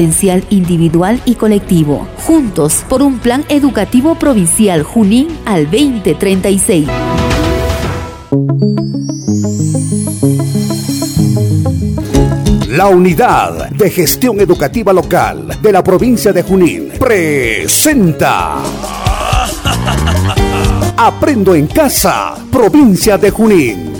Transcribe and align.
potencial 0.00 0.42
individual 0.48 1.20
y 1.26 1.34
colectivo. 1.34 2.08
Juntos 2.24 2.86
por 2.88 3.02
un 3.02 3.18
plan 3.18 3.44
educativo 3.50 4.14
provincial 4.14 4.82
Junín 4.82 5.28
al 5.44 5.64
2036. 5.64 6.88
La 12.68 12.86
unidad 12.86 13.68
de 13.68 13.90
gestión 13.90 14.40
educativa 14.40 14.94
local 14.94 15.58
de 15.60 15.70
la 15.70 15.84
provincia 15.84 16.32
de 16.32 16.44
Junín 16.44 16.92
presenta 16.98 18.56
Aprendo 20.96 21.54
en 21.54 21.66
casa, 21.66 22.36
provincia 22.50 23.18
de 23.18 23.30
Junín 23.30 23.99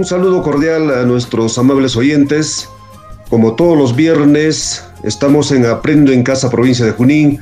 Un 0.00 0.06
saludo 0.06 0.42
cordial 0.42 0.90
a 0.90 1.04
nuestros 1.04 1.58
amables 1.58 1.94
oyentes. 1.94 2.70
Como 3.28 3.54
todos 3.54 3.76
los 3.76 3.94
viernes, 3.94 4.82
estamos 5.02 5.52
en 5.52 5.66
Aprendo 5.66 6.10
en 6.10 6.22
Casa, 6.22 6.50
provincia 6.50 6.86
de 6.86 6.92
Junín, 6.92 7.38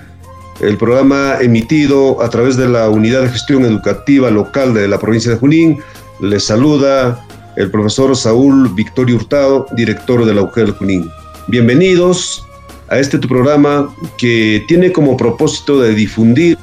el 0.60 0.76
programa 0.76 1.36
emitido 1.40 2.20
a 2.20 2.28
través 2.28 2.56
de 2.56 2.68
la 2.68 2.88
Unidad 2.88 3.22
de 3.22 3.28
Gestión 3.28 3.64
Educativa 3.64 4.28
Local 4.32 4.74
de 4.74 4.88
la 4.88 4.98
provincia 4.98 5.30
de 5.30 5.38
Junín. 5.38 5.78
Les 6.20 6.46
saluda 6.46 7.24
el 7.54 7.70
profesor 7.70 8.16
Saúl 8.16 8.74
Victorio 8.74 9.14
Hurtado, 9.14 9.66
director 9.76 10.24
de 10.24 10.34
la 10.34 10.42
UGEL 10.42 10.72
Junín. 10.72 11.08
Bienvenidos 11.46 12.44
a 12.88 12.98
este 12.98 13.20
tu 13.20 13.28
programa 13.28 13.88
que 14.18 14.64
tiene 14.66 14.90
como 14.90 15.16
propósito 15.16 15.80
de 15.80 15.94
difundir 15.94 16.58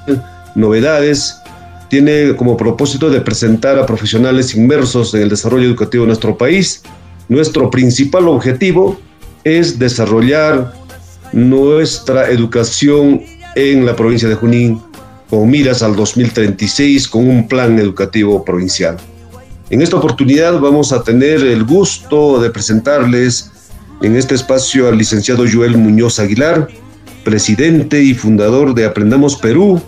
novedades 0.56 1.38
tiene 1.96 2.36
como 2.36 2.58
propósito 2.58 3.10
de 3.10 3.22
presentar 3.22 3.80
a 3.80 3.86
profesionales 3.86 4.54
inmersos 4.54 5.14
en 5.14 5.22
el 5.22 5.30
desarrollo 5.30 5.66
educativo 5.66 6.04
de 6.04 6.08
nuestro 6.08 6.38
país. 6.38 6.84
Nuestro 7.30 7.72
principal 7.72 8.28
objetivo 8.28 9.00
es 9.46 9.80
desarrollar 9.80 10.74
nuestra 11.32 12.30
educación 12.30 13.22
en 13.56 13.86
la 13.86 13.96
provincia 13.96 14.28
de 14.28 14.36
Junín 14.36 14.82
con 15.30 15.50
miras 15.50 15.84
al 15.84 15.96
2036 15.96 17.08
con 17.08 17.30
un 17.30 17.48
plan 17.48 17.80
educativo 17.80 18.44
provincial. 18.44 18.98
En 19.70 19.82
esta 19.82 19.96
oportunidad 19.96 20.60
vamos 20.60 20.92
a 20.92 21.02
tener 21.02 21.46
el 21.46 21.64
gusto 21.64 22.42
de 22.42 22.50
presentarles 22.50 23.52
en 24.02 24.18
este 24.18 24.36
espacio 24.36 24.90
al 24.90 24.98
licenciado 24.98 25.46
Joel 25.50 25.78
Muñoz 25.78 26.20
Aguilar, 26.20 26.68
presidente 27.24 28.04
y 28.04 28.14
fundador 28.14 28.76
de 28.76 28.84
Aprendamos 28.84 29.38
Perú, 29.38 29.82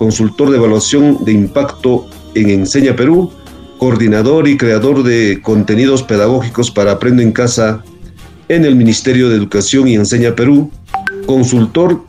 consultor 0.00 0.48
de 0.50 0.56
evaluación 0.56 1.22
de 1.26 1.32
impacto 1.32 2.06
en 2.34 2.48
Enseña 2.48 2.96
Perú, 2.96 3.30
coordinador 3.76 4.48
y 4.48 4.56
creador 4.56 5.02
de 5.02 5.40
contenidos 5.42 6.02
pedagógicos 6.02 6.70
para 6.70 6.92
Aprendo 6.92 7.20
en 7.20 7.32
Casa 7.32 7.84
en 8.48 8.64
el 8.64 8.76
Ministerio 8.76 9.28
de 9.28 9.36
Educación 9.36 9.88
y 9.88 9.96
Enseña 9.96 10.34
Perú, 10.34 10.70
consultor 11.26 12.02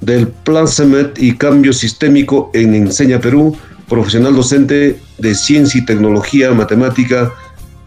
del 0.00 0.28
Plan 0.28 0.68
CEMET 0.68 1.18
y 1.18 1.36
Cambio 1.36 1.72
Sistémico 1.72 2.52
en 2.54 2.76
Enseña 2.76 3.20
Perú, 3.20 3.56
profesional 3.88 4.36
docente 4.36 5.00
de 5.18 5.34
Ciencia 5.34 5.80
y 5.80 5.84
Tecnología, 5.84 6.52
Matemática 6.52 7.32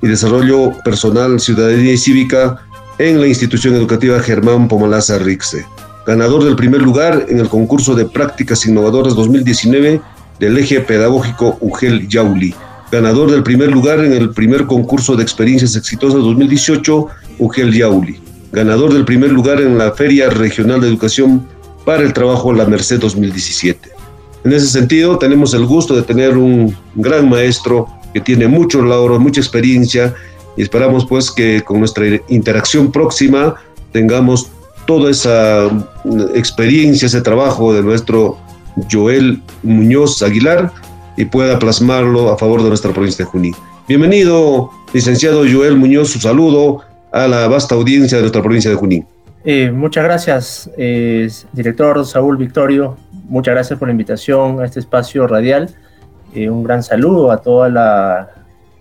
y 0.02 0.08
Desarrollo 0.08 0.74
Personal, 0.84 1.40
Ciudadanía 1.40 1.94
y 1.94 1.98
Cívica 1.98 2.60
en 2.98 3.22
la 3.22 3.28
institución 3.28 3.74
educativa 3.76 4.20
Germán 4.20 4.68
Pomalaza 4.68 5.18
Rixe 5.18 5.66
ganador 6.10 6.44
del 6.44 6.56
primer 6.56 6.82
lugar 6.82 7.28
en 7.30 7.40
el 7.40 7.50
concurso 7.50 7.94
de 7.94 8.04
prácticas 8.04 8.66
innovadoras 8.66 9.14
2019 9.14 10.02
del 10.40 10.58
eje 10.58 10.80
pedagógico 10.80 11.60
UGEL 11.62 12.08
Yauli, 12.08 12.56
ganador 12.92 13.30
del 13.30 13.44
primer 13.44 13.70
lugar 13.70 14.04
en 14.04 14.14
el 14.14 14.32
primer 14.32 14.66
concurso 14.66 15.16
de 15.16 15.22
experiencias 15.22 15.76
exitosas 15.76 16.24
2018 16.24 17.08
UGEL 17.38 17.72
Yauli, 17.72 18.20
ganador 18.52 18.92
del 18.92 19.06
primer 19.06 19.32
lugar 19.32 19.62
en 19.62 19.78
la 19.78 19.92
Feria 19.92 20.32
Regional 20.32 20.82
de 20.82 20.88
Educación 20.88 21.46
para 21.86 22.02
el 22.02 22.12
Trabajo 22.12 22.54
La 22.54 22.66
Merced 22.66 23.00
2017. 23.00 23.92
En 24.46 24.52
ese 24.52 24.66
sentido, 24.66 25.20
tenemos 25.20 25.54
el 25.54 25.68
gusto 25.68 25.96
de 25.96 26.02
tener 26.02 26.38
un 26.38 26.76
gran 26.96 27.30
maestro 27.30 27.86
que 28.16 28.20
tiene 28.20 28.48
muchos 28.48 28.84
logros, 28.84 29.20
mucha 29.20 29.42
experiencia 29.42 30.16
y 30.58 30.64
esperamos 30.64 31.06
pues 31.06 31.30
que 31.30 31.62
con 31.62 31.78
nuestra 31.78 32.06
interacción 32.30 32.92
próxima 32.92 33.54
tengamos 33.92 34.50
toda 34.90 35.12
esa 35.12 35.70
mm, 36.04 36.36
experiencia, 36.36 37.06
ese 37.06 37.22
trabajo 37.22 37.72
de 37.76 37.84
nuestro 37.84 38.40
Joel 38.92 39.40
Muñoz 39.62 40.24
Aguilar 40.24 40.72
y 41.16 41.26
pueda 41.26 41.60
plasmarlo 41.60 42.32
a 42.32 42.38
favor 42.40 42.64
de 42.64 42.70
nuestra 42.70 42.92
provincia 42.92 43.24
de 43.24 43.30
Junín. 43.30 43.54
Bienvenido, 43.88 44.72
licenciado 44.92 45.44
Joel 45.48 45.78
Muñoz, 45.78 46.10
su 46.10 46.20
saludo 46.20 46.82
a 47.12 47.28
la 47.28 47.48
vasta 47.48 47.76
audiencia 47.76 48.18
de 48.18 48.24
nuestra 48.24 48.42
provincia 48.42 48.72
de 48.72 48.78
Junín. 48.78 49.06
Eh, 49.46 49.70
muchas 49.70 50.04
gracias, 50.04 50.72
eh, 50.76 51.30
director 51.54 52.04
Saúl 52.04 52.38
Victorio. 52.38 52.98
Muchas 53.26 53.54
gracias 53.54 53.78
por 53.78 53.90
la 53.90 53.92
invitación 53.92 54.60
a 54.60 54.66
este 54.66 54.80
espacio 54.80 55.28
radial. 55.28 55.70
Eh, 56.34 56.50
un 56.50 56.64
gran 56.64 56.82
saludo 56.82 57.32
a 57.32 57.38
toda 57.38 57.70
la, 57.70 58.32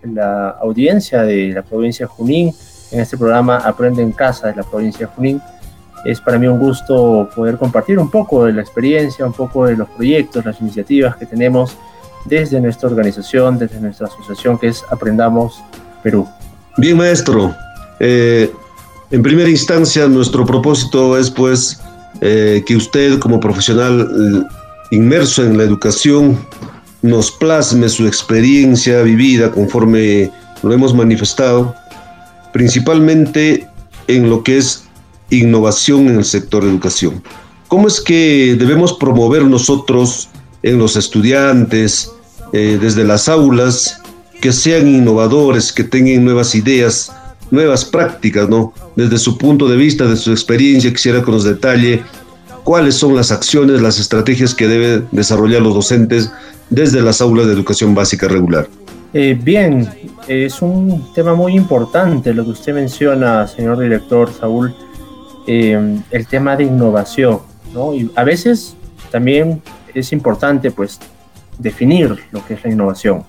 la, 0.04 0.48
audiencia 0.62 1.20
de 1.20 1.52
la 1.52 1.60
provincia 1.60 2.06
de 2.06 2.10
Junín 2.10 2.54
en 2.92 3.00
este 3.00 3.18
programa 3.18 3.58
Aprende 3.58 4.02
en 4.02 4.12
Casa 4.12 4.46
de 4.46 4.54
la 4.54 4.62
provincia 4.62 5.06
de 5.06 5.12
Junín. 5.12 5.42
Es 6.04 6.20
para 6.20 6.38
mí 6.38 6.46
un 6.46 6.58
gusto 6.58 7.28
poder 7.34 7.56
compartir 7.56 7.98
un 7.98 8.10
poco 8.10 8.44
de 8.44 8.52
la 8.52 8.62
experiencia, 8.62 9.26
un 9.26 9.32
poco 9.32 9.66
de 9.66 9.76
los 9.76 9.88
proyectos, 9.90 10.44
las 10.44 10.60
iniciativas 10.60 11.16
que 11.16 11.26
tenemos 11.26 11.76
desde 12.24 12.60
nuestra 12.60 12.88
organización, 12.88 13.58
desde 13.58 13.80
nuestra 13.80 14.06
asociación 14.06 14.58
que 14.58 14.68
es 14.68 14.84
Aprendamos 14.90 15.62
Perú. 16.02 16.26
Bien, 16.76 16.96
maestro. 16.96 17.54
Eh, 18.00 18.52
en 19.10 19.22
primera 19.22 19.48
instancia, 19.48 20.06
nuestro 20.06 20.44
propósito 20.44 21.16
es 21.16 21.30
pues 21.30 21.80
eh, 22.20 22.62
que 22.66 22.76
usted 22.76 23.18
como 23.18 23.40
profesional 23.40 24.00
eh, 24.00 24.54
inmerso 24.90 25.44
en 25.44 25.56
la 25.56 25.64
educación 25.64 26.38
nos 27.02 27.30
plasme 27.30 27.88
su 27.88 28.06
experiencia 28.06 29.02
vivida 29.02 29.50
conforme 29.50 30.30
lo 30.62 30.72
hemos 30.72 30.94
manifestado, 30.94 31.74
principalmente 32.52 33.68
en 34.08 34.28
lo 34.28 34.42
que 34.42 34.58
es 34.58 34.87
innovación 35.30 36.08
en 36.08 36.16
el 36.16 36.24
sector 36.24 36.64
de 36.64 36.70
educación. 36.70 37.22
¿Cómo 37.68 37.86
es 37.86 38.00
que 38.00 38.56
debemos 38.58 38.94
promover 38.94 39.44
nosotros 39.44 40.28
en 40.62 40.78
los 40.78 40.96
estudiantes, 40.96 42.10
eh, 42.52 42.78
desde 42.80 43.04
las 43.04 43.28
aulas, 43.28 44.00
que 44.40 44.52
sean 44.52 44.88
innovadores, 44.88 45.72
que 45.72 45.84
tengan 45.84 46.24
nuevas 46.24 46.54
ideas, 46.54 47.12
nuevas 47.50 47.84
prácticas, 47.84 48.48
¿no? 48.48 48.72
Desde 48.96 49.18
su 49.18 49.36
punto 49.36 49.68
de 49.68 49.76
vista, 49.76 50.06
de 50.06 50.16
su 50.16 50.30
experiencia, 50.30 50.92
quisiera 50.92 51.22
que 51.22 51.30
nos 51.30 51.44
detalle 51.44 52.02
cuáles 52.64 52.94
son 52.94 53.14
las 53.14 53.30
acciones, 53.30 53.80
las 53.80 53.98
estrategias 53.98 54.54
que 54.54 54.68
deben 54.68 55.08
desarrollar 55.12 55.62
los 55.62 55.74
docentes 55.74 56.30
desde 56.70 57.02
las 57.02 57.20
aulas 57.20 57.46
de 57.46 57.52
educación 57.52 57.94
básica 57.94 58.28
regular. 58.28 58.68
Eh, 59.14 59.38
bien, 59.42 59.88
es 60.26 60.60
un 60.60 61.12
tema 61.14 61.34
muy 61.34 61.54
importante 61.54 62.34
lo 62.34 62.44
que 62.44 62.50
usted 62.50 62.74
menciona, 62.74 63.46
señor 63.46 63.78
director 63.78 64.30
Saúl 64.38 64.74
Em, 65.50 66.02
el 66.10 66.26
tema 66.26 66.56
de 66.56 66.64
innovación, 66.64 67.40
¿no? 67.72 67.94
Y 67.94 68.12
a 68.16 68.22
veces 68.22 68.76
también 69.10 69.62
es 69.94 70.12
importante, 70.12 70.70
pues, 70.70 71.00
definir 71.58 72.18
lo 72.32 72.44
que 72.44 72.52
es 72.52 72.62
la 72.64 72.70
innovación, 72.70 73.24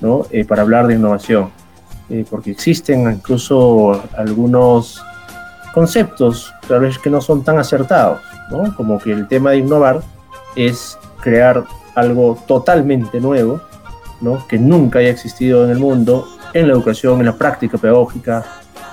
¿no? 0.00 0.26
Eh, 0.30 0.44
para 0.44 0.62
hablar 0.62 0.86
de 0.86 0.94
innovación. 0.94 1.50
eh, 2.08 2.24
porque 2.30 2.52
existen 2.52 3.10
incluso 3.10 4.00
algunos 4.16 5.02
conceptos 5.74 6.54
tal 6.68 6.82
vez 6.82 7.00
que 7.00 7.10
no 7.10 7.20
son 7.20 7.42
tan 7.42 7.58
acertados, 7.58 8.20
¿no? 8.48 8.76
como 8.76 9.00
que 9.00 9.10
el 9.10 9.26
tema 9.26 9.50
de 9.50 9.56
innovar 9.56 10.02
es 10.54 10.96
crear 11.20 11.64
algo 11.96 12.38
totalmente 12.46 13.20
nuevo, 13.20 13.60
¿no? 14.20 14.46
que 14.46 14.56
nunca 14.56 15.00
haya 15.00 15.10
existido 15.10 15.64
en 15.64 15.70
el 15.70 15.80
mundo, 15.80 16.28
en 16.54 16.68
la 16.68 16.74
educación, 16.74 17.18
en 17.18 17.26
la 17.26 17.36
práctica 17.36 17.76
pedagógica, 17.76 18.44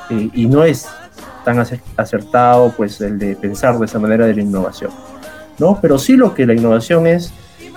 eh, 0.10 0.32
y 0.34 0.48
no 0.48 0.64
es 0.64 0.90
tan 1.44 1.60
acertado 1.98 2.74
pues 2.76 3.00
el 3.02 3.20
de 3.20 3.36
pensar 3.36 3.78
de 3.78 3.86
esa 3.86 4.00
manera 4.00 4.26
de 4.26 4.36
la 4.36 4.42
innovación, 4.42 4.92
¿no? 5.60 5.80
Pero 5.82 5.98
sí 5.98 6.16
lo 6.16 6.34
que 6.34 6.46
la 6.46 6.54
innovación 6.54 7.08
es, 7.08 7.34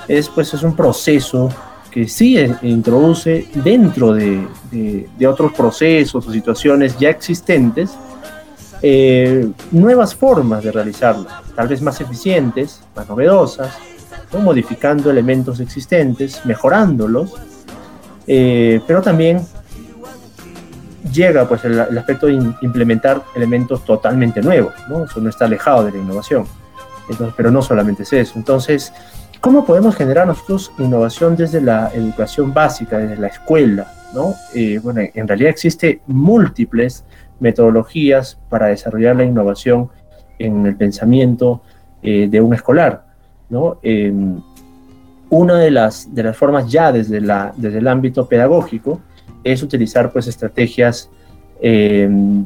es 0.08 0.28
pues 0.28 0.54
es 0.54 0.62
un 0.62 0.76
proceso 0.76 1.48
que 1.90 2.06
sí 2.08 2.36
introduce 2.62 3.48
dentro 3.54 4.12
de, 4.12 4.46
de, 4.70 5.26
otros 5.26 5.52
procesos 5.52 6.26
o 6.26 6.30
situaciones 6.30 6.98
ya 6.98 7.08
existentes 7.08 7.96
eh, 8.82 9.48
nuevas 9.70 10.14
formas 10.14 10.62
de 10.62 10.72
realizarlo, 10.72 11.26
tal 11.54 11.68
vez 11.68 11.80
más 11.80 11.98
eficientes, 12.02 12.82
más 12.94 13.08
novedosas, 13.08 13.78
modificando 14.38 15.10
elementos 15.10 15.60
existentes, 15.60 16.44
mejorándolos, 16.44 17.32
eh, 18.26 18.80
pero 18.86 19.00
también 19.00 19.40
llega 21.12 21.48
pues 21.48 21.64
el, 21.64 21.80
aspecto 21.80 22.26
de 22.26 22.34
implementar 22.60 23.22
elementos 23.34 23.84
totalmente 23.84 24.40
nuevos, 24.42 24.74
¿no? 24.88 25.04
Eso 25.04 25.20
no 25.20 25.28
está 25.28 25.44
alejado 25.44 25.84
de 25.84 25.92
la 25.92 25.98
innovación. 25.98 26.44
Entonces, 27.08 27.34
pero 27.36 27.50
no 27.50 27.62
solamente 27.62 28.02
es 28.02 28.12
eso. 28.12 28.34
Entonces, 28.36 28.92
¿cómo 29.40 29.64
podemos 29.64 29.94
generar 29.94 30.26
nosotros 30.26 30.72
innovación 30.78 31.36
desde 31.36 31.60
la 31.60 31.90
educación 31.94 32.52
básica, 32.52 32.98
desde 32.98 33.16
la 33.16 33.28
escuela? 33.28 33.92
¿no? 34.14 34.34
Eh, 34.54 34.80
bueno, 34.82 35.02
en 35.12 35.28
realidad 35.28 35.50
existe 35.50 36.00
múltiples 36.06 37.04
metodologías 37.38 38.38
para 38.48 38.66
desarrollar 38.66 39.16
la 39.16 39.24
innovación 39.24 39.90
en 40.38 40.66
el 40.66 40.76
pensamiento 40.76 41.62
eh, 42.02 42.28
de 42.28 42.40
un 42.40 42.54
escolar. 42.54 43.04
¿no? 43.48 43.78
Em, 43.82 44.40
una 45.30 45.58
de 45.58 45.70
las, 45.70 46.14
de 46.14 46.22
las 46.22 46.36
formas 46.36 46.70
ya 46.70 46.92
desde, 46.92 47.20
la, 47.20 47.52
desde 47.56 47.78
el 47.78 47.88
ámbito 47.88 48.26
pedagógico 48.28 49.00
es 49.52 49.62
utilizar 49.62 50.12
pues 50.12 50.26
estrategias 50.26 51.08
em, 51.60 52.44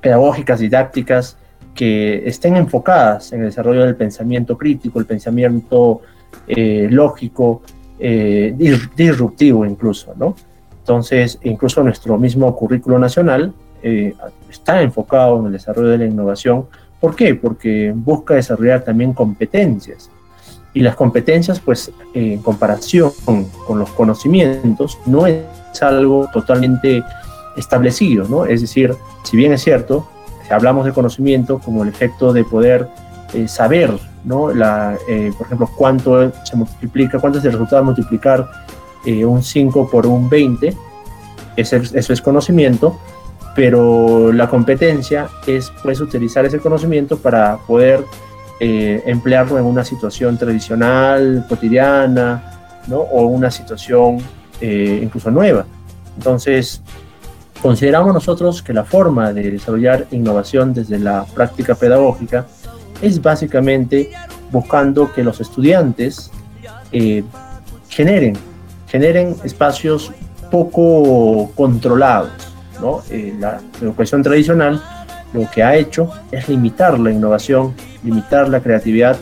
pedagógicas, 0.00 0.60
didácticas, 0.60 1.36
que 1.74 2.26
estén 2.26 2.56
enfocadas 2.56 3.32
en 3.32 3.40
el 3.40 3.46
desarrollo 3.46 3.84
del 3.84 3.96
pensamiento 3.96 4.58
crítico, 4.58 4.98
el 4.98 5.06
pensamiento 5.06 6.02
eh, 6.46 6.88
lógico, 6.90 7.62
eh, 7.98 8.54
disruptivo 8.96 9.64
incluso, 9.64 10.14
¿no? 10.16 10.34
Entonces, 10.78 11.38
incluso 11.42 11.82
nuestro 11.82 12.18
mismo 12.18 12.54
currículo 12.56 12.98
nacional 12.98 13.52
eh, 13.82 14.14
está 14.50 14.82
enfocado 14.82 15.40
en 15.40 15.46
el 15.46 15.52
desarrollo 15.52 15.88
de 15.88 15.98
la 15.98 16.06
innovación. 16.06 16.66
¿Por 16.98 17.14
qué? 17.14 17.34
Porque 17.34 17.92
busca 17.94 18.34
desarrollar 18.34 18.82
también 18.82 19.12
competencias. 19.12 20.10
Y 20.72 20.80
las 20.80 20.94
competencias, 20.94 21.60
pues, 21.60 21.90
en 22.14 22.40
comparación 22.42 23.12
con 23.66 23.78
los 23.78 23.90
conocimientos, 23.90 24.98
no 25.06 25.26
es 25.26 25.44
algo 25.80 26.28
totalmente 26.32 27.02
establecido, 27.56 28.26
¿no? 28.28 28.46
Es 28.46 28.60
decir, 28.60 28.94
si 29.24 29.36
bien 29.36 29.52
es 29.52 29.62
cierto, 29.62 30.08
hablamos 30.50 30.84
de 30.84 30.92
conocimiento 30.92 31.58
como 31.58 31.82
el 31.82 31.88
efecto 31.88 32.32
de 32.32 32.44
poder 32.44 32.88
eh, 33.34 33.48
saber, 33.48 33.92
¿no? 34.24 34.52
La, 34.52 34.96
eh, 35.08 35.32
por 35.36 35.46
ejemplo, 35.46 35.70
cuánto 35.76 36.32
se 36.44 36.56
multiplica, 36.56 37.18
cuánto 37.18 37.38
es 37.38 37.44
el 37.44 37.52
resultado 37.52 37.82
de 37.82 37.86
multiplicar 37.86 38.50
eh, 39.04 39.24
un 39.24 39.42
5 39.42 39.88
por 39.90 40.06
un 40.06 40.28
20, 40.28 40.76
eso 41.56 41.76
es 42.12 42.22
conocimiento, 42.22 42.98
pero 43.54 44.32
la 44.32 44.48
competencia 44.48 45.28
es 45.46 45.72
pues 45.82 46.00
utilizar 46.00 46.44
ese 46.46 46.58
conocimiento 46.58 47.18
para 47.18 47.58
poder 47.66 48.04
emplearlo 48.60 49.58
en 49.58 49.64
una 49.64 49.82
situación 49.84 50.36
tradicional, 50.36 51.46
cotidiana, 51.48 52.82
¿no? 52.88 52.98
o 52.98 53.26
una 53.26 53.50
situación 53.50 54.18
incluso 54.60 55.30
nueva. 55.30 55.64
Entonces, 56.18 56.82
Consideramos 57.62 58.14
nosotros 58.14 58.62
que 58.62 58.72
la 58.72 58.84
forma 58.84 59.34
de 59.34 59.50
desarrollar 59.50 60.06
innovación 60.12 60.72
desde 60.72 60.98
la 60.98 61.26
práctica 61.26 61.74
pedagógica 61.74 62.46
es 63.02 63.20
básicamente 63.20 64.10
buscando 64.50 65.12
que 65.12 65.22
los 65.22 65.40
estudiantes 65.42 66.30
eh, 66.90 67.22
generen, 67.90 68.34
generen 68.88 69.36
espacios 69.44 70.10
poco 70.50 71.50
controlados. 71.54 72.30
¿no? 72.80 73.02
Eh, 73.10 73.34
la 73.38 73.60
educación 73.82 74.22
tradicional 74.22 74.82
lo 75.32 75.48
que 75.50 75.62
ha 75.62 75.76
hecho 75.76 76.10
es 76.30 76.48
limitar 76.48 76.98
la 76.98 77.10
innovación, 77.10 77.74
limitar 78.02 78.48
la 78.48 78.60
creatividad 78.60 79.16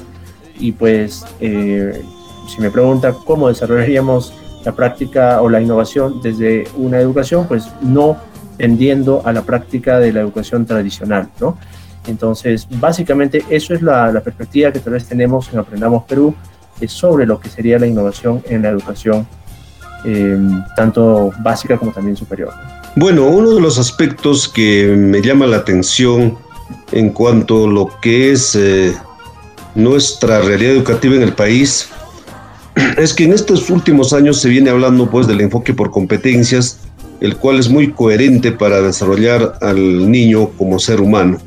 y 0.58 0.72
pues 0.72 1.24
eh, 1.40 2.02
si 2.48 2.60
me 2.60 2.70
pregunta 2.70 3.14
cómo 3.26 3.48
desarrollaríamos 3.48 4.32
la 4.64 4.72
práctica 4.72 5.40
o 5.40 5.48
la 5.48 5.60
innovación 5.60 6.20
desde 6.22 6.66
una 6.76 6.98
educación, 6.98 7.46
pues 7.46 7.68
no 7.80 8.16
tendiendo 8.56 9.22
a 9.24 9.32
la 9.32 9.42
práctica 9.42 9.98
de 9.98 10.12
la 10.12 10.20
educación 10.20 10.66
tradicional, 10.66 11.28
¿no? 11.40 11.56
Entonces, 12.06 12.66
básicamente 12.70 13.44
eso 13.50 13.74
es 13.74 13.82
la, 13.82 14.20
perspectiva 14.20 14.72
que 14.72 14.80
tal 14.80 14.94
vez 14.94 15.06
tenemos 15.06 15.52
en 15.52 15.58
Aprendamos 15.58 16.04
Perú 16.04 16.34
sobre 16.86 17.26
lo 17.26 17.38
que 17.38 17.48
sería 17.48 17.78
la 17.78 17.86
innovación 17.86 18.42
en 18.48 18.62
la 18.62 18.70
educación, 18.70 19.26
em, 20.04 20.62
tanto 20.76 21.32
básica 21.40 21.76
como 21.76 21.92
también 21.92 22.16
superior. 22.16 22.52
Bueno, 22.96 23.26
uno 23.26 23.54
de 23.54 23.60
los 23.60 23.78
aspectos 23.78 24.48
que 24.48 24.94
me 24.96 25.20
llama 25.20 25.46
la 25.46 25.58
atención 25.58 26.36
en 26.92 27.10
cuanto 27.10 27.64
a 27.64 27.68
lo 27.68 27.90
que 28.00 28.32
es 28.32 28.54
eh, 28.54 28.94
nuestra 29.74 30.40
realidad 30.40 30.72
educativa 30.72 31.14
en 31.16 31.22
el 31.22 31.32
país 31.32 31.88
es 32.96 33.14
que 33.14 33.24
en 33.24 33.32
estos 33.32 33.70
últimos 33.70 34.12
años 34.12 34.40
se 34.40 34.48
viene 34.48 34.70
hablando 34.70 35.08
pues 35.08 35.26
del 35.26 35.40
enfoque 35.40 35.74
por 35.74 35.90
competencias 35.90 36.80
el 37.20 37.36
cual 37.36 37.58
es 37.58 37.68
muy 37.68 37.92
coherente 37.92 38.52
para 38.52 38.80
desarrollar 38.80 39.58
al 39.60 40.10
niño 40.10 40.50
como 40.50 40.78
ser 40.78 41.00
humano. 41.00 41.38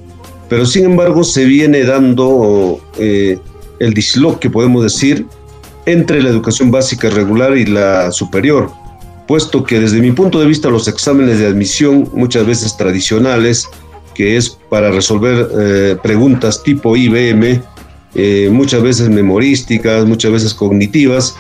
Pero 0.49 0.65
sin 0.65 0.85
embargo 0.85 1.23
se 1.23 1.45
viene 1.45 1.83
dando 1.83 2.81
eh, 2.97 3.39
el 3.79 3.93
disloque, 3.93 4.49
podemos 4.49 4.83
decir, 4.83 5.25
entre 5.85 6.21
la 6.21 6.29
educación 6.29 6.71
básica 6.71 7.09
regular 7.09 7.57
y 7.57 7.65
la 7.65 8.11
superior, 8.11 8.71
puesto 9.27 9.63
que 9.63 9.79
desde 9.79 10.01
mi 10.01 10.11
punto 10.11 10.39
de 10.39 10.45
vista 10.45 10.69
los 10.69 10.87
exámenes 10.87 11.39
de 11.39 11.47
admisión, 11.47 12.09
muchas 12.13 12.45
veces 12.45 12.77
tradicionales, 12.77 13.67
que 14.13 14.37
es 14.37 14.49
para 14.49 14.91
resolver 14.91 15.49
eh, 15.59 15.97
preguntas 16.01 16.61
tipo 16.63 16.95
IBM, 16.95 17.61
eh, 18.13 18.49
muchas 18.51 18.81
veces 18.81 19.09
memorísticas, 19.09 20.05
muchas 20.05 20.31
veces 20.31 20.53
cognitivas, 20.53 21.35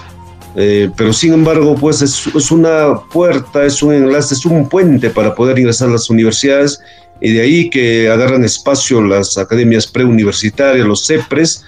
eh, 0.55 0.89
pero 0.97 1.13
sin 1.13 1.33
embargo, 1.33 1.75
pues 1.75 2.01
es, 2.01 2.51
una 2.51 2.99
puerta, 3.11 3.65
es 3.65 3.81
un 3.81 3.93
enlace, 3.93 4.33
es 4.33 4.45
un 4.45 4.67
puente 4.67 5.09
para 5.09 5.33
poder 5.33 5.57
ingresar 5.59 5.89
a 5.89 5.93
las 5.93 6.09
universidades 6.09 6.79
y 7.21 7.31
de 7.31 7.41
ahí 7.41 7.69
que 7.69 8.09
agarran 8.09 8.43
espacio 8.43 9.01
las 9.01 9.37
academias 9.37 9.87
preuniversitarias, 9.87 10.85
los 10.85 11.05
CEPRES, 11.05 11.63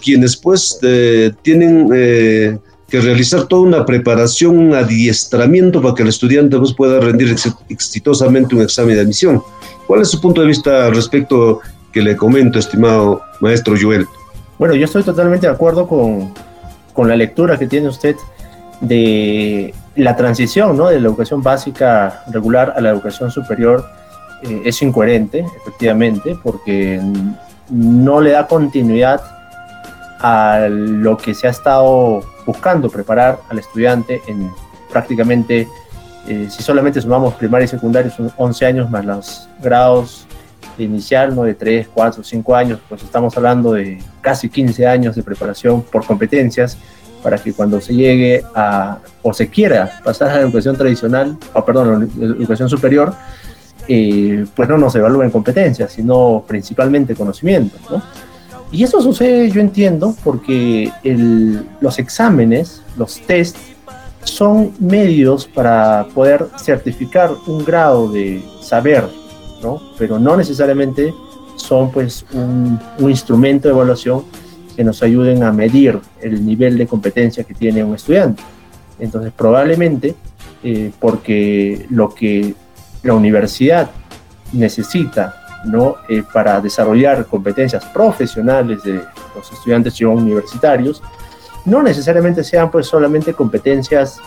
quienes 0.00 0.36
pues 0.36 0.78
eh, 0.82 1.32
tienen 1.42 1.90
eh, 1.94 2.58
que 2.88 3.00
realizar 3.00 3.46
toda 3.46 3.62
una 3.62 3.84
preparación, 3.84 4.58
un 4.58 4.74
adiestramiento 4.74 5.82
para 5.82 5.94
que 5.94 6.02
el 6.02 6.08
estudiante 6.08 6.58
pues, 6.58 6.72
pueda 6.72 7.00
rendir 7.00 7.34
exitosamente 7.68 8.54
un 8.54 8.62
examen 8.62 8.94
de 8.94 9.02
admisión. 9.02 9.42
¿Cuál 9.86 10.02
es 10.02 10.08
su 10.08 10.20
punto 10.20 10.40
de 10.40 10.46
vista 10.46 10.86
al 10.86 10.94
respecto 10.94 11.60
que 11.92 12.02
le 12.02 12.16
comento, 12.16 12.58
estimado 12.58 13.20
maestro 13.40 13.74
Joel? 13.80 14.06
Bueno, 14.58 14.74
yo 14.74 14.84
estoy 14.84 15.02
totalmente 15.02 15.46
de 15.46 15.52
acuerdo 15.52 15.88
con, 15.88 16.32
con 16.92 17.08
la 17.08 17.16
lectura 17.16 17.58
que 17.58 17.66
tiene 17.66 17.88
usted 17.88 18.16
de 18.80 19.74
la 19.96 20.16
transición 20.16 20.76
¿no? 20.76 20.88
de 20.88 21.00
la 21.00 21.08
educación 21.08 21.42
básica 21.42 22.24
regular 22.30 22.74
a 22.76 22.80
la 22.80 22.90
educación 22.90 23.30
superior 23.30 23.84
eh, 24.42 24.62
es 24.64 24.82
incoherente, 24.82 25.44
efectivamente, 25.56 26.36
porque 26.42 27.00
no 27.70 28.20
le 28.20 28.30
da 28.30 28.46
continuidad 28.46 29.33
a 30.26 30.68
lo 30.70 31.18
que 31.18 31.34
se 31.34 31.46
ha 31.46 31.50
estado 31.50 32.24
buscando 32.46 32.88
preparar 32.88 33.40
al 33.50 33.58
estudiante 33.58 34.22
en 34.26 34.50
prácticamente, 34.90 35.68
eh, 36.26 36.46
si 36.48 36.62
solamente 36.62 37.02
sumamos 37.02 37.34
primaria 37.34 37.66
y 37.66 37.68
secundaria, 37.68 38.10
son 38.10 38.32
11 38.34 38.64
años 38.64 38.90
más 38.90 39.04
los 39.04 39.48
grados 39.62 40.26
inicial, 40.78 41.36
¿no? 41.36 41.42
de 41.42 41.52
3, 41.52 41.88
4, 41.92 42.24
5 42.24 42.56
años, 42.56 42.80
pues 42.88 43.02
estamos 43.02 43.36
hablando 43.36 43.74
de 43.74 44.02
casi 44.22 44.48
15 44.48 44.86
años 44.86 45.14
de 45.14 45.22
preparación 45.22 45.82
por 45.82 46.06
competencias 46.06 46.78
para 47.22 47.36
que 47.36 47.52
cuando 47.52 47.78
se 47.82 47.94
llegue 47.94 48.42
a, 48.54 49.00
o 49.20 49.34
se 49.34 49.50
quiera 49.50 50.00
pasar 50.02 50.30
a 50.30 50.36
la 50.36 50.40
educación 50.40 50.74
tradicional, 50.74 51.36
o 51.52 51.62
perdón, 51.66 52.10
la 52.16 52.24
educación 52.24 52.70
superior, 52.70 53.14
eh, 53.88 54.46
pues 54.56 54.70
no 54.70 54.78
nos 54.78 54.94
evalúen 54.94 55.30
competencias, 55.30 55.92
sino 55.92 56.42
principalmente 56.48 57.14
conocimientos, 57.14 57.78
¿no? 57.90 58.02
Y 58.72 58.82
eso 58.82 59.00
sucede, 59.00 59.50
yo 59.50 59.60
entiendo, 59.60 60.16
porque 60.24 60.90
los 61.80 61.98
exámenes, 61.98 62.82
los 62.96 63.20
test, 63.20 63.56
son 64.24 64.72
medios 64.80 65.46
para 65.46 66.06
poder 66.14 66.48
certificar 66.58 67.30
un 67.46 67.64
grado 67.64 68.10
de 68.10 68.42
saber, 68.60 69.04
¿no? 69.62 69.80
Pero 69.98 70.18
no 70.18 70.36
necesariamente 70.36 71.14
son 71.56 71.90
pues 71.90 72.24
un, 72.32 72.80
instrumento 73.00 73.68
de 73.68 73.74
evaluación 73.74 74.24
que 74.76 74.82
nos 74.82 75.02
ayuden 75.02 75.42
a 75.44 75.52
medir 75.52 76.00
el 76.20 76.44
nivel 76.44 76.76
de 76.76 76.86
competencia 76.86 77.44
que 77.44 77.54
tiene 77.54 77.84
un 77.84 77.94
estudiante. 77.94 78.42
Entonces, 78.98 79.32
probablemente, 79.36 80.14
eh, 80.62 80.90
porque 80.98 81.86
lo 81.90 82.12
que 82.14 82.54
la 83.02 83.14
universidad 83.14 83.90
necesita 84.52 85.43
¿no? 85.64 85.96
Eh, 86.08 86.22
para 86.32 86.60
desarrollar 86.60 87.26
competencias 87.26 87.84
profesionales 87.86 88.82
de 88.82 89.02
los 89.34 89.52
estudiantes 89.52 90.00
y 90.00 90.04
universitarios, 90.04 91.02
no 91.64 91.82
necesariamente 91.82 92.44
sean 92.44 92.70
pues 92.70 92.86
solamente 92.86 93.32
competencias 93.32 94.20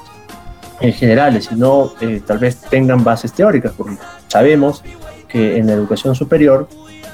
en 0.80 0.94
generales, 0.94 1.46
sino 1.46 1.94
eh, 2.02 2.22
tal 2.26 2.40
vez 2.40 2.58
tengan 2.70 3.04
bases 3.04 3.34
teóricas, 3.34 3.74
porque 3.76 3.98
sabemos 4.28 4.84
que 5.28 5.58
en 5.58 5.68
la 5.68 5.74
educación 5.74 6.16
superior 6.16 6.68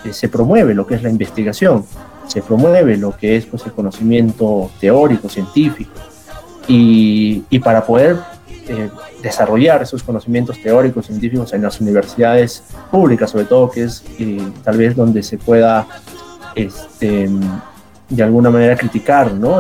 eh, 0.04 0.14
se 0.14 0.30
promueve 0.30 0.74
lo 0.74 0.86
que 0.86 0.96
es 0.96 1.04
la 1.04 1.10
investigación, 1.10 1.86
se 2.28 2.42
promueve 2.42 2.98
lo 2.98 3.16
que 3.16 3.38
es 3.38 3.46
pues, 3.46 3.66
el 3.66 3.74
conocimiento 3.74 4.72
teórico, 4.80 5.30
científico, 5.30 5.92
y, 6.68 7.44
y 7.50 7.60
para 7.60 7.86
poder 7.86 8.18
eh, 8.68 8.90
desarrollar 9.22 9.82
esos 9.82 10.04
conocimientos 10.04 10.62
teóricos, 10.62 11.08
científicos 11.08 11.54
en 11.54 11.62
las 11.64 11.82
universidades 11.82 12.64
públicas, 12.92 13.32
sobre 13.32 13.46
todo, 13.46 13.70
que 13.70 13.84
es 13.84 14.04
tal 14.64 14.78
vez 14.78 14.96
donde 14.96 15.22
se 15.22 15.38
pueda 15.38 15.86
este, 16.56 17.30
de 18.10 18.24
alguna 18.24 18.50
manera 18.50 18.78
criticar 18.78 19.34
¿no? 19.34 19.60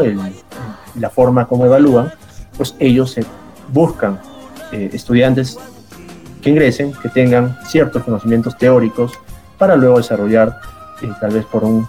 la 0.95 1.09
forma 1.09 1.47
como 1.47 1.65
evalúan, 1.65 2.13
pues 2.55 2.75
ellos 2.79 3.11
se 3.11 3.25
buscan 3.73 4.19
eh, 4.71 4.89
estudiantes 4.93 5.57
que 6.41 6.49
ingresen, 6.49 6.93
que 7.01 7.09
tengan 7.09 7.57
ciertos 7.65 8.03
conocimientos 8.03 8.57
teóricos 8.57 9.13
para 9.57 9.75
luego 9.75 9.97
desarrollar 9.97 10.59
eh, 11.01 11.09
tal 11.19 11.31
vez 11.31 11.45
por 11.45 11.63
un, 11.63 11.87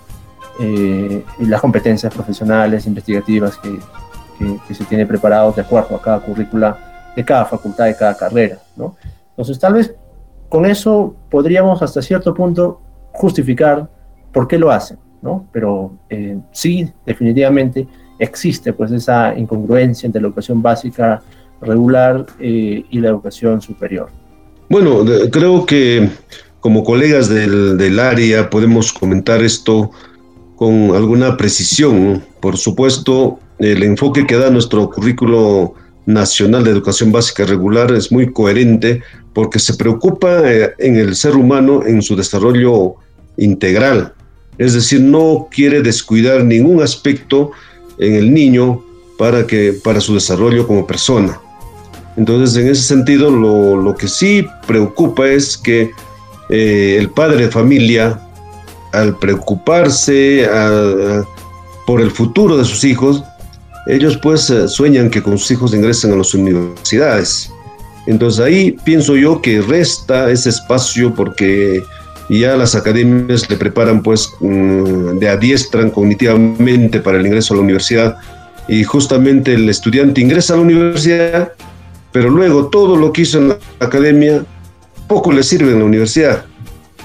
las 1.41 1.61
competencias 1.61 2.15
profesionales, 2.15 2.87
investigativas 2.87 3.57
que, 3.57 3.79
que, 4.39 4.75
se 4.75 4.85
tiene 4.85 5.07
preparado 5.07 5.53
de 5.53 5.63
acuerdo 5.63 5.97
a 5.97 6.03
cada 6.03 6.21
currícula 6.21 7.13
de 7.17 7.25
cada 7.25 7.45
facultad, 7.45 7.87
de 7.87 7.97
cada 7.97 8.17
carrera, 8.17 8.59
¿no? 8.77 8.97
Entonces, 9.31 9.59
tal 9.59 9.75
vez 9.75 9.95
con 10.49 10.67
eso 10.67 11.15
podríamos 11.31 11.83
hasta 11.83 12.03
cierto 12.03 12.35
punto 12.35 12.81
justificar 13.13 13.89
por 14.33 14.49
qué 14.49 14.59
lo 14.59 14.71
hacen, 14.71 14.99
¿no? 15.23 15.47
Pero 15.53 15.93
eh, 16.09 16.39
sí, 16.53 16.91
definitivamente 17.07 17.87
existe 18.19 18.73
pues 18.73 18.93
esa 18.93 19.37
incongruencia 19.37 20.07
entre 20.07 20.21
la 20.21 20.29
educación 20.29 20.63
básica 20.63 21.23
regular 21.61 22.27
eh, 22.39 22.85
y 22.89 23.01
la 23.01 23.09
educación 23.09 23.61
superior. 23.61 24.11
Bueno, 24.69 25.05
creo 25.31 25.67
que 25.67 26.09
como 26.61 26.83
colegas 26.83 27.29
del, 27.29 28.01
área 28.01 28.49
podemos 28.49 28.93
comentar 28.93 29.43
esto 29.43 29.91
con 30.57 30.95
alguna 30.95 31.37
precisión. 31.37 32.25
Por 32.41 32.57
supuesto, 32.57 33.39
el 33.65 33.83
enfoque 33.83 34.27
que 34.27 34.37
da 34.37 34.51
nuestro 34.51 34.91
currículo 34.91 35.75
Nacional 36.07 36.65
de 36.65 36.71
Educación 36.71 37.13
Básica 37.13 37.45
Regular 37.45 37.93
es 37.93 38.13
muy 38.13 38.31
coherente 38.31 39.03
porque 39.33 39.59
se 39.59 39.75
preocupa 39.75 40.43
eh, 40.45 40.75
en 40.79 40.97
el 40.97 41.17
ser 41.17 41.35
humano 41.35 41.83
en 41.87 42.03
su 42.03 42.15
desarrollo 42.15 42.97
integral. 43.37 44.13
Es 44.59 44.75
decir, 44.75 45.01
no 45.01 45.49
quiere 45.51 45.83
descuidar 45.83 46.45
ningún 46.45 46.83
aspecto 46.83 47.53
en 47.99 48.15
el 48.15 48.33
niño 48.33 48.85
para, 49.19 49.47
que, 49.47 49.75
para 49.83 50.01
su 50.01 50.15
desarrollo 50.15 50.67
como 50.67 50.87
persona. 50.87 51.41
Entonces, 52.17 52.57
en 52.63 52.69
ese 52.69 52.83
sentido, 52.83 53.31
lo, 53.31 53.95
que 53.97 54.07
sí 54.07 54.47
preocupa 54.67 55.27
es 55.27 55.57
que 55.57 55.91
eh, 56.51 56.97
el 56.99 57.11
padre 57.11 57.47
de 57.47 57.51
familia, 57.51 58.21
al 58.93 59.19
preocuparse 59.19 60.49
por 61.87 62.01
el 62.01 62.13
futuro 62.13 62.57
de 62.57 62.65
sus 62.65 62.85
hijos, 62.85 63.25
ellos 63.87 64.17
pues 64.17 64.51
eh, 64.51 64.69
sueñan 64.69 65.11
que 65.11 65.23
con 65.23 65.39
sus 65.39 65.51
hijos 65.53 65.75
ingresen 65.75 66.13
a 66.13 66.17
las 66.17 66.35
universidades. 66.35 67.51
Entonces 68.07 68.45
ahí 68.45 68.77
pienso 68.85 69.17
yo 69.17 69.41
que 69.41 69.61
resta 69.61 70.31
ese 70.31 70.51
espacio 70.51 71.15
porque 71.15 71.83
ya 72.29 72.57
las 72.57 72.75
academias 72.75 73.49
le 73.49 73.57
preparan 73.57 74.03
pues 74.03 74.31
mm, 74.41 75.19
de 75.19 75.29
adiestran 75.29 75.91
cognitivamente 75.91 77.01
para 77.01 77.19
el 77.19 77.27
ingreso 77.27 77.55
a 77.55 77.57
la 77.59 77.63
universidad 77.63 78.17
y 78.69 78.83
justamente 78.85 79.55
el 79.55 79.69
estudiante 79.69 80.21
ingresa 80.21 80.55
a 80.55 80.57
la 80.57 80.63
universidad, 80.63 81.53
pero 82.13 82.31
luego 82.31 82.69
todo 82.69 82.97
lo 82.97 83.13
que 83.13 83.23
hizo 83.23 83.39
en 83.39 83.49
la 83.49 83.59
academia 83.81 84.45
poco 85.07 85.33
le 85.33 85.43
sirve 85.43 85.73
en 85.73 85.81
la 85.81 85.85
universidad, 85.85 86.47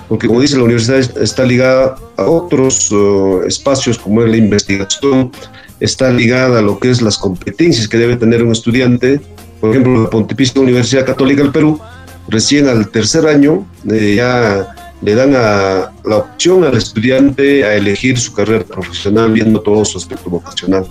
porque 0.07 0.27
como 0.27 0.39
dice 0.39 0.55
la 0.55 0.63
universidad 0.63 0.99
está 1.21 1.43
ligada 1.43 1.95
a 2.15 2.23
otros 2.23 2.89
uh, 2.91 3.41
espacios 3.45 3.97
como 3.97 4.23
es 4.23 4.29
la 4.29 4.37
investigación, 4.37 5.31
está 5.79 6.11
ligada 6.11 6.59
a 6.59 6.61
lo 6.61 6.79
que 6.79 6.89
es 6.89 7.01
las 7.01 7.17
competencias 7.17 7.87
que 7.87 7.97
debe 7.97 8.15
tener 8.15 8.43
un 8.43 8.51
estudiante. 8.51 9.21
Por 9.59 9.71
ejemplo, 9.71 10.03
la 10.03 10.09
Pontificia 10.09 10.61
Universidad 10.61 11.05
Católica 11.05 11.43
del 11.43 11.51
Perú, 11.51 11.79
recién 12.27 12.67
al 12.67 12.89
tercer 12.89 13.27
año 13.27 13.67
eh, 13.89 14.15
ya 14.15 14.75
le 15.01 15.15
dan 15.15 15.33
a, 15.35 15.91
la 16.03 16.17
opción 16.17 16.63
al 16.63 16.75
estudiante 16.75 17.63
a 17.63 17.75
elegir 17.75 18.17
su 18.19 18.33
carrera 18.33 18.63
profesional 18.65 19.31
viendo 19.31 19.61
todo 19.61 19.83
su 19.85 19.97
aspecto 19.97 20.29
vocacional. 20.29 20.85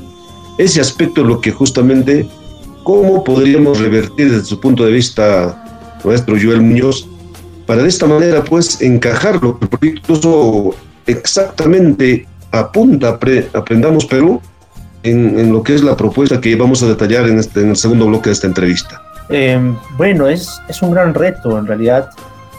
Ese 0.59 0.81
aspecto 0.81 1.21
es 1.21 1.27
lo 1.27 1.41
que 1.41 1.53
justamente, 1.53 2.27
¿cómo 2.85 3.23
podríamos 3.23 3.79
revertir 3.79 4.31
desde 4.31 4.47
su 4.47 4.61
punto 4.61 4.85
de 4.85 4.93
vista 4.93 6.01
nuestro 6.05 6.37
Joel 6.41 6.63
Muñoz 6.63 7.07
para 7.67 7.83
de 7.83 7.89
esta 7.89 8.07
manera 8.07 8.43
pues 8.43 8.81
encajarlo, 8.81 9.59
el 9.61 9.69
proyecto 9.69 10.75
exactamente 11.07 12.27
apunta, 12.51 13.19
aprendamos 13.53 14.07
Perú, 14.07 14.41
en, 15.03 15.53
lo 15.53 15.63
que 15.63 15.75
es 15.75 15.83
la 15.83 15.97
propuesta 15.97 16.41
que 16.41 16.57
vamos 16.57 16.83
a 16.83 16.87
detallar 16.87 17.29
en, 17.29 17.39
este, 17.39 17.61
el 17.61 17.77
segundo 17.77 18.07
bloque 18.07 18.31
de 18.31 18.35
esta 18.35 18.47
entrevista? 18.47 19.03
Em, 19.29 19.77
bueno, 19.97 20.27
es, 20.29 20.61
es 20.69 20.81
un 20.83 20.91
gran 20.91 21.15
reto 21.15 21.59
en 21.59 21.67
realidad 21.67 22.11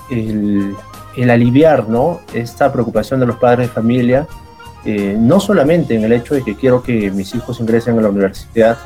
el, 0.10 0.75
aliviar 1.29 1.89
¿no? 1.89 2.22
esta 2.34 2.72
preocupación 2.72 3.19
de 3.19 3.25
los 3.25 3.36
padres 3.38 3.67
de 3.67 3.74
familia, 3.74 4.27
eh, 4.86 5.17
no 5.19 5.39
solamente 5.39 5.96
en 5.96 6.03
el 6.03 6.13
hecho 6.13 6.36
de 6.36 6.43
que 6.43 6.55
quiero 6.55 6.81
que 6.81 7.12
mis 7.12 7.36
hijos 7.36 7.60
ingresen 7.60 7.98
a 8.00 8.01
la 8.01 8.10
universidad, 8.10 8.77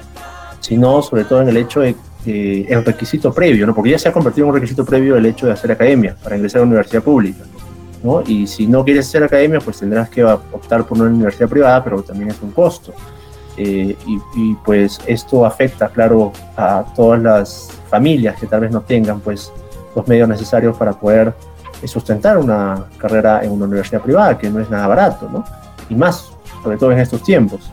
sino 0.60 1.02
sobre 1.02 1.26
todo 1.26 1.42
en 1.42 1.50
el 1.50 1.58
hecho 1.58 1.82
de 1.82 1.96
que 2.24 2.64
el 2.64 2.84
requisito 2.84 3.34
previo, 3.34 3.68
¿no? 3.68 3.76
porque 3.76 3.92
ya 3.92 4.00
se 4.00 4.10
ha 4.10 4.12
convertido 4.12 4.46
en 4.46 4.50
un 4.50 4.56
requisito 4.56 4.86
previo 4.86 5.18
el 5.18 5.26
hecho 5.26 5.46
de 5.46 5.52
hacer 5.52 5.72
academia 5.72 6.16
para 6.24 6.36
ingresar 6.36 6.60
a 6.60 6.64
la 6.64 6.68
universidad 6.68 7.04
pública. 7.04 7.44
¿no? 8.02 8.24
Y 8.26 8.48
si 8.48 8.66
no 8.66 8.84
quieres 8.84 9.08
hacer 9.08 9.24
academia, 9.24 9.60
pues 9.60 9.80
tendrás 9.80 10.10
que 10.10 10.24
optar 10.24 10.86
por 10.86 10.98
una 10.98 11.10
universidad 11.10 11.50
privada, 11.50 11.84
pero 11.84 12.02
también 12.02 12.32
es 12.32 12.42
un 12.42 12.52
costo. 12.52 12.94
Eh, 13.58 13.96
y, 14.36 14.56
pues 14.66 15.00
esto 15.06 15.46
afecta, 15.46 15.90
claro, 15.90 16.32
a 16.58 16.84
todas 16.96 17.22
las 17.22 17.70
familias 17.90 18.40
que 18.40 18.48
tal 18.48 18.62
vez 18.62 18.72
no 18.72 18.82
tengan 18.82 19.20
pues 19.20 19.52
los 19.96 20.08
medios 20.08 20.28
necesarios 20.28 20.76
para 20.76 20.94
poder 20.94 21.34
eh, 21.82 21.88
sustentar 21.88 22.38
una 22.40 22.86
carrera 22.98 23.44
en 23.44 23.52
una 23.52 23.66
universidad 23.66 24.02
privada, 24.02 24.38
que 24.38 24.50
no 24.50 24.60
es 24.60 24.70
nada 24.70 24.88
barato, 24.88 25.30
¿no? 25.32 25.44
Y 25.90 25.96
más, 25.96 26.32
sobre 26.64 26.78
todo 26.78 26.92
en 26.92 27.00
estos 27.00 27.22
tiempos. 27.22 27.72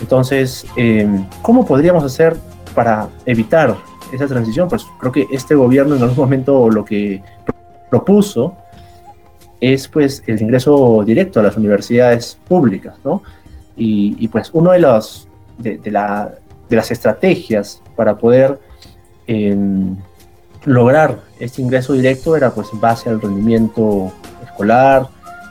Entonces, 0.00 0.66
eh, 0.76 1.08
¿cómo 1.42 1.66
podríamos 1.66 2.04
hacer 2.04 2.36
para 2.74 3.08
evitar 3.26 3.76
esa 4.12 4.26
transición? 4.26 4.68
Pues 4.68 4.86
creo 5.00 5.10
que 5.10 5.26
este 5.32 5.54
gobierno 5.54 5.96
en 5.96 6.02
algún 6.02 6.16
momento 6.16 6.70
lo 6.70 6.84
que 6.84 7.22
propuso 7.90 8.56
es 9.60 9.86
pues 9.88 10.22
el 10.26 10.40
ingreso 10.42 11.02
directo 11.04 11.40
a 11.40 11.42
las 11.44 11.56
universidades 11.56 12.38
públicas, 12.48 12.96
¿no? 13.04 13.22
Y, 13.76 14.28
pues 14.28 14.50
uno 14.52 14.72
de, 14.72 14.78
los, 14.80 15.28
de, 15.58 15.80
la, 15.90 16.32
de, 16.68 16.76
las 16.76 16.90
estrategias 16.90 17.82
para 17.96 18.16
poder 18.16 18.60
em, 19.26 19.96
lograr 20.64 21.20
este 21.40 21.62
ingreso 21.62 21.94
directo 21.94 22.36
era 22.36 22.50
pues 22.50 22.68
en 22.72 22.80
base 22.80 23.08
al 23.08 23.20
rendimiento 23.20 24.12
escolar, 24.44 25.08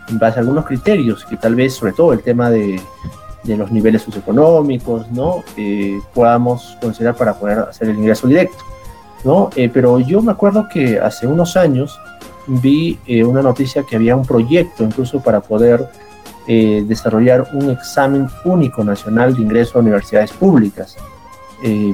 en 0.07 0.19
base 0.19 0.39
a 0.39 0.41
algunos 0.41 0.65
criterios 0.65 1.25
que 1.25 1.35
tal 1.35 1.55
vez, 1.55 1.73
sobre 1.73 1.93
todo 1.93 2.13
el 2.13 2.21
tema 2.21 2.49
de, 2.49 2.79
de 3.43 3.57
los 3.57 3.71
niveles 3.71 4.03
socioeconómicos, 4.03 5.09
¿no? 5.11 5.43
Podamos 6.13 6.77
considerar 6.81 7.15
para 7.15 7.33
poder 7.33 7.59
hacer 7.59 7.89
el 7.89 7.97
ingreso 7.97 8.27
directo, 8.27 8.63
¿no? 9.23 9.49
Eh, 9.55 9.69
pero 9.73 9.99
yo 9.99 10.21
me 10.21 10.31
acuerdo 10.31 10.67
que 10.69 10.99
hace 10.99 11.27
unos 11.27 11.57
años 11.57 11.99
vi 12.47 12.99
eh, 13.07 13.23
una 13.23 13.41
noticia 13.41 13.83
que 13.83 13.95
había 13.95 14.15
un 14.15 14.25
proyecto 14.25 14.83
incluso 14.83 15.21
para 15.21 15.41
poder 15.41 15.87
eh, 16.47 16.83
desarrollar 16.87 17.47
un 17.53 17.69
examen 17.69 18.27
único 18.45 18.83
nacional 18.83 19.35
de 19.35 19.41
ingreso 19.41 19.77
a 19.77 19.81
universidades 19.81 20.31
públicas, 20.31 20.97
eh, 21.63 21.93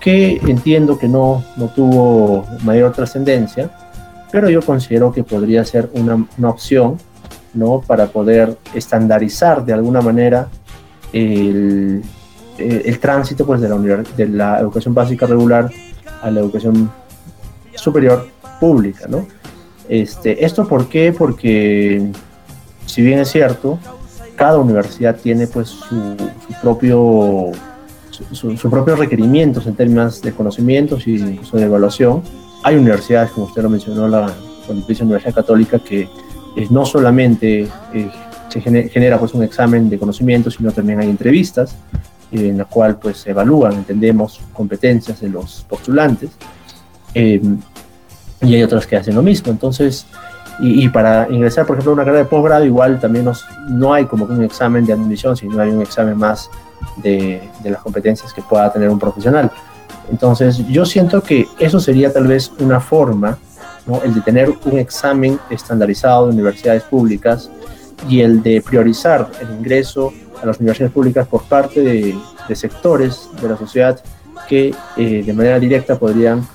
que 0.00 0.40
entiendo 0.46 0.98
que 0.98 1.08
no, 1.08 1.44
no 1.56 1.66
tuvo 1.68 2.46
mayor 2.62 2.92
trascendencia, 2.92 3.70
pero 4.30 4.48
yo 4.48 4.62
considero 4.62 5.12
que 5.12 5.24
podría 5.24 5.64
ser 5.64 5.90
una, 5.94 6.26
una, 6.36 6.48
opción 6.48 6.98
¿no? 7.54 7.80
para 7.86 8.06
poder 8.06 8.56
estandarizar 8.74 9.64
de 9.64 9.72
alguna 9.72 10.00
manera 10.00 10.48
el, 11.12 12.02
el 12.58 12.98
tránsito 13.00 13.46
pues, 13.46 13.60
de, 13.60 13.68
la 13.68 13.76
de 13.76 14.28
la 14.28 14.60
educación 14.60 14.94
básica 14.94 15.26
regular 15.26 15.70
a 16.22 16.30
la 16.30 16.40
educación 16.40 16.90
superior 17.74 18.28
pública. 18.60 19.06
¿no? 19.08 19.26
Este, 19.88 20.44
¿Esto 20.44 20.68
por 20.68 20.88
qué? 20.88 21.14
Porque 21.16 22.10
si 22.88 23.02
bien 23.02 23.18
es 23.20 23.30
cierto, 23.30 23.78
cada 24.34 24.58
universidad 24.58 25.16
tiene 25.16 25.46
pues 25.46 25.68
su, 25.68 26.16
propio 26.62 27.52
sus 28.32 28.60
propios 28.62 28.98
requerimientos 28.98 29.66
en 29.66 29.76
términos 29.76 30.20
de 30.22 30.32
conocimientos 30.32 31.06
y 31.06 31.38
su 31.44 31.58
evaluación. 31.58 32.22
Hay 32.64 32.74
universidades, 32.74 33.30
como 33.30 33.46
usted 33.46 33.62
lo 33.62 33.70
mencionó, 33.70 34.08
la 34.08 34.32
Pontificia 34.66 35.04
Universidad 35.04 35.34
Católica, 35.34 35.78
que 35.78 36.08
no 36.70 36.84
solamente 36.84 37.68
eh, 37.94 38.10
se 38.48 38.60
genera, 38.60 39.18
pues 39.18 39.34
un 39.34 39.44
examen 39.44 39.88
de 39.88 39.98
conocimientos, 39.98 40.54
sino 40.54 40.72
también 40.72 40.98
hay 40.98 41.08
entrevistas 41.08 41.76
eh, 42.32 42.48
en 42.48 42.58
la 42.58 42.64
cual 42.64 42.96
pues 42.98 43.18
se 43.18 43.30
evalúan, 43.30 43.74
entendemos, 43.74 44.40
competencias 44.52 45.20
de 45.20 45.28
los 45.28 45.64
postulantes. 45.68 46.30
Eh, 47.14 47.40
y 48.40 48.54
hay 48.54 48.62
otras 48.62 48.86
que 48.86 48.96
hacen 48.96 49.14
lo 49.14 49.22
mismo. 49.22 49.52
Entonces, 49.52 50.06
y, 50.60 50.88
para 50.88 51.28
ingresar, 51.30 51.66
por 51.66 51.76
ejemplo, 51.76 51.92
a 51.92 51.94
una 51.94 52.04
carrera 52.04 52.24
de 52.24 52.28
posgrado, 52.28 52.64
igual 52.64 52.98
también 52.98 53.24
nos, 53.24 53.44
no 53.68 53.94
hay 53.94 54.06
como 54.06 54.24
un 54.24 54.42
examen 54.42 54.84
de 54.84 54.92
admisión, 54.92 55.36
sino 55.36 55.60
hay 55.60 55.70
un 55.70 55.82
examen 55.82 56.16
más 56.16 56.50
de, 56.96 57.48
de, 57.62 57.70
las 57.70 57.80
competencias 57.80 58.32
que 58.32 58.42
pueda 58.42 58.72
tener 58.72 58.88
un 58.90 58.98
profesional. 58.98 59.50
Entonces, 60.10 60.66
yo 60.68 60.84
siento 60.84 61.22
que 61.22 61.46
eso 61.58 61.78
sería 61.78 62.12
tal 62.12 62.26
vez 62.26 62.50
una 62.58 62.80
forma, 62.80 63.38
¿no? 63.86 64.02
el 64.02 64.14
de 64.14 64.20
tener 64.20 64.52
un 64.64 64.78
examen 64.78 65.38
estandarizado 65.48 66.26
de 66.26 66.32
universidades 66.32 66.82
públicas 66.82 67.50
y 68.08 68.20
el 68.20 68.42
de 68.42 68.60
priorizar 68.60 69.30
el 69.40 69.50
ingreso 69.50 70.12
a 70.42 70.46
las 70.46 70.58
universidades 70.58 70.92
públicas 70.92 71.26
por 71.28 71.42
parte 71.44 71.82
de, 71.82 72.16
de 72.48 72.56
sectores 72.56 73.28
de 73.40 73.48
la 73.48 73.56
sociedad 73.56 74.00
que 74.48 74.74
eh, 74.96 75.22
de 75.24 75.32
manera 75.32 75.60
directa 75.60 75.98
podrían 75.98 76.46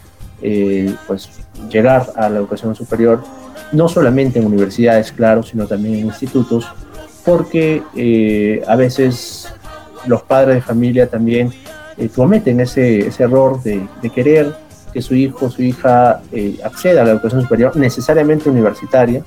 eh, 0.41 0.93
pues, 1.07 1.29
llegar 1.69 2.12
a 2.15 2.27
la 2.29 2.39
educación 2.39 2.75
superior 2.75 3.24
no 3.74 3.89
solamente 3.89 4.39
en 4.39 4.46
universidades, 4.46 5.12
claro, 5.12 5.44
sino 5.44 5.68
también 5.68 5.96
en 5.96 6.06
institutos, 6.06 6.65
porque 7.25 7.84
eh, 7.96 8.63
a 8.68 8.75
veces 8.75 9.51
los 10.06 10.22
padres 10.24 10.56
de 10.56 10.62
familia 10.62 11.08
también 11.08 11.51
eh, 11.98 12.10
cometen 12.10 12.60
ese, 12.60 13.08
ese 13.08 13.24
error 13.24 13.62
de, 13.63 13.88
querer 14.13 14.53
que 14.94 15.01
su 15.01 15.15
hijo 15.15 15.48
o 15.48 15.50
su 15.50 15.63
hija 15.63 16.22
eh, 16.32 16.60
acceda 16.63 17.01
a 17.01 17.06
la 17.06 17.12
educación 17.12 17.42
superior 17.42 17.75
necesariamente 17.75 18.50
universitaria 18.50 19.24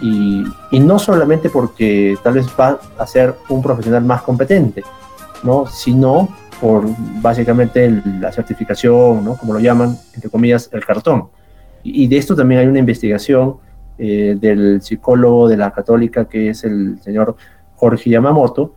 y, 0.00 0.44
y, 0.70 0.80
no 0.80 0.98
solamente 0.98 1.50
porque 1.50 2.16
tal 2.22 2.34
vez 2.34 2.46
va 2.58 2.78
a 2.98 3.06
ser 3.06 3.34
un 3.48 3.62
profesional 3.62 4.04
más 4.04 4.22
competente, 4.22 4.82
¿no? 5.42 5.66
sino 5.66 6.28
por 6.60 6.84
básicamente 7.20 8.02
la 8.20 8.32
certificación, 8.32 9.24
¿no? 9.24 9.36
como 9.36 9.54
lo 9.54 9.58
llaman, 9.58 9.96
entre 10.14 10.30
comillas, 10.30 10.68
el 10.72 10.84
cartón. 10.84 11.28
Y 11.82 12.06
de 12.08 12.16
esto 12.16 12.34
también 12.34 12.60
hay 12.60 12.66
una 12.66 12.80
investigación 12.80 13.56
eh, 13.98 14.36
del 14.40 14.82
psicólogo 14.82 15.48
de 15.48 15.56
la 15.56 15.70
católica 15.70 16.26
que 16.26 16.50
es 16.50 16.64
el 16.64 16.98
señor 17.00 17.36
Jorge 17.76 18.10
Yamamoto, 18.10 18.74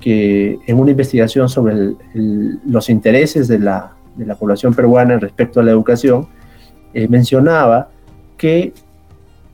que 0.00 0.58
en 0.66 0.78
una 0.78 0.90
investigación 0.90 1.48
sobre 1.48 1.94
los 2.14 2.90
intereses 2.90 3.48
de 3.48 3.58
la, 3.58 3.92
de 4.16 4.26
la, 4.26 4.34
población 4.34 4.74
peruana 4.74 5.18
respecto 5.18 5.60
a 5.60 5.62
la 5.62 5.70
educación, 5.70 6.26
eh, 6.92 7.06
mencionaba 7.08 7.88
que 8.36 8.72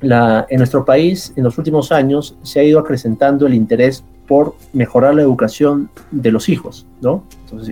en 0.00 0.58
nuestro 0.58 0.84
país 0.84 1.32
en 1.36 1.44
los 1.44 1.58
últimos 1.58 1.90
años 1.90 2.36
se 2.42 2.60
ha 2.60 2.62
ido 2.62 2.78
acrecentando 2.78 3.46
el 3.46 3.54
interés 3.54 4.04
por 4.28 4.54
mejorar 4.72 5.14
la 5.14 5.22
educación 5.22 5.90
de 6.10 6.30
los 6.30 6.48
hijos, 6.48 6.86
¿no? 7.00 7.24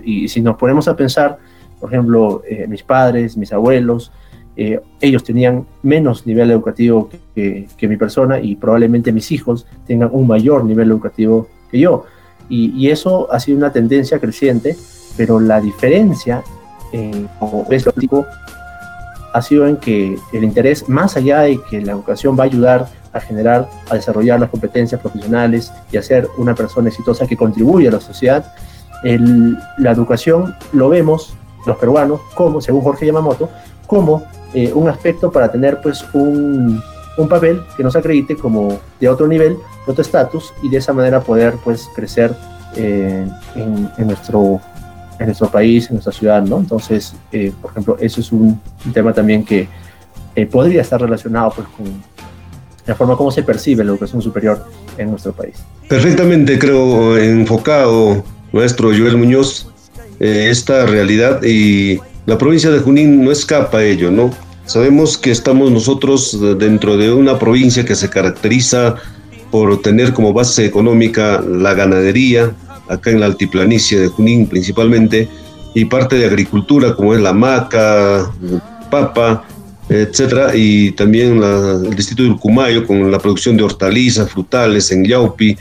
Y 0.03 0.27
si 0.27 0.41
nos 0.41 0.57
ponemos 0.57 0.87
a 0.87 0.95
pensar, 0.95 1.37
por 1.79 1.93
ejemplo, 1.93 2.41
eh, 2.49 2.67
mis 2.67 2.83
padres, 2.83 3.37
mis 3.37 3.53
abuelos, 3.53 4.11
eh, 4.59 4.81
ellos 5.01 5.23
tenían 5.23 5.67
menos 5.83 6.25
nivel 6.25 6.49
educativo 6.49 7.09
que, 7.35 7.67
mi 7.81 7.95
persona 7.95 8.39
y 8.39 8.55
probablemente 8.55 9.11
mis 9.11 9.31
hijos 9.31 9.67
tengan 9.85 10.09
un 10.11 10.25
mayor 10.25 10.65
nivel 10.65 10.89
educativo 10.89 11.47
que 11.69 11.79
yo. 11.79 12.05
Y, 12.49 12.89
eso 12.89 13.31
ha 13.31 13.39
sido 13.39 13.57
una 13.57 13.71
tendencia 13.71 14.19
creciente, 14.19 14.75
pero 15.15 15.39
la 15.39 15.61
diferencia, 15.61 16.43
eh, 16.91 17.27
como 17.39 17.65
ves, 17.69 17.85
ha 19.33 19.41
sido 19.43 19.67
en 19.67 19.77
que 19.77 20.17
el 20.33 20.43
interés, 20.43 20.89
más 20.89 21.15
allá 21.17 21.41
de 21.41 21.59
que 21.69 21.81
la 21.81 21.91
educación 21.91 22.35
va 22.37 22.43
a 22.43 22.47
ayudar 22.47 22.87
a 23.13 23.19
generar, 23.19 23.69
a 23.91 23.95
desarrollar 23.95 24.39
las 24.39 24.49
competencias 24.49 24.99
profesionales 24.99 25.71
y 25.91 25.97
a 25.97 26.01
ser 26.01 26.27
una 26.37 26.55
persona 26.55 26.89
exitosa 26.89 27.27
que 27.27 27.37
contribuye 27.37 27.89
a 27.89 27.91
la 27.91 28.01
sociedad, 28.01 28.53
la 29.03 29.91
educación 29.91 30.55
lo 30.73 30.89
vemos 30.89 31.35
los 31.67 31.77
peruanos 31.77 32.21
como, 32.33 32.59
según 32.61 32.81
Jorge 32.81 33.05
Yamamoto, 33.05 33.49
como 33.85 34.23
eh, 34.53 34.71
un 34.73 34.87
aspecto 34.89 35.31
para 35.31 35.51
tener 35.51 35.81
pues 35.81 36.05
un, 36.13 36.81
un, 37.17 37.27
papel 37.27 37.61
que 37.75 37.83
nos 37.83 37.95
acredite 37.95 38.35
como 38.35 38.79
de 38.99 39.09
otro 39.09 39.27
nivel, 39.27 39.57
otro 39.85 40.01
estatus 40.01 40.53
y 40.63 40.69
de 40.69 40.77
esa 40.77 40.93
manera 40.93 41.19
poder 41.19 41.55
pues 41.63 41.89
crecer 41.93 42.33
eh, 42.75 43.27
en, 43.55 43.89
en, 43.97 44.07
nuestro, 44.07 44.61
en 45.19 45.25
nuestro 45.25 45.49
país, 45.49 45.87
en 45.89 45.95
nuestra 45.95 46.13
ciudad, 46.13 46.41
¿no? 46.43 46.59
Entonces, 46.59 47.13
eh, 47.31 47.51
por 47.61 47.71
ejemplo, 47.71 47.97
eso 47.99 48.21
es 48.21 48.31
un, 48.31 48.59
tema 48.93 49.13
también 49.13 49.43
que 49.43 49.67
podría 50.51 50.81
estar 50.81 51.01
relacionado 51.01 51.51
pues 51.55 51.67
con 51.69 51.85
la 52.85 52.95
forma 52.95 53.17
como 53.17 53.31
se 53.31 53.41
percibe 53.41 53.83
la 53.83 53.91
educación 53.91 54.21
superior 54.21 54.63
en 54.97 55.09
nuestro 55.09 55.33
país. 55.33 55.55
Perfectamente, 55.89 56.59
creo, 56.59 57.17
enfocado 57.17 58.23
nuestro 58.53 58.89
Joel 58.89 59.17
Muñoz 59.17 59.67
esta 60.19 60.85
realidad 60.85 61.41
y 61.43 61.99
la 62.27 62.37
provincia 62.37 62.69
de 62.69 62.79
Junín 62.79 63.23
no 63.23 63.31
escapa 63.31 63.79
a 63.79 63.83
ello, 63.85 64.11
¿no? 64.11 64.31
Sabemos 64.65 65.17
que 65.17 65.31
estamos 65.31 65.71
nosotros 65.71 66.37
dentro 66.59 66.97
de 66.97 67.09
una 67.11 67.39
provincia 67.39 67.85
que 67.85 67.95
se 67.95 68.09
caracteriza 68.09 68.95
por 69.49 69.81
tener 69.81 70.11
como 70.11 70.33
base 70.33 70.65
económica 70.65 71.41
la 71.41 71.73
ganadería, 71.73 72.51
acá 72.89 73.11
en 73.11 73.21
la 73.21 73.27
altiplanicie 73.27 73.97
de 73.97 74.09
Junín 74.09 74.45
principalmente, 74.45 75.29
y 75.73 75.85
parte 75.85 76.17
de 76.17 76.25
agricultura 76.25 76.93
como 76.97 77.13
es 77.13 77.21
la 77.21 77.31
maca, 77.31 78.29
papa, 78.91 79.45
etcétera, 79.87 80.53
y 80.53 80.91
también 80.91 81.41
el 81.41 81.95
distrito 81.95 82.23
de 82.23 82.31
Urcumayo 82.31 82.85
con 82.85 83.09
la 83.09 83.19
producción 83.19 83.55
de 83.55 83.63
hortalizas, 83.63 84.29
frutales 84.29 84.91
en 84.91 85.05
Yaupi. 85.05 85.57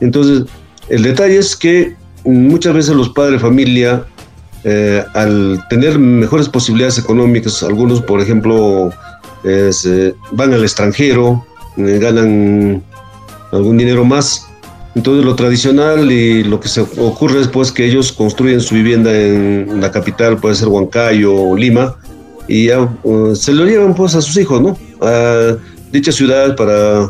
Entonces, 0.00 0.50
el 0.88 1.04
detalle 1.04 1.38
es 1.38 1.54
que 1.54 1.94
muchas 2.24 2.74
veces 2.74 2.96
los 2.96 3.10
padres 3.10 3.34
de 3.34 3.38
familia 3.38 4.04
eh, 4.64 5.04
al 5.14 5.64
tener 5.68 5.98
mejores 5.98 6.48
posibilidades 6.48 6.98
económicas, 6.98 7.62
algunos, 7.62 8.02
por 8.02 8.20
ejemplo, 8.20 8.90
eh, 9.44 10.12
van 10.32 10.52
al 10.52 10.62
extranjero, 10.62 11.44
eh, 11.76 11.98
ganan 12.00 12.82
algún 13.52 13.78
dinero 13.78 14.04
más. 14.04 14.46
Entonces 14.94 15.24
lo 15.24 15.36
tradicional 15.36 16.10
y 16.10 16.42
lo 16.42 16.58
que 16.58 16.68
se 16.68 16.80
ocurre 16.80 17.40
es 17.40 17.48
pues 17.48 17.70
que 17.70 17.84
ellos 17.84 18.10
construyen 18.10 18.60
su 18.60 18.74
vivienda 18.74 19.16
en 19.16 19.80
la 19.80 19.92
capital, 19.92 20.38
puede 20.38 20.56
ser 20.56 20.68
Huancayo 20.68 21.34
o 21.34 21.56
Lima, 21.56 21.96
y 22.48 22.68
se 23.34 23.52
lo 23.52 23.64
llevan 23.64 23.94
pues 23.94 24.16
a 24.16 24.22
sus 24.22 24.36
hijos, 24.38 24.60
¿no? 24.60 24.76
A 25.00 25.56
dicha 25.92 26.10
ciudad 26.10 26.56
para 26.56 27.08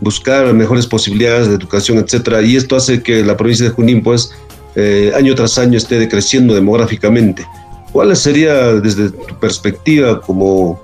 buscar 0.00 0.52
mejores 0.52 0.86
posibilidades 0.86 1.48
de 1.48 1.54
educación, 1.54 1.98
etcétera. 1.98 2.42
Y 2.42 2.56
esto 2.56 2.76
hace 2.76 3.02
que 3.02 3.24
la 3.24 3.36
provincia 3.36 3.66
de 3.66 3.72
Junín 3.72 4.02
pues 4.02 4.32
eh, 4.74 5.12
año 5.14 5.34
tras 5.34 5.58
año 5.58 5.76
esté 5.76 5.98
decreciendo 5.98 6.54
demográficamente. 6.54 7.46
¿Cuál 7.92 8.16
sería 8.16 8.74
desde 8.74 9.10
tu 9.10 9.34
perspectiva 9.38 10.20
como 10.20 10.80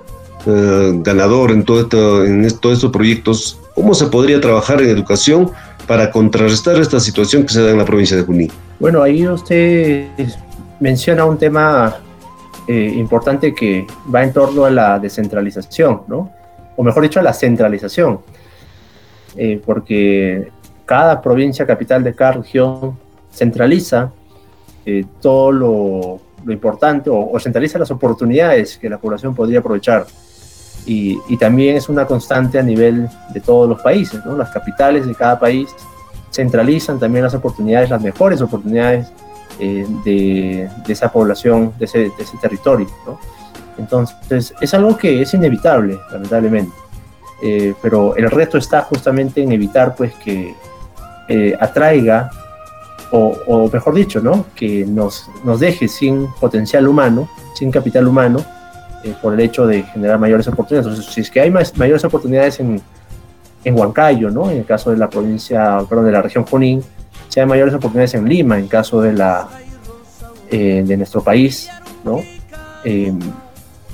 eh, 0.46 0.92
ganador 0.96 1.53
en, 1.53 1.64
todo 1.64 2.24
en 2.24 2.46
todos 2.59 2.77
estos 2.77 2.92
proyectos, 2.92 3.59
cómo 3.74 3.94
se 3.94 4.07
podría 4.07 4.40
trabajar 4.40 4.83
en 4.83 4.90
educación 4.90 5.51
para 5.87 6.11
contrarrestar 6.11 6.77
esta 6.77 7.01
situación 7.01 7.44
que 7.44 7.48
se 7.48 7.62
da 7.62 7.70
en 7.70 7.79
la 7.79 7.85
provincia 7.87 8.16
de 8.16 8.24
Junín? 8.24 8.53
Bueno, 8.79 9.03
ahí 9.03 9.27
usted 9.27 10.09
menciona 10.81 11.24
un 11.24 11.38
tema 11.38 11.96
eh, 12.66 12.92
importante 12.94 13.55
que 13.55 13.87
va 14.14 14.22
en 14.22 14.35
torno 14.35 14.66
a 14.66 14.70
la 14.70 14.98
descentralización, 14.98 16.03
¿no? 16.09 16.31
O 16.77 16.83
mejor 16.83 17.03
dicho, 17.03 17.18
a 17.18 17.22
la 17.22 17.33
centralización, 17.33 18.20
porque 19.66 20.48
cada 20.87 21.20
provincia 21.20 21.66
capital 21.66 22.05
de 22.05 22.14
cada 22.14 22.33
región 22.33 22.96
centraliza 23.38 24.12
eh, 24.85 25.05
todo 25.20 25.53
lo, 25.53 26.20
importante 26.51 27.11
o, 27.12 27.38
centraliza 27.40 27.79
las 27.79 27.90
oportunidades 27.90 28.79
que 28.79 28.88
la 28.88 28.98
población 28.98 29.35
podría 29.35 29.59
aprovechar. 29.61 30.07
Y, 30.87 31.37
también 31.37 31.77
es 31.77 31.90
una 31.90 32.07
constante 32.07 32.59
a 32.59 32.62
nivel 32.62 33.09
de 33.35 33.40
todos 33.40 33.68
los 33.68 33.83
países, 33.83 34.24
¿no? 34.24 34.35
Las 34.37 34.51
capitales 34.51 35.07
de 35.07 35.14
cada 35.14 35.38
país 35.38 35.68
centralizan 36.31 36.98
también 36.98 37.24
las 37.24 37.35
oportunidades, 37.35 37.90
las 37.90 38.01
mejores 38.01 38.40
oportunidades 38.40 39.12
eh, 39.61 39.87
de, 40.05 40.70
esa 40.88 41.12
población, 41.12 41.74
de 41.79 41.85
ese, 41.85 42.11
territorio, 42.40 42.87
Entonces, 43.77 44.55
es 44.59 44.74
algo 44.74 44.96
que 44.96 45.20
es 45.20 45.35
inevitable, 45.35 45.98
lamentablemente. 46.11 46.72
Eh, 47.42 47.74
pero 47.83 48.16
el 48.16 48.31
reto 48.31 48.57
está 48.57 48.81
justamente 48.83 49.42
en 49.42 49.53
evitar 49.53 49.94
pues 49.94 50.14
que 50.14 50.55
atraiga 51.61 52.31
o, 53.11 53.71
mejor 53.73 53.94
dicho, 53.94 54.21
¿no? 54.21 54.47
que 54.55 54.85
nos, 54.85 55.31
nos 55.44 55.61
deje 55.61 55.88
sin 55.88 56.27
potencial 56.40 56.87
humano, 56.87 57.29
sin 57.55 57.71
capital 57.71 58.07
humano, 58.07 58.44
eh, 59.05 59.14
por 59.23 59.35
el 59.35 59.40
hecho 59.40 59.66
de 59.66 59.83
generar 59.83 60.18
mayores 60.18 60.47
oportunidades. 60.49 60.87
Entonces, 60.87 61.14
si 61.14 61.21
es 61.23 61.31
que 61.31 61.40
hay 61.40 61.51
más, 61.51 61.77
mayores 61.77 62.05
oportunidades 62.05 62.61
en, 62.61 62.81
en 63.64 63.79
Huancayo, 63.79 64.31
¿no? 64.31 64.51
en 64.51 64.59
el 64.59 64.64
caso 64.64 64.90
de 64.90 64.97
la 64.97 65.09
provincia, 65.09 65.79
perdón, 65.88 66.07
de 66.07 66.12
la 66.12 66.23
región 66.23 66.44
Junín, 66.44 66.83
si 67.29 67.40
hay 67.40 67.47
mayores 67.47 67.75
oportunidades 67.75 68.14
en 68.14 68.29
Lima, 68.29 68.59
en 68.59 68.68
caso 68.68 69.01
de, 69.01 69.12
la, 69.12 69.49
eh, 70.51 70.83
de 70.85 70.97
nuestro 70.97 71.23
país, 71.23 71.68
¿no? 72.05 72.23
Eh, 72.85 73.12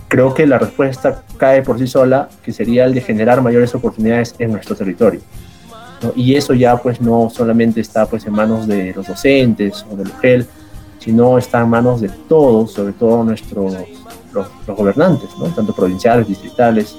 creo 0.08 0.32
que 0.34 0.46
la 0.46 0.58
respuesta 0.58 1.22
cae 1.36 1.62
por 1.62 1.78
sí 1.78 1.86
sola, 1.86 2.28
que 2.44 2.52
sería 2.52 2.84
el 2.84 2.94
de 2.94 3.00
generar 3.00 3.42
mayores 3.42 3.74
oportunidades 3.74 4.36
en 4.38 4.52
nuestro 4.52 4.76
territorio. 4.76 5.20
Y 6.14 6.34
eso 6.34 6.54
ya 6.54 6.76
pues 6.76 7.00
no 7.00 7.30
solamente 7.30 7.80
está 7.80 8.06
pues 8.06 8.26
en 8.26 8.32
manos 8.32 8.66
de 8.66 8.92
los 8.94 9.06
docentes 9.06 9.84
o 9.90 9.96
del 9.96 10.08
UGEL, 10.08 10.46
sino 10.98 11.38
está 11.38 11.60
en 11.60 11.68
manos 11.68 12.00
de 12.00 12.08
todos, 12.28 12.72
sobre 12.72 12.92
todo 12.94 13.24
nuestros 13.24 13.74
los, 14.32 14.48
gobernantes, 14.66 15.30
¿no? 15.38 15.46
tanto 15.46 15.74
provinciales, 15.74 16.26
distritales, 16.26 16.96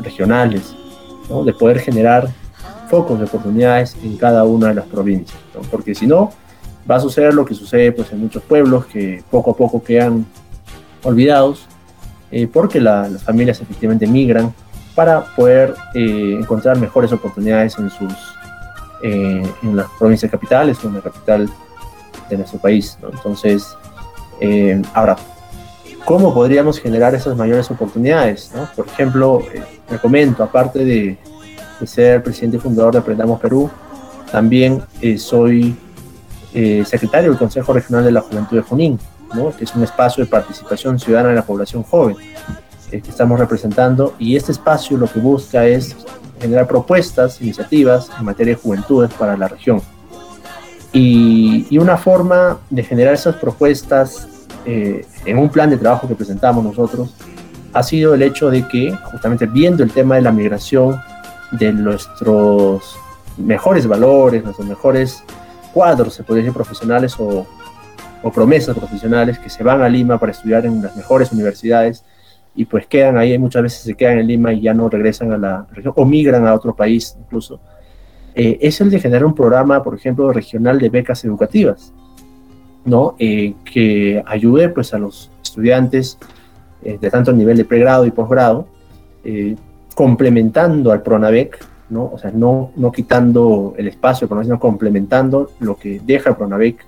regionales, 0.00 0.74
¿no? 1.30 1.44
de 1.44 1.52
poder 1.52 1.78
generar 1.78 2.28
focos 2.88 3.18
de 3.18 3.24
oportunidades 3.24 3.96
en 4.02 4.16
cada 4.16 4.44
una 4.44 4.68
de 4.68 4.74
las 4.74 4.86
provincias, 4.86 5.38
porque 5.70 5.94
si 5.94 6.06
no, 6.06 6.32
va 6.88 6.96
a 6.96 7.00
suceder 7.00 7.34
lo 7.34 7.44
que 7.44 7.54
sucede 7.54 7.92
pues, 7.92 8.12
en 8.12 8.20
muchos 8.20 8.42
pueblos 8.42 8.86
que 8.86 9.22
poco 9.30 9.52
a 9.52 9.56
poco 9.56 9.82
quedan 9.82 10.26
olvidados, 11.02 11.66
eh, 12.30 12.48
porque 12.52 12.80
las 12.80 13.22
familias 13.22 13.60
efectivamente 13.60 14.06
migran 14.06 14.52
para 14.94 15.24
poder 15.36 15.74
eh, 15.94 16.36
encontrar 16.38 16.78
mejores 16.78 17.12
oportunidades 17.12 17.78
en 17.78 17.90
sus 17.90 18.12
eh, 19.06 19.42
en 19.62 19.76
las 19.76 19.88
provincias 19.98 20.30
capitales 20.30 20.82
o 20.84 20.88
en 20.88 20.94
la 20.94 21.00
capital 21.00 21.48
de 22.28 22.36
nuestro 22.36 22.58
país. 22.58 22.98
Entonces, 23.12 23.76
ahora, 24.92 25.16
¿cómo 26.04 26.34
podríamos 26.34 26.78
generar 26.78 27.14
esas 27.14 27.36
mayores 27.36 27.70
oportunidades? 27.70 28.50
Por 28.74 28.86
ejemplo, 28.86 29.42
me 29.90 29.98
comento, 29.98 30.42
aparte 30.42 30.84
de, 30.84 31.18
ser 31.84 32.22
presidente 32.22 32.56
y 32.56 32.60
fundador 32.60 32.94
de 32.94 32.98
Aprendamos 33.00 33.38
Perú, 33.38 33.70
también 34.32 34.82
soy 35.18 35.76
secretario 36.84 37.30
del 37.30 37.38
Consejo 37.38 37.72
Regional 37.72 38.04
de 38.04 38.12
la 38.12 38.22
Juventud 38.22 38.56
de 38.56 38.62
Junín 38.62 38.98
que 39.56 39.64
es 39.64 39.74
un 39.74 39.82
espacio 39.82 40.24
de 40.24 40.30
participación 40.30 40.98
ciudadana 40.98 41.30
de 41.30 41.36
la 41.36 41.42
población 41.42 41.82
joven 41.82 42.16
eh, 42.90 43.00
que 43.00 43.10
estamos 43.10 43.38
representando 43.38 44.14
y 44.18 44.36
este 44.36 44.52
espacio 44.52 44.96
lo 44.96 45.06
que 45.06 45.20
busca 45.20 45.66
es 45.66 45.96
generar 46.40 46.66
propuestas, 46.66 47.40
iniciativas 47.40 48.10
en 48.18 48.24
materia 48.24 48.54
de 48.54 48.60
juventudes 48.60 49.12
para 49.14 49.36
la 49.36 49.48
región. 49.48 49.80
Y, 50.92 51.76
una 51.78 51.96
forma 51.96 52.58
de 52.70 52.82
generar 52.82 53.14
esas 53.14 53.36
propuestas 53.36 54.28
eh, 54.64 55.06
en 55.24 55.38
un 55.38 55.50
plan 55.50 55.68
de 55.68 55.76
trabajo 55.76 56.08
que 56.08 56.14
presentamos 56.14 56.64
nosotros 56.64 57.14
ha 57.72 57.82
sido 57.82 58.14
el 58.14 58.22
hecho 58.22 58.50
de 58.50 58.66
que, 58.66 58.96
justamente 59.12 59.46
viendo 59.46 59.82
el 59.82 59.92
tema 59.92 60.14
de 60.14 60.22
la 60.22 60.32
migración 60.32 60.98
de 61.52 61.72
nuestros 61.72 62.96
mejores 63.36 63.86
valores, 63.86 64.42
nuestros 64.42 64.66
mejores 64.66 65.22
cuadros, 65.74 66.14
se 66.14 66.22
podría 66.22 66.44
decir, 66.44 66.54
profesionales 66.54 67.14
o, 67.18 67.46
o 68.22 68.32
promesas 68.32 68.76
profesionales 68.76 69.38
que 69.38 69.50
se 69.50 69.62
van 69.62 69.82
a 69.82 69.88
Lima 69.88 70.18
para 70.18 70.32
estudiar 70.32 70.64
en 70.64 70.82
las 70.82 70.96
mejores 70.96 71.30
universidades 71.32 72.02
y 72.56 72.64
pues 72.64 72.86
quedan 72.86 73.18
ahí, 73.18 73.38
muchas 73.38 73.62
veces 73.62 73.80
se 73.82 73.94
quedan 73.94 74.18
en 74.18 74.26
Lima 74.26 74.52
y 74.52 74.62
ya 74.62 74.74
no 74.74 74.88
regresan 74.88 75.32
a 75.32 75.38
la 75.38 75.66
región 75.72 75.92
o 75.96 76.04
migran 76.04 76.46
a 76.46 76.54
otro 76.54 76.74
país 76.74 77.16
incluso, 77.18 77.60
eh, 78.34 78.58
es 78.60 78.80
el 78.80 78.90
de 78.90 78.98
generar 78.98 79.24
un 79.24 79.34
programa, 79.34 79.82
por 79.82 79.94
ejemplo, 79.94 80.32
regional 80.32 80.78
de 80.78 80.88
becas 80.88 81.24
educativas, 81.24 81.92
¿no? 82.84 83.14
Eh, 83.18 83.54
que 83.64 84.22
ayude 84.26 84.68
pues 84.68 84.92
a 84.94 84.98
los 84.98 85.30
estudiantes 85.42 86.18
eh, 86.82 86.98
de 87.00 87.10
tanto 87.10 87.32
nivel 87.32 87.56
de 87.56 87.64
pregrado 87.64 88.06
y 88.06 88.10
posgrado, 88.10 88.68
complementando 89.96 90.92
al 90.92 91.02
PRONAVEC, 91.02 91.58
¿no? 91.90 92.10
O 92.12 92.18
sea, 92.18 92.30
no, 92.30 92.70
no 92.76 92.92
quitando 92.92 93.74
el 93.76 93.88
espacio, 93.88 94.28
sino 94.42 94.60
complementando 94.60 95.50
lo 95.58 95.76
que 95.76 96.00
deja 96.04 96.30
el 96.30 96.36
PRONAVEC 96.36 96.86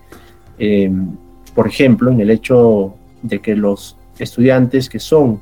Em, 0.58 1.16
por 1.54 1.66
ejemplo, 1.66 2.10
en 2.10 2.20
el 2.20 2.30
hecho 2.30 2.94
de 3.22 3.40
que 3.40 3.54
los 3.54 3.96
estudiantes 4.24 4.88
que 4.88 4.98
son 4.98 5.40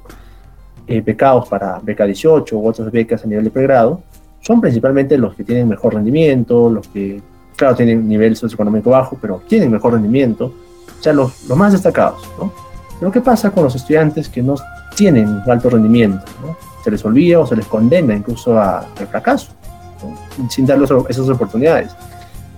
eh, 0.86 1.00
becados 1.00 1.48
para 1.48 1.80
beca 1.82 2.04
18 2.04 2.56
u 2.56 2.68
otras 2.68 2.90
becas 2.90 3.24
a 3.24 3.26
nivel 3.26 3.44
de 3.44 3.50
pregrado, 3.50 4.02
son 4.40 4.60
principalmente 4.60 5.18
los 5.18 5.34
que 5.34 5.42
tienen 5.42 5.68
mejor 5.68 5.94
rendimiento, 5.94 6.70
los 6.70 6.86
que, 6.88 7.20
claro, 7.56 7.74
tienen 7.74 8.08
nivel 8.08 8.36
socioeconómico 8.36 8.90
bajo, 8.90 9.18
pero 9.20 9.42
tienen 9.48 9.70
mejor 9.70 9.94
rendimiento, 9.94 10.54
o 10.98 11.02
sea, 11.02 11.12
los, 11.12 11.44
los 11.48 11.58
más 11.58 11.72
destacados, 11.72 12.28
¿no? 12.38 12.52
Pero 12.98 13.12
¿qué 13.12 13.20
pasa 13.20 13.50
con 13.50 13.64
los 13.64 13.74
estudiantes 13.74 14.28
que 14.28 14.42
no 14.42 14.54
tienen 14.94 15.40
alto 15.46 15.68
rendimiento? 15.68 16.24
Se 16.84 16.90
les 16.90 17.04
olvida 17.04 17.40
o 17.40 17.46
se 17.46 17.56
les 17.56 17.66
condena 17.66 18.14
incluso 18.14 18.58
al 18.58 18.86
fracaso, 19.10 19.50
sin 20.48 20.66
darles 20.66 20.90
esas 21.08 21.28
oportunidades. 21.28 21.94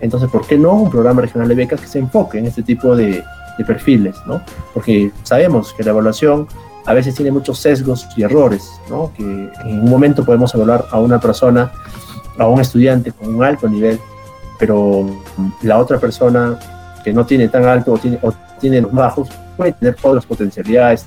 Entonces, 0.01 0.31
¿por 0.31 0.47
qué 0.47 0.57
no 0.57 0.75
un 0.75 0.91
programa 0.91 1.23
regional 1.23 1.49
de 1.49 1.55
becas 1.55 1.81
que 1.81 1.87
se 1.87 1.99
enfoque 1.99 2.39
en 2.39 2.47
este 2.47 2.63
tipo 2.63 2.95
de, 2.95 3.25
perfiles? 3.65 4.17
¿no? 4.27 4.43
Porque 4.75 5.11
sabemos 5.23 5.73
que 5.73 5.83
la 5.83 5.91
evaluación 5.91 6.47
a 6.87 6.95
veces 6.95 7.15
tiene 7.15 7.31
muchos 7.31 7.59
sesgos 7.59 8.07
y 8.17 8.23
errores, 8.23 8.71
¿no? 8.89 9.13
que 9.17 9.23
en 9.23 9.81
un 9.81 9.91
momento 9.91 10.25
podemos 10.25 10.55
evaluar 10.55 10.87
a 10.91 10.99
una 10.99 11.21
persona, 11.21 11.71
a 12.39 12.47
un 12.47 12.61
estudiante 12.61 13.13
con 13.13 13.35
un 13.35 13.45
alto 13.45 13.69
nivel, 13.69 13.99
pero 14.59 15.07
la 15.63 15.79
otra 15.79 15.99
persona 15.99 16.59
que 17.05 17.13
no 17.13 17.27
tiene 17.27 17.49
tan 17.49 17.65
alto 17.65 17.93
o 17.93 17.99
tiene, 17.99 18.19
o 18.23 18.33
tiene 18.61 18.81
los 18.81 18.93
bajos 18.93 19.29
puede 19.57 19.73
tener 19.73 19.97
otras 20.03 20.25
potencialidades, 20.25 21.07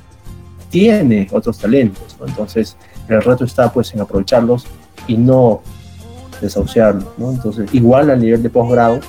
tiene 0.70 1.28
otros 1.32 1.58
talentos. 1.58 2.16
Entonces, 2.26 2.78
el 3.08 3.22
reto 3.22 3.44
está 3.44 3.72
pues 3.72 3.94
en 3.94 4.02
aprovecharlos 4.02 4.66
y 5.08 5.18
no 5.18 5.62
desahuciarlo. 6.42 7.14
¿no? 7.18 7.32
Entonces, 7.32 7.74
igual 7.74 8.10
al 8.10 8.22
nivel 8.22 8.42
de 8.44 8.50
posgrado, 8.50 9.00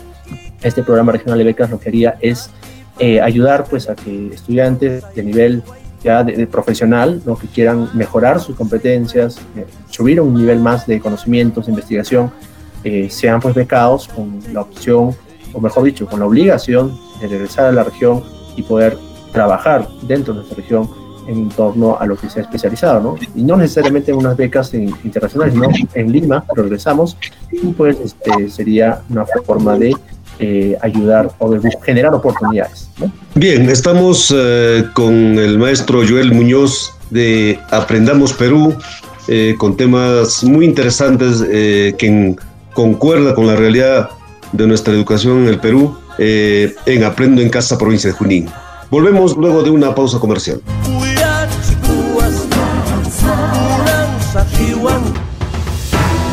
este 0.63 0.83
programa 0.83 1.13
regional 1.13 1.39
de 1.39 1.45
becas 1.45 1.71
lo 1.71 1.79
que 1.79 1.89
haría 1.89 2.17
es 2.21 2.51
eh, 2.99 3.21
ayudar 3.21 3.65
pues, 3.69 3.89
a 3.89 3.95
que 3.95 4.29
estudiantes 4.29 5.05
de 5.15 5.23
nivel 5.23 5.63
ya 6.03 6.25
de, 6.25 6.47
profesional, 6.47 7.23
¿no? 7.25 7.37
que 7.37 7.47
quieran 7.47 7.89
mejorar 7.95 8.41
sus 8.41 8.57
competencias, 8.57 9.39
eh, 9.57 9.67
subir 9.89 10.19
a 10.19 10.23
un 10.23 10.35
nivel 10.35 10.59
más 10.59 10.87
de 10.87 11.01
conocimientos, 11.01 11.67
de 11.67 11.73
investigación, 11.73 12.33
eh, 12.85 13.09
sean 13.09 13.41
pues 13.41 13.55
becados 13.55 14.09
con 14.09 14.41
la 14.53 14.63
opción, 14.63 15.15
o 15.53 15.61
mejor 15.61 15.85
dicho, 15.85 16.07
con 16.07 16.21
la 16.21 16.27
obligación 16.27 16.99
de 17.21 17.29
regresar 17.29 17.67
a 17.67 17.73
la 17.73 17.85
región 17.85 18.25
y 18.57 18.63
poder 18.63 18.99
trabajar 19.33 19.89
dentro 20.03 20.35
de 20.35 20.41
nuestra 20.41 20.57
región 20.57 20.91
en 21.29 21.49
torno 21.51 21.97
a 21.99 22.07
lo 22.07 22.17
que 22.17 22.29
se 22.29 22.41
ha 22.41 22.43
especializado, 22.43 23.01
¿no? 23.01 23.17
Y 23.37 23.45
no 23.45 23.57
necesariamente 23.57 24.11
en 24.11 24.19
unas 24.19 24.37
becas 24.37 24.75
internacionales, 24.75 25.55
sino 25.55 25.69
en 25.95 26.11
Lima, 26.11 26.45
regresamos, 26.57 27.17
y 27.53 27.69
pues 27.69 27.97
este, 28.01 28.49
sería 28.49 29.03
una 29.09 29.25
forma 29.47 29.79
de 29.79 29.95
eh, 30.45 30.77
ayudar 30.83 31.31
o 31.39 31.57
generar 31.85 32.13
oportunidades. 32.13 32.89
Bien, 33.37 33.71
estamos 33.71 34.35
eh, 34.37 34.83
con 34.93 35.39
el 35.39 35.57
maestro 35.57 36.01
Joel 36.05 36.33
Muñoz 36.33 36.91
de 37.11 37.61
Aprendamos 37.71 38.33
Perú, 38.33 38.75
eh, 39.29 39.55
con 39.57 39.77
temas 39.77 40.43
muy 40.43 40.65
interesantes 40.65 41.43
que 41.43 42.35
concuerda 42.75 43.37
con 43.37 43.47
la 43.47 43.55
realidad 43.55 44.11
de 44.51 44.67
nuestra 44.67 44.93
educación 44.93 45.43
en 45.43 45.47
el 45.47 45.61
Perú, 45.61 45.97
en 46.19 47.05
Aprendo 47.05 47.41
en 47.41 47.49
Casa, 47.49 47.79
provincia 47.79 48.11
de 48.11 48.17
Junín. 48.17 48.49
Volvemos 48.91 49.37
luego 49.37 49.63
de 49.63 49.71
una 49.71 49.95
pausa 49.95 50.19
comercial. 50.19 50.61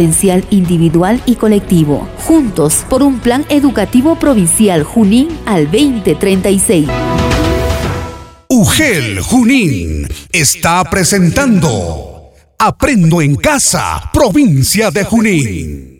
potencial 0.00 0.42
individual 0.48 1.22
y 1.26 1.34
colectivo, 1.34 2.08
juntos 2.26 2.86
por 2.88 3.02
un 3.02 3.20
plan 3.20 3.44
educativo 3.50 4.16
provincial 4.16 4.82
Junín 4.82 5.28
al 5.44 5.66
2036. 5.66 6.88
UGEL 8.48 9.20
Junín 9.20 10.08
está 10.32 10.84
presentando 10.84 12.32
Aprendo 12.58 13.20
en 13.20 13.36
Casa, 13.36 14.10
provincia 14.10 14.90
de 14.90 15.04
Junín. 15.04 15.98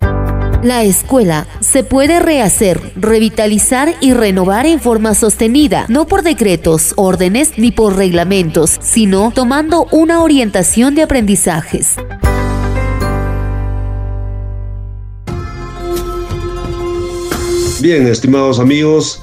La 0.63 0.83
escuela 0.83 1.47
se 1.61 1.85
puede 1.85 2.21
rehacer, 2.21 2.81
revitalizar 2.97 3.95
y 4.01 4.15
renovar 4.15 4.65
en 4.65 4.81
forma 4.81 5.15
sostenida, 5.15 5.85
no 5.89 6.07
por 6.07 6.23
decretos, 6.23 6.95
órdenes 6.97 7.59
ni 7.59 7.71
por 7.71 7.97
reglamentos, 7.97 8.79
sino 8.81 9.31
tomando 9.31 9.87
una 9.91 10.23
orientación 10.23 10.95
de 10.95 11.03
aprendizajes. 11.03 11.97
Bien, 17.81 18.07
estimados 18.07 18.61
amigos, 18.61 19.23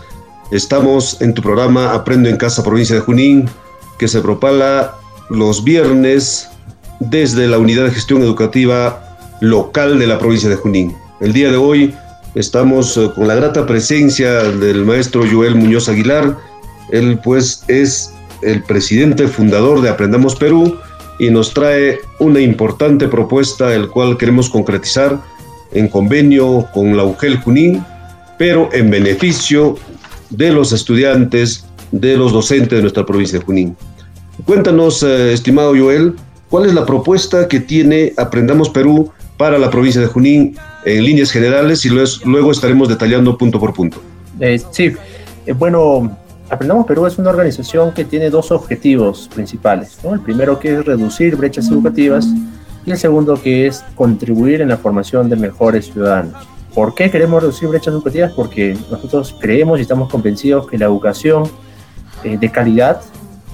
estamos 0.50 1.22
en 1.22 1.36
tu 1.36 1.44
programa 1.44 1.94
Aprendo 1.94 2.28
en 2.28 2.38
Casa, 2.38 2.64
provincia 2.64 2.96
de 2.96 3.02
Junín, 3.02 3.48
que 4.00 4.08
se 4.08 4.20
propala 4.20 4.96
los 5.30 5.64
viernes 5.64 6.50
desde 7.00 7.48
la 7.48 7.60
Unidad 7.60 7.84
de 7.84 7.92
Gestión 7.92 8.24
Educativa 8.24 9.16
Local 9.42 10.00
de 10.00 10.08
la 10.08 10.18
provincia 10.18 10.50
de 10.50 10.56
Junín. 10.56 10.98
El 11.20 11.34
día 11.34 11.52
de 11.52 11.58
hoy 11.58 11.94
estamos 12.34 12.98
eh, 12.98 13.12
con 13.14 13.28
la 13.28 13.36
grata 13.36 13.68
presencia 13.68 14.42
del 14.46 14.86
maestro 14.86 15.22
Joel 15.32 15.54
Muñoz 15.54 15.88
Aguilar. 15.88 16.36
Él 16.92 17.20
pues 17.24 17.64
es 17.68 18.12
el 18.42 18.64
presidente 18.64 19.28
fundador 19.28 19.82
de 19.82 19.90
Aprendamos 19.90 20.36
Perú 20.36 20.80
y 21.20 21.30
nos 21.30 21.54
trae 21.54 22.00
una 22.18 22.40
importante 22.40 23.08
propuesta 23.08 23.76
el 23.76 23.88
cual 23.88 24.18
queremos 24.18 24.50
concretizar 24.50 25.22
en 25.74 25.88
convenio 25.88 26.68
con 26.74 26.98
la 26.98 27.04
UGEL 27.04 27.40
Junín, 27.42 27.86
pero 28.38 28.70
en 28.74 28.90
beneficio 28.90 29.78
de 30.30 30.52
los 30.52 30.72
estudiantes, 30.72 31.66
de 31.92 32.18
los 32.18 32.32
docentes 32.32 32.78
de 32.78 32.82
nuestra 32.82 33.06
provincia 33.06 33.40
de 33.40 33.46
Junín. 33.46 33.78
Cuéntanos, 34.46 35.04
eh, 35.04 35.34
estimado 35.34 35.74
Joel, 35.76 36.16
cuál 36.50 36.66
es 36.66 36.74
la 36.74 36.86
propuesta 36.86 37.48
que 37.48 37.60
tiene 37.60 38.14
Aprendamos 38.18 38.70
Perú 38.70 39.12
para 39.38 39.58
la 39.58 39.70
provincia 39.70 40.02
de 40.02 40.08
Junín 40.08 40.58
en 40.86 41.04
líneas 41.04 41.32
generales 41.32 41.86
y 41.86 41.90
luego, 41.90 42.52
estaremos 42.52 42.90
detallando 42.90 43.38
punto 43.38 43.60
por 43.60 43.74
punto. 43.74 44.02
Eh, 44.40 44.62
sí, 44.72 44.94
eh, 45.46 45.54
bueno, 45.54 46.18
Aprendamos 46.50 46.86
Perú 46.86 47.06
es 47.06 47.18
una 47.18 47.30
organización 47.30 47.94
que 47.94 48.06
tiene 48.06 48.30
dos 48.30 48.52
objetivos 48.52 49.30
principales. 49.34 49.98
El 50.04 50.22
primero 50.22 50.60
que 50.60 50.76
es 50.76 50.86
reducir 50.86 51.36
brechas 51.36 51.68
educativas 51.70 52.28
y 52.86 52.92
el 52.92 52.98
segundo 52.98 53.42
que 53.42 53.68
es 53.68 53.84
contribuir 53.96 54.62
en 54.62 54.70
la 54.70 54.78
formación 54.78 55.30
de 55.30 55.36
mejores 55.36 55.92
ciudadanos. 55.92 56.57
¿Por 56.78 56.94
qué 56.94 57.10
queremos 57.10 57.42
reducir 57.42 57.68
brechas 57.70 57.92
educativas? 57.92 58.34
Porque 58.34 58.78
nosotros 58.92 59.36
creemos 59.40 59.80
y 59.80 59.82
estamos 59.82 60.12
convencidos 60.12 60.68
que 60.68 60.78
la 60.78 60.86
educación 60.86 61.46
eh, 62.24 62.38
de 62.38 62.52
calidad 62.52 63.02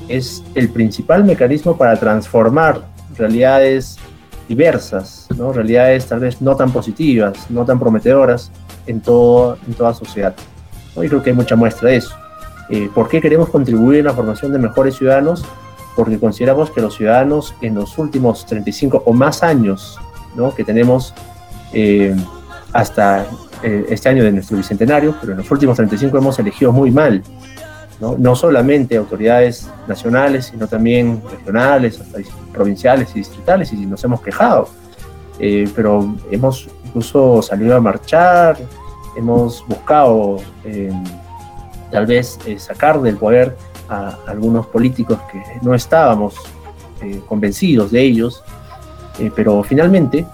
es 0.09 0.43
el 0.55 0.67
principal 0.67 1.23
mecanismo 1.23 1.77
para 1.77 1.97
transformar 1.97 2.81
realidades 3.17 3.95
diversas, 4.49 5.29
¿no? 5.37 5.53
realidades 5.53 6.05
tal 6.05 6.19
vez 6.19 6.41
no 6.41 6.57
tan 6.57 6.73
positivas, 6.73 7.49
no 7.49 7.63
tan 7.63 7.79
prometedoras 7.79 8.51
en, 8.87 8.99
todo, 8.99 9.57
en 9.67 9.73
toda 9.73 9.93
sociedad. 9.93 10.35
¿no? 10.93 11.05
Y 11.05 11.07
creo 11.07 11.23
que 11.23 11.29
hay 11.29 11.35
mucha 11.37 11.55
muestra 11.55 11.91
de 11.91 11.95
eso. 11.95 12.13
Eh, 12.69 12.89
¿Por 12.93 13.07
qué 13.07 13.21
queremos 13.21 13.47
contribuir 13.47 13.99
en 13.99 14.05
la 14.07 14.13
formación 14.13 14.51
de 14.51 14.59
mejores 14.59 14.97
ciudadanos? 14.97 15.45
Porque 15.95 16.19
consideramos 16.19 16.71
que 16.71 16.81
los 16.81 16.97
ciudadanos 16.97 17.55
en 17.61 17.75
los 17.75 17.97
últimos 17.97 18.45
35 18.47 19.03
o 19.05 19.13
más 19.13 19.43
años 19.43 19.97
¿no? 20.35 20.53
que 20.53 20.65
tenemos 20.65 21.13
eh, 21.71 22.13
hasta 22.73 23.25
eh, 23.61 23.85
este 23.89 24.09
año 24.09 24.23
de 24.23 24.31
nuestro 24.31 24.57
bicentenario, 24.57 25.15
pero 25.21 25.33
en 25.33 25.39
los 25.39 25.51
últimos 25.51 25.77
35 25.77 26.17
hemos 26.17 26.37
elegido 26.39 26.71
muy 26.71 26.91
mal 26.91 27.23
¿no? 27.99 28.35
solamente 28.35 28.97
autoridades 28.97 29.69
nacionales, 29.87 30.45
sino 30.45 30.67
también 30.67 31.21
regionales, 31.29 31.99
provinciales 32.51 33.11
y 33.15 33.19
distritales, 33.19 33.71
y 33.73 33.85
nos 33.85 34.03
hemos 34.03 34.21
quejado. 34.21 34.69
Eh, 35.39 35.69
pero 35.75 36.15
hemos 36.29 36.67
incluso 36.85 37.41
salido 37.41 37.75
a 37.75 37.81
marchar, 37.81 38.57
hemos 39.15 39.65
buscado 39.67 40.37
em, 40.63 41.03
tal 41.91 42.05
vez 42.05 42.39
eh, 42.45 42.59
sacar 42.59 43.01
del 43.01 43.17
poder 43.17 43.55
a 43.89 44.17
algunos 44.27 44.67
políticos 44.67 45.19
que 45.31 45.41
no 45.61 45.73
estábamos 45.73 46.35
eh, 47.01 47.21
convencidos 47.27 47.91
de 47.91 48.01
ellos, 48.01 48.43
pero 49.35 49.61
finalmente, 49.61 50.25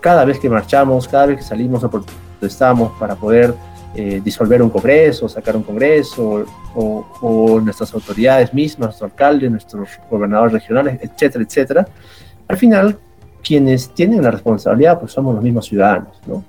cada 0.00 0.24
vez 0.24 0.38
que 0.38 0.48
marchamos, 0.48 1.08
cada 1.08 1.26
vez 1.26 1.38
que 1.38 1.42
salimos 1.42 1.82
o 1.84 1.90
protestamos 1.90 2.92
para 2.98 3.14
poder 3.16 3.54
eh, 3.94 4.22
disolver 4.24 4.62
un 4.62 4.70
congreso, 4.70 5.28
sacar 5.28 5.54
un 5.54 5.62
congreso, 5.62 6.46
o, 6.74 7.60
nuestras 7.62 7.92
autoridades 7.92 8.54
mismas, 8.54 8.88
nuestro 8.88 9.06
alcalde, 9.06 9.50
nuestros 9.50 9.88
gobernadores 10.10 10.54
regionales, 10.54 10.98
etcétera, 11.02 11.44
etcétera. 11.44 11.88
Al 12.48 12.56
final, 12.56 12.98
quienes 13.42 13.90
tienen 13.90 14.22
la 14.22 14.30
responsabilidad, 14.30 14.98
pues 14.98 15.12
somos 15.12 15.34
los 15.34 15.44
mismos 15.44 15.66
ciudadanos, 15.66 16.18
¿no? 16.26 16.42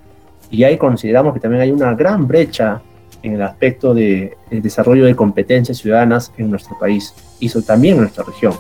Y 0.50 0.64
ahí 0.64 0.78
consideramos 0.78 1.34
que 1.34 1.40
también 1.42 1.64
hay 1.64 1.72
una 1.72 1.94
gran 1.96 2.28
brecha 2.28 2.82
en 3.22 3.34
el 3.34 3.42
aspecto 3.42 3.94
del 3.94 4.36
de, 4.50 4.62
desarrollo 4.62 5.06
de 5.06 5.16
competencias 5.16 5.78
ciudadanas 5.78 6.32
en 6.38 6.50
nuestro 6.50 6.78
país 6.80 7.14
y 7.40 7.50
también 7.64 7.96
en 7.96 8.02
nuestra 8.02 8.24
región. 8.24 8.54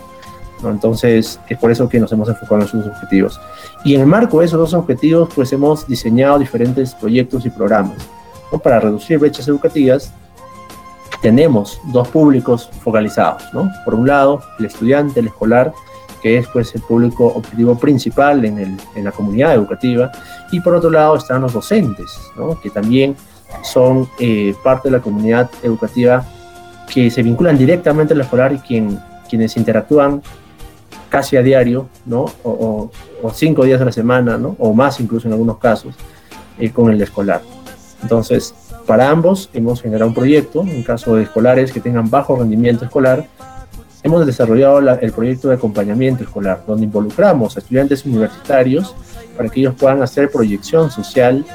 ¿No? 0.63 0.71
Entonces, 0.71 1.39
es 1.47 1.57
por 1.57 1.71
eso 1.71 1.87
que 1.87 1.99
nos 1.99 2.11
hemos 2.11 2.29
enfocado 2.29 2.61
en 2.61 2.67
esos 2.67 2.87
objetivos. 2.87 3.39
Y 3.83 3.95
en 3.95 4.01
el 4.01 4.07
marco 4.07 4.39
de 4.39 4.45
esos 4.45 4.59
dos 4.59 4.73
objetivos, 4.73 5.29
pues 5.35 5.51
hemos 5.53 5.87
diseñado 5.87 6.39
diferentes 6.39 6.95
proyectos 6.95 7.45
y 7.45 7.49
programas 7.49 7.97
para 8.59 8.79
reducir 8.79 9.19
brechas 9.19 9.47
educativas, 9.47 10.11
tenemos 11.21 11.79
dos 11.85 12.07
públicos 12.09 12.69
focalizados. 12.81 13.43
¿no? 13.53 13.69
Por 13.85 13.95
un 13.95 14.07
lado, 14.07 14.41
el 14.59 14.65
estudiante, 14.65 15.19
el 15.19 15.27
escolar, 15.27 15.73
que 16.21 16.37
es 16.37 16.47
pues, 16.47 16.73
el 16.75 16.81
público 16.81 17.27
objetivo 17.27 17.77
principal 17.77 18.43
en, 18.45 18.59
el, 18.59 18.77
en 18.95 19.05
la 19.05 19.11
comunidad 19.11 19.53
educativa, 19.53 20.11
y 20.51 20.59
por 20.59 20.75
otro 20.75 20.89
lado 20.89 21.15
están 21.15 21.41
los 21.41 21.53
docentes, 21.53 22.17
¿no? 22.35 22.59
que 22.59 22.69
también 22.69 23.15
son 23.63 24.09
eh, 24.19 24.53
parte 24.63 24.89
de 24.89 24.97
la 24.97 25.01
comunidad 25.01 25.49
educativa 25.61 26.25
que 26.91 27.09
se 27.09 27.23
vinculan 27.23 27.57
directamente 27.57 28.13
al 28.13 28.21
escolar 28.21 28.51
y 28.51 28.57
quien, 28.59 28.99
quienes 29.29 29.55
interactúan 29.57 30.21
casi 31.13 31.37
a 31.37 31.43
diario, 31.43 31.89
¿no? 32.07 32.25
O, 32.43 32.89
cinco 33.35 33.63
días 33.65 33.79
a 33.79 33.85
la 33.85 33.91
semana, 33.91 34.35
¿no? 34.35 34.55
O 34.57 34.73
más 34.73 34.99
incluso 34.99 35.27
en 35.27 35.33
algunos 35.33 35.59
casos, 35.59 35.93
eh, 36.57 36.71
con 36.71 36.91
el 36.91 36.99
escolar. 37.03 37.39
Entonces, 38.01 38.55
para 38.87 39.11
ambos 39.11 39.47
hemos 39.53 39.79
generado 39.79 40.07
un 40.09 40.15
proyecto, 40.15 40.61
en 40.63 40.81
caso 40.81 41.15
de 41.15 41.21
escolares 41.21 41.71
que 41.71 41.79
tengan 41.79 42.09
bajo 42.09 42.35
rendimiento 42.35 42.85
escolar, 42.85 43.27
hemos 44.01 44.25
desarrollado 44.25 44.79
el 44.79 45.11
proyecto 45.11 45.49
de 45.49 45.53
acompañamiento 45.53 46.23
escolar, 46.23 46.63
donde 46.65 46.85
involucramos 46.85 47.55
a 47.55 47.59
estudiantes 47.59 48.03
universitarios 48.07 48.95
para 49.37 49.49
que 49.49 49.59
ellos 49.59 49.75
puedan 49.77 50.01
hacer 50.01 50.31
proyección 50.31 50.89
social, 50.89 51.45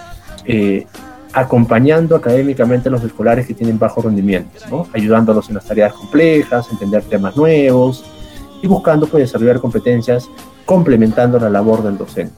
eh, 0.44 0.86
acompañando 1.32 2.14
académicamente 2.14 2.90
a 2.90 2.92
los 2.92 3.02
escolares 3.02 3.44
que 3.44 3.54
tienen 3.54 3.76
bajo 3.76 4.02
rendimiento, 4.02 4.60
¿no? 4.70 4.86
ayudándolos 4.92 5.48
en 5.48 5.56
las 5.56 5.64
tareas 5.64 5.92
complejas, 5.94 6.68
entender 6.70 7.02
temas 7.02 7.36
nuevos 7.36 8.04
y 8.62 8.66
buscando 8.66 9.06
pues, 9.06 9.24
desarrollar 9.24 9.60
competencias 9.60 10.28
complementando 10.64 11.38
la 11.38 11.50
labor 11.50 11.82
del 11.82 11.96
docente. 11.96 12.34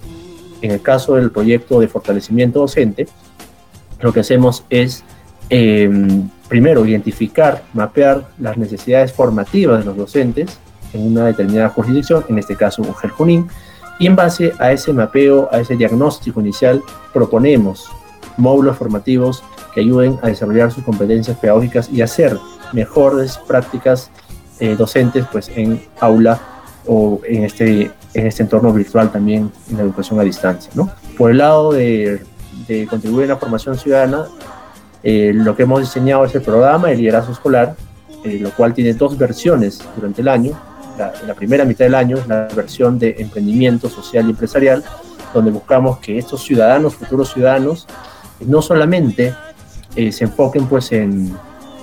En 0.63 0.73
el 0.73 0.83
caso 0.83 1.15
del 1.15 1.31
proyecto 1.31 1.81
de 1.81 1.89
fortalecimiento 1.89 2.61
docente, 2.61 3.09
lo 4.01 4.13
que 4.13 4.21
hacemos 4.21 4.65
es, 4.71 5.05
em, 5.49 6.29
primero, 6.49 6.85
identificar, 6.87 7.63
mapear 7.73 8.29
las 8.39 8.57
necesidades 8.57 9.13
formativas 9.13 9.81
de 9.81 9.85
los 9.87 9.97
docentes 9.97 10.59
en 10.93 11.07
una 11.13 11.27
determinada 11.27 11.69
jurisdicción, 11.71 12.25
en 12.29 12.39
este 12.39 12.57
caso 12.57 12.83
un 12.83 12.93
Junín, 12.93 13.49
y 13.99 14.07
en 14.07 14.17
base 14.17 14.53
a 14.59 14.73
ese 14.73 14.93
mapeo, 14.93 15.49
a 15.53 15.61
ese 15.61 15.77
diagnóstico 15.77 16.41
inicial, 16.41 16.83
proponemos 17.13 17.91
módulos 18.37 18.77
formativos 18.77 19.43
que 19.75 19.81
ayuden 19.81 20.19
a 20.23 20.29
desarrollar 20.29 20.73
sus 20.73 20.85
competencias 20.85 21.37
pedagógicas 21.37 21.91
y 21.91 22.01
hacer 22.01 22.39
mejores 22.73 23.39
prácticas 23.47 24.11
eh, 24.61 24.77
docentes 24.77 25.27
pues, 25.31 25.49
en 25.49 25.83
aula 26.01 26.41
o 26.87 27.21
en 27.27 27.45
este, 27.45 27.91
en 28.15 28.27
este 28.27 28.43
entorno 28.43 28.73
virtual 28.73 29.11
también 29.11 29.51
en 29.71 29.77
la 29.77 29.83
educación 29.83 30.21
a 30.21 30.23
distancia. 30.23 30.71
¿no? 30.75 30.91
Por 31.17 31.31
el 31.31 31.39
lado 31.39 31.73
de 31.73 32.21
contribuir 32.89 33.25
en 33.25 33.31
la 33.31 33.37
formación 33.37 33.77
ciudadana, 33.77 34.27
eh, 35.03 35.33
lo 35.35 35.57
que 35.57 35.63
hemos 35.63 35.81
diseñado 35.81 36.25
es 36.25 36.35
el 36.35 36.43
programa 36.43 36.89
de 36.89 36.97
liderazgo 36.97 37.33
escolar, 37.33 37.75
eh, 38.25 38.39
lo 38.41 38.51
cual 38.51 38.75
tiene 38.75 38.93
dos 38.93 39.17
versiones 39.17 39.81
durante 39.97 40.21
el 40.21 40.29
año. 40.29 40.53
La, 40.99 41.13
la 41.27 41.35
primera 41.35 41.65
mitad 41.65 41.87
del 41.87 41.95
año 41.95 42.19
es 42.19 42.27
la 42.27 42.49
versión 42.55 42.99
de 42.99 43.17
emprendimiento 43.19 43.89
social 43.89 44.27
y 44.27 44.31
empresarial, 44.31 44.85
donde 45.33 45.51
buscamos 45.51 45.99
que 46.01 46.19
estos 46.19 46.43
ciudadanos, 46.43 46.95
futuros 46.97 47.33
ciudadanos, 47.33 47.87
no 48.41 48.61
solamente 48.61 49.35
eh, 49.97 50.13
se 50.13 50.25
enfoquen 50.25 50.67
pues 50.67 50.93
en, 50.93 51.35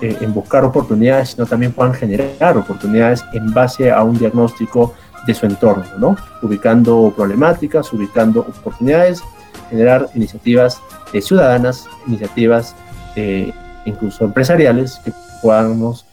en 0.01 0.33
buscar 0.33 0.63
oportunidades, 0.63 1.29
sino 1.29 1.45
también 1.45 1.71
puedan 1.71 1.93
generar 1.93 2.57
oportunidades 2.57 3.25
en 3.33 3.53
base 3.53 3.91
a 3.91 4.03
un 4.03 4.17
diagnóstico 4.17 4.93
de 5.25 5.33
su 5.33 5.45
entorno, 5.45 5.83
¿no? 5.97 6.15
ubicando 6.41 7.11
problemáticas, 7.15 7.91
ubicando 7.91 8.41
oportunidades 8.41 9.23
generar 9.69 10.07
iniciativas 10.15 10.81
eh, 11.13 11.21
ciudadanas, 11.21 11.87
iniciativas 12.07 12.75
eh, 13.15 13.51
incluso 13.85 14.25
empresariales 14.25 14.99
que 15.03 15.11
podamos 15.41 16.05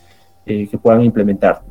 eh, 0.47 0.69
que 0.69 0.79
puedan 0.79 1.03
implementar. 1.03 1.63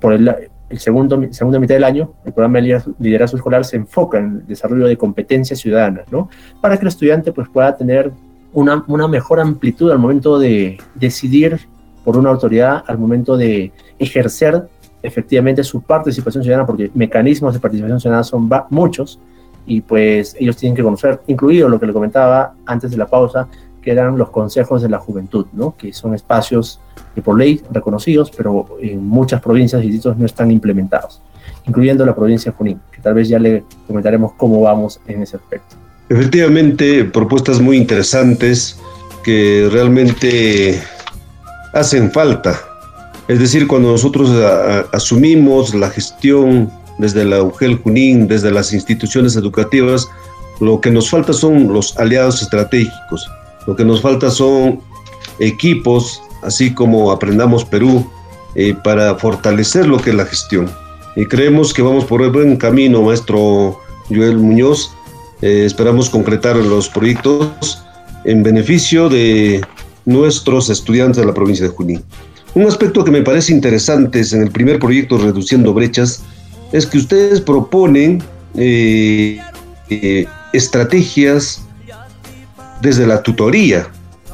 por, 0.00 0.12
el, 0.12 0.34
el 0.68 0.78
segundo, 0.78 1.22
segunda 1.30 1.58
mitad 1.58 1.74
del 1.74 1.84
año, 1.84 2.14
el 2.24 2.32
programa 2.32 2.60
de 2.60 2.82
liderazgo 2.98 3.36
escolar 3.36 3.64
se 3.64 3.76
enfoca 3.76 4.18
en 4.18 4.24
el 4.40 4.46
desarrollo 4.46 4.86
de 4.86 4.96
competencias 4.96 5.60
ciudadanas, 5.60 6.10
¿no? 6.10 6.28
Para 6.60 6.76
que 6.76 6.82
el 6.82 6.88
estudiante 6.88 7.32
pues, 7.32 7.48
pueda 7.48 7.76
tener 7.76 8.10
una, 8.52 8.84
una 8.88 9.08
mejor 9.08 9.40
amplitud 9.40 9.90
al 9.90 9.98
momento 9.98 10.38
de 10.38 10.78
decidir 10.94 11.60
por 12.04 12.16
una 12.16 12.30
autoridad, 12.30 12.84
al 12.86 12.98
momento 12.98 13.36
de 13.36 13.72
ejercer 13.98 14.68
efectivamente 15.02 15.62
su 15.62 15.82
participación 15.82 16.42
ciudadana, 16.42 16.66
porque 16.66 16.90
mecanismos 16.94 17.54
de 17.54 17.60
participación 17.60 18.00
ciudadana 18.00 18.24
son 18.24 18.48
muchos, 18.70 19.20
y 19.66 19.82
pues 19.82 20.34
ellos 20.38 20.56
tienen 20.56 20.74
que 20.74 20.82
conocer, 20.82 21.20
incluido 21.26 21.68
lo 21.68 21.78
que 21.78 21.86
le 21.86 21.92
comentaba 21.92 22.54
antes 22.64 22.90
de 22.90 22.96
la 22.96 23.06
pausa, 23.06 23.46
que 23.82 23.90
eran 23.92 24.16
los 24.16 24.30
consejos 24.30 24.82
de 24.82 24.88
la 24.88 24.98
juventud, 24.98 25.46
¿no? 25.52 25.76
que 25.76 25.92
son 25.92 26.14
espacios 26.14 26.80
que 27.14 27.22
por 27.22 27.38
ley 27.38 27.62
reconocidos, 27.70 28.30
pero 28.34 28.66
en 28.80 29.06
muchas 29.06 29.40
provincias 29.42 29.82
y 29.82 29.86
distritos 29.90 30.16
no 30.16 30.24
están 30.24 30.50
implementados, 30.50 31.20
incluyendo 31.66 32.04
la 32.06 32.14
provincia 32.14 32.50
de 32.50 32.56
Junín, 32.56 32.80
que 32.90 33.00
tal 33.02 33.14
vez 33.14 33.28
ya 33.28 33.38
le 33.38 33.64
comentaremos 33.86 34.32
cómo 34.32 34.60
vamos 34.60 35.00
en 35.06 35.22
ese 35.22 35.36
aspecto. 35.36 35.76
Efectivamente, 36.10 37.04
propuestas 37.04 37.60
muy 37.60 37.76
interesantes 37.76 38.78
que 39.24 39.68
realmente 39.70 40.82
hacen 41.74 42.10
falta. 42.10 42.58
Es 43.28 43.38
decir, 43.38 43.66
cuando 43.66 43.92
nosotros 43.92 44.30
asumimos 44.92 45.74
la 45.74 45.90
gestión 45.90 46.70
desde 46.98 47.24
la 47.24 47.42
UGEL 47.42 47.76
Junín, 47.76 48.26
desde 48.26 48.50
las 48.50 48.72
instituciones 48.72 49.36
educativas, 49.36 50.08
lo 50.60 50.80
que 50.80 50.90
nos 50.90 51.10
falta 51.10 51.32
son 51.32 51.72
los 51.72 51.96
aliados 51.98 52.42
estratégicos, 52.42 53.30
lo 53.66 53.76
que 53.76 53.84
nos 53.84 54.00
falta 54.00 54.30
son 54.30 54.80
equipos, 55.38 56.22
así 56.42 56.72
como 56.72 57.12
Aprendamos 57.12 57.64
Perú, 57.64 58.10
eh, 58.54 58.74
para 58.82 59.14
fortalecer 59.16 59.86
lo 59.86 59.98
que 59.98 60.10
es 60.10 60.16
la 60.16 60.24
gestión. 60.24 60.70
Y 61.16 61.26
creemos 61.26 61.74
que 61.74 61.82
vamos 61.82 62.04
por 62.04 62.22
el 62.22 62.30
buen 62.30 62.56
camino, 62.56 63.02
maestro 63.02 63.78
Joel 64.08 64.38
Muñoz. 64.38 64.90
Eh, 65.42 65.64
esperamos 65.64 66.10
concretar 66.10 66.56
los 66.56 66.88
proyectos 66.88 67.82
en 68.24 68.42
beneficio 68.42 69.08
de 69.08 69.60
nuestros 70.04 70.70
estudiantes 70.70 71.18
de 71.18 71.26
la 71.26 71.34
provincia 71.34 71.66
de 71.66 71.72
Junín. 71.72 72.02
Un 72.54 72.66
aspecto 72.66 73.04
que 73.04 73.10
me 73.10 73.22
parece 73.22 73.52
interesante 73.52 74.20
es 74.20 74.32
en 74.32 74.42
el 74.42 74.50
primer 74.50 74.78
proyecto 74.78 75.18
Reduciendo 75.18 75.72
Brechas, 75.72 76.22
es 76.72 76.86
que 76.86 76.98
ustedes 76.98 77.40
proponen 77.40 78.22
eh, 78.56 79.38
estrategias 80.52 81.62
desde 82.80 83.06
la 83.06 83.22
tutoría. 83.22 83.88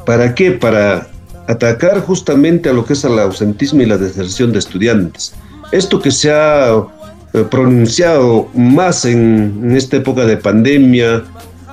¿Para 0.05 0.33
qué? 0.33 0.51
Para 0.51 1.07
atacar 1.47 2.01
justamente 2.01 2.69
a 2.69 2.73
lo 2.73 2.85
que 2.85 2.93
es 2.93 3.03
el 3.03 3.19
ausentismo 3.19 3.81
y 3.81 3.85
la 3.85 3.97
deserción 3.97 4.51
de 4.51 4.59
estudiantes. 4.59 5.33
Esto 5.71 5.99
que 5.99 6.11
se 6.11 6.31
ha 6.31 6.69
eh, 6.71 6.83
pronunciado 7.43 8.49
más 8.53 9.05
en, 9.05 9.59
en, 9.63 9.75
esta 9.75 9.97
época 9.97 10.25
de 10.25 10.37
pandemia, 10.37 11.23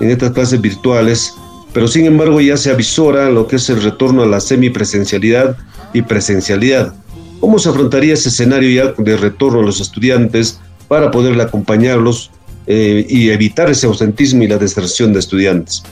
en 0.00 0.10
estas 0.10 0.32
clases 0.32 0.60
virtuales, 0.60 1.34
pero 1.72 1.88
sin 1.88 2.06
embargo 2.06 2.40
ya 2.40 2.56
se 2.56 2.70
avisora 2.70 3.30
lo 3.30 3.46
que 3.46 3.56
es 3.56 3.68
el 3.70 3.82
retorno 3.82 4.22
a 4.22 4.26
la 4.26 4.40
semipresencialidad 4.40 5.56
y 5.92 6.02
presencialidad. 6.02 6.94
¿Cómo 7.40 7.58
se 7.58 7.70
afrontaría 7.70 8.14
ese 8.14 8.28
escenario 8.28 8.70
ya 8.70 9.02
de 9.02 9.16
retorno 9.16 9.60
a 9.60 9.62
los 9.62 9.80
estudiantes 9.80 10.60
para 10.88 11.10
poder 11.10 11.40
acompañarlos 11.40 12.30
eh, 12.66 13.04
y 13.08 13.30
evitar 13.30 13.70
ese 13.70 13.86
ausentismo 13.86 14.42
y 14.44 14.48
la 14.48 14.58
deserción 14.58 15.12
de 15.12 15.18
estudiantes? 15.18 15.82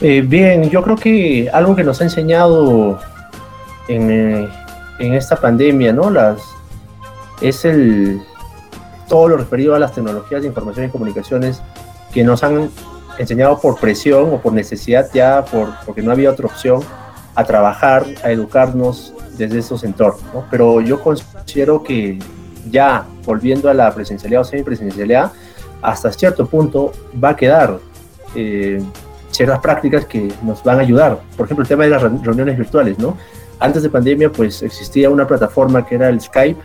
Eh, 0.00 0.22
bien, 0.26 0.70
yo 0.70 0.82
creo 0.82 0.96
que 0.96 1.48
algo 1.52 1.74
que 1.74 1.82
nos 1.82 2.00
ha 2.00 2.04
enseñado 2.04 3.00
en, 3.88 4.10
eh, 4.10 4.48
en 4.98 5.14
esta 5.14 5.36
pandemia, 5.36 5.92
¿no? 5.92 6.10
Las, 6.10 6.40
es 7.40 7.64
el, 7.64 8.20
todo 9.08 9.28
lo 9.28 9.36
referido 9.36 9.74
a 9.74 9.78
las 9.78 9.92
tecnologías 9.92 10.42
de 10.42 10.48
información 10.48 10.86
y 10.86 10.88
comunicaciones 10.88 11.62
que 12.12 12.24
nos 12.24 12.42
han 12.42 12.70
enseñado 13.18 13.58
por 13.58 13.78
presión 13.78 14.32
o 14.32 14.40
por 14.40 14.52
necesidad 14.52 15.08
ya, 15.12 15.44
por, 15.44 15.68
porque 15.84 16.02
no 16.02 16.10
había 16.10 16.30
otra 16.30 16.46
opción, 16.46 16.82
a 17.34 17.44
trabajar, 17.44 18.06
a 18.24 18.30
educarnos 18.30 19.14
desde 19.36 19.58
esos 19.58 19.84
entornos. 19.84 20.22
¿no? 20.32 20.44
Pero 20.50 20.80
yo 20.80 21.00
considero 21.00 21.82
que 21.82 22.18
ya 22.70 23.06
volviendo 23.24 23.68
a 23.68 23.74
la 23.74 23.94
presencialidad 23.94 24.42
o 24.42 24.44
semipresencialidad, 24.44 25.32
hasta 25.82 26.10
cierto 26.12 26.46
punto 26.46 26.92
va 27.22 27.30
a 27.30 27.36
quedar 27.36 27.78
eh, 28.34 28.82
ciertas 29.30 29.60
prácticas 29.60 30.06
que 30.06 30.32
nos 30.42 30.64
van 30.64 30.78
a 30.78 30.82
ayudar. 30.82 31.20
Por 31.36 31.46
ejemplo, 31.46 31.62
el 31.62 31.68
tema 31.68 31.84
de 31.84 31.90
las 31.90 32.02
reuniones 32.02 32.56
virtuales, 32.56 32.98
¿no? 32.98 33.16
Antes 33.58 33.82
de 33.82 33.90
pandemia, 33.90 34.30
pues 34.30 34.62
existía 34.62 35.10
una 35.10 35.26
plataforma 35.26 35.86
que 35.86 35.94
era 35.94 36.08
el 36.08 36.20
Skype 36.20 36.60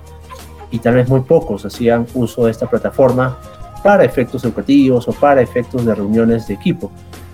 y 0.71 0.79
tal 0.79 0.95
vez 0.95 1.07
muy 1.09 1.21
pocos 1.21 1.65
hacían 1.65 2.07
uso 2.13 2.45
de 2.45 2.51
esta 2.51 2.69
plataforma 2.69 3.37
para 3.83 4.03
efectos 4.03 4.43
educativos 4.43 5.07
o 5.07 5.11
para 5.11 5.41
efectos 5.41 5.85
de 5.85 5.93
reuniones 5.93 6.47
de 6.47 6.53
equipo. 6.53 6.91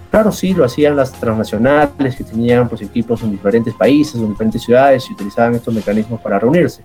Claro, 0.09 0.31
sí, 0.31 0.53
lo 0.53 0.63
hacían 0.63 0.95
las 0.95 1.11
transnacionales 1.11 2.15
que 2.15 2.23
tenían 2.23 2.69
pues, 2.69 2.81
equipos 2.81 3.21
en 3.23 3.31
diferentes 3.31 3.73
países, 3.73 4.15
en 4.15 4.29
diferentes 4.29 4.63
ciudades 4.63 5.05
y 5.09 5.13
utilizaban 5.13 5.55
estos 5.55 5.73
mecanismos 5.73 6.21
para 6.21 6.39
reunirse. 6.39 6.81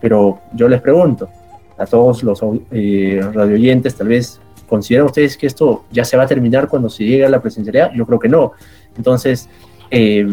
Pero 0.00 0.40
yo 0.54 0.68
les 0.68 0.80
pregunto 0.80 1.28
a 1.76 1.86
todos 1.86 2.22
los 2.22 2.40
eh, 2.70 3.20
radioyentes, 3.32 3.96
tal 3.96 4.08
vez, 4.08 4.40
¿consideran 4.68 5.06
ustedes 5.06 5.36
que 5.36 5.46
esto 5.46 5.84
ya 5.90 6.04
se 6.04 6.16
va 6.16 6.24
a 6.24 6.26
terminar 6.26 6.68
cuando 6.68 6.88
se 6.88 7.04
llegue 7.04 7.26
a 7.26 7.28
la 7.28 7.42
presencialidad? 7.42 7.90
Yo 7.92 8.06
creo 8.06 8.18
que 8.18 8.28
no. 8.28 8.52
Entonces, 8.96 9.48
eh, 9.90 10.26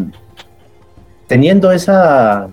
teniendo 1.25 1.71
esa, 1.71 2.49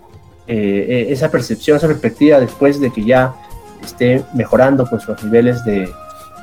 eh, 0.46 1.06
esa 1.08 1.30
percepción, 1.30 1.76
esa 1.76 1.86
perspectiva 1.86 2.38
después 2.38 2.80
de 2.80 2.90
que 2.90 3.04
ya 3.04 3.34
esté 3.82 4.22
mejorando 4.34 4.86
pues, 4.86 5.06
los 5.06 5.22
niveles 5.22 5.64
de 5.64 5.90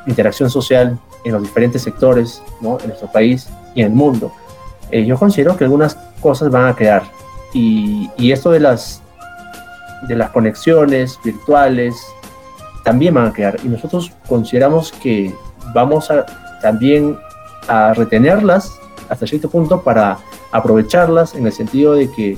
interacción 0.07 0.49
social 0.49 0.97
en 1.23 1.33
los 1.33 1.43
diferentes 1.43 1.83
sectores 1.83 2.41
¿no? 2.61 2.79
en 2.79 2.87
nuestro 2.87 3.11
país 3.11 3.47
y 3.75 3.81
en 3.81 3.87
el 3.87 3.93
mundo, 3.93 4.31
eh, 4.89 5.05
yo 5.05 5.17
considero 5.17 5.55
que 5.55 5.63
algunas 5.63 5.95
cosas 6.19 6.49
van 6.49 6.67
a 6.67 6.75
quedar. 6.75 7.03
Y, 7.53 8.09
y, 8.17 8.31
esto 8.31 8.51
de 8.51 8.59
las, 8.59 9.01
de 10.07 10.15
las 10.15 10.29
conexiones 10.31 11.19
virtuales 11.23 11.95
también 12.83 13.13
van 13.13 13.27
a 13.27 13.33
quedar. 13.33 13.57
Y 13.63 13.67
nosotros 13.67 14.11
consideramos 14.27 14.91
que 14.91 15.33
vamos 15.73 16.09
a 16.09 16.25
también 16.61 17.17
a 17.67 17.93
retenerlas 17.93 18.71
hasta 19.09 19.27
cierto 19.27 19.49
punto 19.49 19.81
para 19.81 20.17
aprovecharlas 20.51 21.35
en 21.35 21.45
el 21.45 21.51
sentido 21.51 21.93
de 21.93 22.09
que 22.11 22.37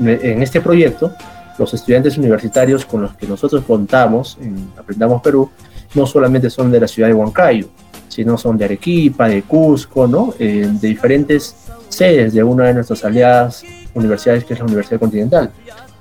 en 0.00 0.42
este 0.42 0.60
proyecto 0.60 1.12
los 1.58 1.72
estudiantes 1.72 2.18
universitarios 2.18 2.84
con 2.84 3.02
los 3.02 3.14
que 3.14 3.26
nosotros 3.26 3.62
contamos 3.64 4.36
en 4.40 4.70
Aprendamos 4.76 5.22
Perú 5.22 5.50
no 5.94 6.06
solamente 6.06 6.50
son 6.50 6.72
de 6.72 6.80
la 6.80 6.88
ciudad 6.88 7.08
de 7.08 7.14
Huancayo, 7.14 7.68
sino 8.08 8.36
son 8.36 8.58
de 8.58 8.64
Arequipa, 8.64 9.28
de 9.28 9.42
Cusco, 9.42 10.06
¿no? 10.06 10.34
Eh, 10.38 10.68
de 10.68 10.88
diferentes 10.88 11.54
sedes 11.88 12.32
de 12.34 12.42
una 12.42 12.64
de 12.64 12.74
nuestras 12.74 13.04
aliadas 13.04 13.64
universidades, 13.94 14.44
que 14.44 14.54
es 14.54 14.58
la 14.58 14.66
Universidad 14.66 14.98
Continental. 14.98 15.50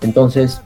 Entonces, 0.01 0.61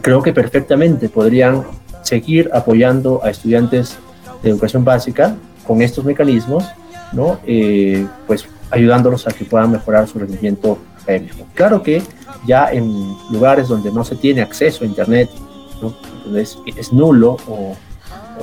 creo 0.00 0.22
que 0.22 0.32
perfectamente 0.32 1.08
podrían 1.08 1.62
seguir 2.02 2.50
apoyando 2.52 3.20
a 3.24 3.30
estudiantes 3.30 3.96
de 4.42 4.50
educación 4.50 4.84
básica 4.84 5.36
con 5.66 5.80
estos 5.82 6.04
mecanismos, 6.04 6.64
¿no? 7.12 7.38
Eh, 7.46 8.06
pues 8.26 8.46
ayudándolos 8.70 9.28
a 9.28 9.32
que 9.32 9.44
puedan 9.44 9.70
mejorar 9.70 10.08
su 10.08 10.18
rendimiento 10.18 10.78
Claro 11.54 11.82
que 11.82 12.02
ya 12.46 12.72
en 12.72 13.16
lugares 13.30 13.68
donde 13.68 13.90
no 13.90 14.04
se 14.04 14.16
tiene 14.16 14.42
acceso 14.42 14.84
a 14.84 14.86
Internet, 14.86 15.30
¿no? 15.80 15.94
es, 16.36 16.92
nulo 16.92 17.36
o 17.48 17.76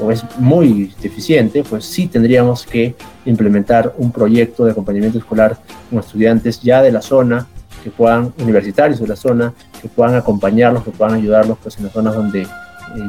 o 0.02 0.12
es 0.12 0.24
muy 0.38 0.94
deficiente, 1.02 1.64
pues 1.64 1.86
sí 1.86 2.08
tendríamos 2.08 2.66
que 2.66 2.96
implementar 3.26 3.94
un 3.98 4.12
proyecto 4.12 4.66
de 4.66 4.72
acompañamiento 4.72 5.18
escolar 5.18 5.58
con 5.90 6.00
estudiantes 6.00 6.62
ya 6.62 6.82
de 6.82 6.92
la 6.92 7.02
zona, 7.02 7.48
que 7.84 7.90
puedan, 7.90 8.34
universitarios 8.40 9.00
de 9.00 9.08
la 9.08 9.16
zona, 9.16 9.54
que 9.82 9.88
puedan 9.88 10.16
acompañarlos, 10.16 10.84
que 10.84 10.92
puedan 10.92 11.16
ayudarlos 11.16 11.58
pues, 11.62 11.78
en 11.78 11.86
las 11.86 11.94
zonas 11.94 12.14
donde 12.14 12.42
eh, 12.42 12.48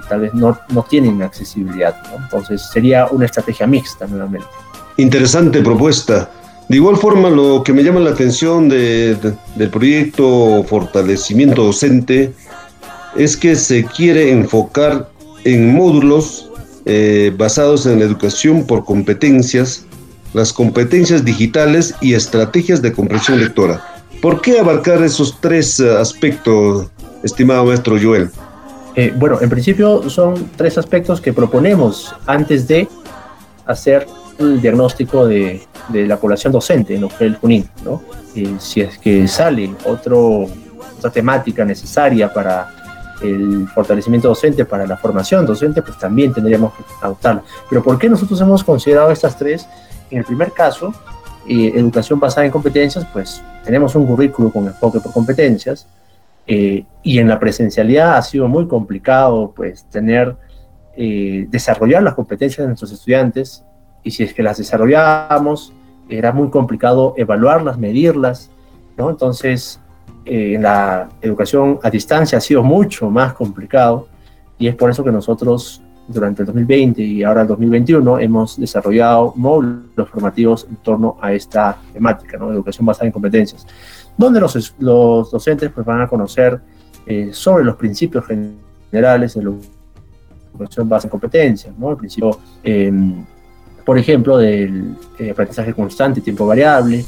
tal 0.09 0.21
vez 0.21 0.35
no, 0.35 0.59
no 0.71 0.83
tienen 0.89 1.23
accesibilidad. 1.23 1.97
Entonces 2.17 2.63
sería 2.73 3.07
una 3.07 3.27
estrategia 3.27 3.67
mixta 3.67 4.07
nuevamente. 4.07 4.47
Interesante 4.97 5.63
propuesta. 5.63 6.31
De 6.71 6.77
igual 6.77 6.97
forma, 6.99 7.29
lo 7.29 7.65
que 7.65 7.73
me 7.73 7.83
llama 7.83 7.99
la 7.99 8.11
atención 8.11 8.69
de, 8.69 9.17
del 9.57 9.71
proyecto 9.71 10.63
Fortalecimiento 10.69 11.65
Docente 11.65 12.33
es 13.17 13.37
que 13.37 13.57
se 13.57 13.85
quiere 13.85 14.31
enfocar 14.31 15.11
en 15.43 15.75
módulos 15.75 16.49
eh, 16.85 17.35
basados 17.37 17.87
en 17.87 17.99
la 17.99 18.05
educación 18.05 18.65
por 18.69 18.85
competencias, 18.85 19.85
las 20.33 20.53
competencias 20.53 21.25
digitales 21.25 21.93
y 22.01 22.15
estrategias 22.15 22.81
de 22.81 22.93
comprensión 22.93 23.41
lectora. 23.41 23.85
¿Por 24.23 24.41
qué 24.41 24.61
abarcar 24.61 25.03
esos 25.03 25.41
tres 25.41 25.81
eh, 25.81 25.91
aspectos, 25.91 26.87
estimado 27.25 27.65
maestro 27.65 27.97
Joel? 28.01 28.31
Eh, 28.95 29.13
bueno, 29.17 29.39
en 29.41 29.51
principio 29.51 30.09
son 30.09 30.49
tres 30.55 30.79
aspectos 30.79 31.21
que 31.21 31.33
proponemos 31.33 32.15
antes 32.27 32.69
de 32.69 32.87
hacer 33.73 34.07
el 34.39 34.61
diagnóstico 34.61 35.27
de, 35.27 35.63
de 35.89 36.07
la 36.07 36.17
población 36.17 36.53
docente 36.53 36.95
en 36.95 37.09
el 37.21 37.37
Junín. 37.37 37.69
¿no? 37.85 38.03
si 38.59 38.81
es 38.81 38.97
que 38.99 39.27
sale 39.27 39.75
otro, 39.85 40.47
otra 40.99 41.11
temática 41.11 41.65
necesaria 41.65 42.33
para 42.33 42.69
el 43.23 43.69
fortalecimiento 43.69 44.29
docente 44.29 44.65
para 44.65 44.87
la 44.87 44.97
formación 44.97 45.45
docente, 45.45 45.83
pues 45.83 45.99
también 45.99 46.33
tendríamos 46.33 46.73
que 46.75 46.83
adoptarlo. 47.03 47.43
Pero 47.69 47.83
¿por 47.83 47.99
qué 47.99 48.09
nosotros 48.09 48.41
hemos 48.41 48.65
considerado 48.65 49.11
estas 49.11 49.37
tres? 49.37 49.67
En 50.11 50.19
el 50.19 50.25
primer 50.25 50.53
caso, 50.53 50.93
eh, 51.47 51.73
educación 51.75 52.19
basada 52.19 52.47
en 52.47 52.53
competencias, 52.53 53.07
pues 53.13 53.43
tenemos 53.65 53.95
un 53.95 54.07
currículo 54.07 54.51
con 54.51 54.67
enfoque 54.67 55.01
por 55.01 55.13
competencias, 55.13 55.87
eh, 56.47 56.85
y 57.03 57.19
en 57.19 57.29
la 57.29 57.39
presencialidad 57.39 58.17
ha 58.17 58.23
sido 58.23 58.49
muy 58.49 58.67
complicado, 58.67 59.53
pues, 59.55 59.85
tener, 59.85 60.35
eh, 60.97 61.47
desarrollar 61.49 62.03
las 62.03 62.15
competencias 62.15 62.65
de 62.65 62.69
nuestros 62.69 62.93
estudiantes, 62.93 63.65
y 64.03 64.11
si 64.11 64.23
es 64.23 64.35
que 64.35 64.43
las 64.43 64.59
desarrollábamos, 64.59 65.73
era 66.09 66.33
muy 66.33 66.51
complicado 66.51 67.15
evaluarlas, 67.17 67.79
medirlas, 67.79 68.51
¿no? 68.97 69.11
Entonces, 69.11 69.81
eh, 70.25 70.59
la 70.61 71.09
educación 71.23 71.79
a 71.83 71.91
distancia 71.91 72.39
ha 72.39 72.41
sido 72.41 72.63
mucho 72.63 73.11
más 73.11 73.33
complicado 73.33 74.09
y 74.59 74.69
es 74.69 74.75
por 74.75 74.91
eso 74.91 75.03
que 75.03 75.11
nosotros 75.11 75.83
durante 76.07 76.43
el 76.43 76.47
2020 76.47 77.03
y 77.03 77.23
ahora 77.23 77.43
el 77.43 77.49
2021 77.49 78.19
hemos 78.19 78.59
desarrollado 78.59 79.33
módulos 79.37 80.09
formativos 80.09 80.67
en 80.69 80.77
torno 80.77 81.17
a 81.21 81.33
esta 81.33 81.79
temática, 81.93 82.37
¿no? 82.37 82.53
educación 82.53 82.85
basada 82.85 83.07
en 83.07 83.13
competencias, 83.13 83.67
donde 84.17 84.41
los, 84.41 84.75
los 84.79 85.31
docentes 85.31 85.71
pues, 85.71 85.87
van 85.87 86.03
a 86.03 86.09
conocer 86.09 86.61
eh, 87.07 87.31
sobre 87.33 87.65
los 87.65 87.77
principios 87.77 88.25
generales 88.27 89.35
de 89.35 89.43
la 89.43 89.51
educación 90.53 90.89
basada 90.89 91.07
en 91.07 91.11
competencias, 91.11 91.75
¿no? 91.79 91.91
el 91.91 91.97
principio, 91.97 92.39
em, 92.63 93.25
por 93.85 93.99
ejemplo, 93.99 94.37
del 94.39 94.97
eh, 95.19 95.31
aprendizaje 95.31 95.73
constante 95.75 96.21
tiempo 96.21 96.47
variable, 96.47 97.05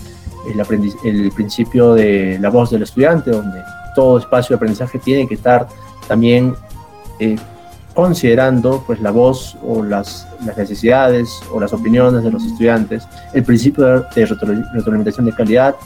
el, 1.05 1.33
principio 1.33 1.95
de 1.95 2.39
la 2.41 2.51
voz 2.51 2.71
del 2.71 2.83
estudiante, 2.83 3.31
donde 3.31 3.61
todo 3.95 4.19
espacio 4.19 4.55
de 4.55 4.57
aprendizaje 4.57 4.99
tiene 4.99 5.29
que 5.29 5.35
estar 5.35 5.69
también 6.09 6.55
eh, 7.21 7.37
considerando 7.95 8.83
pues, 8.87 9.01
la 9.01 9.11
voz 9.11 9.57
o 9.63 9.83
las, 9.83 10.27
las, 10.45 10.57
necesidades 10.57 11.41
o 11.53 11.61
las 11.61 11.73
opiniones 11.73 12.25
de 12.25 12.31
los 12.31 12.45
estudiantes, 12.45 13.07
el 13.33 13.45
principio 13.45 13.85
de, 14.15 14.27
retroalimentación 14.27 15.27
de 15.27 15.33
calidad, 15.33 15.77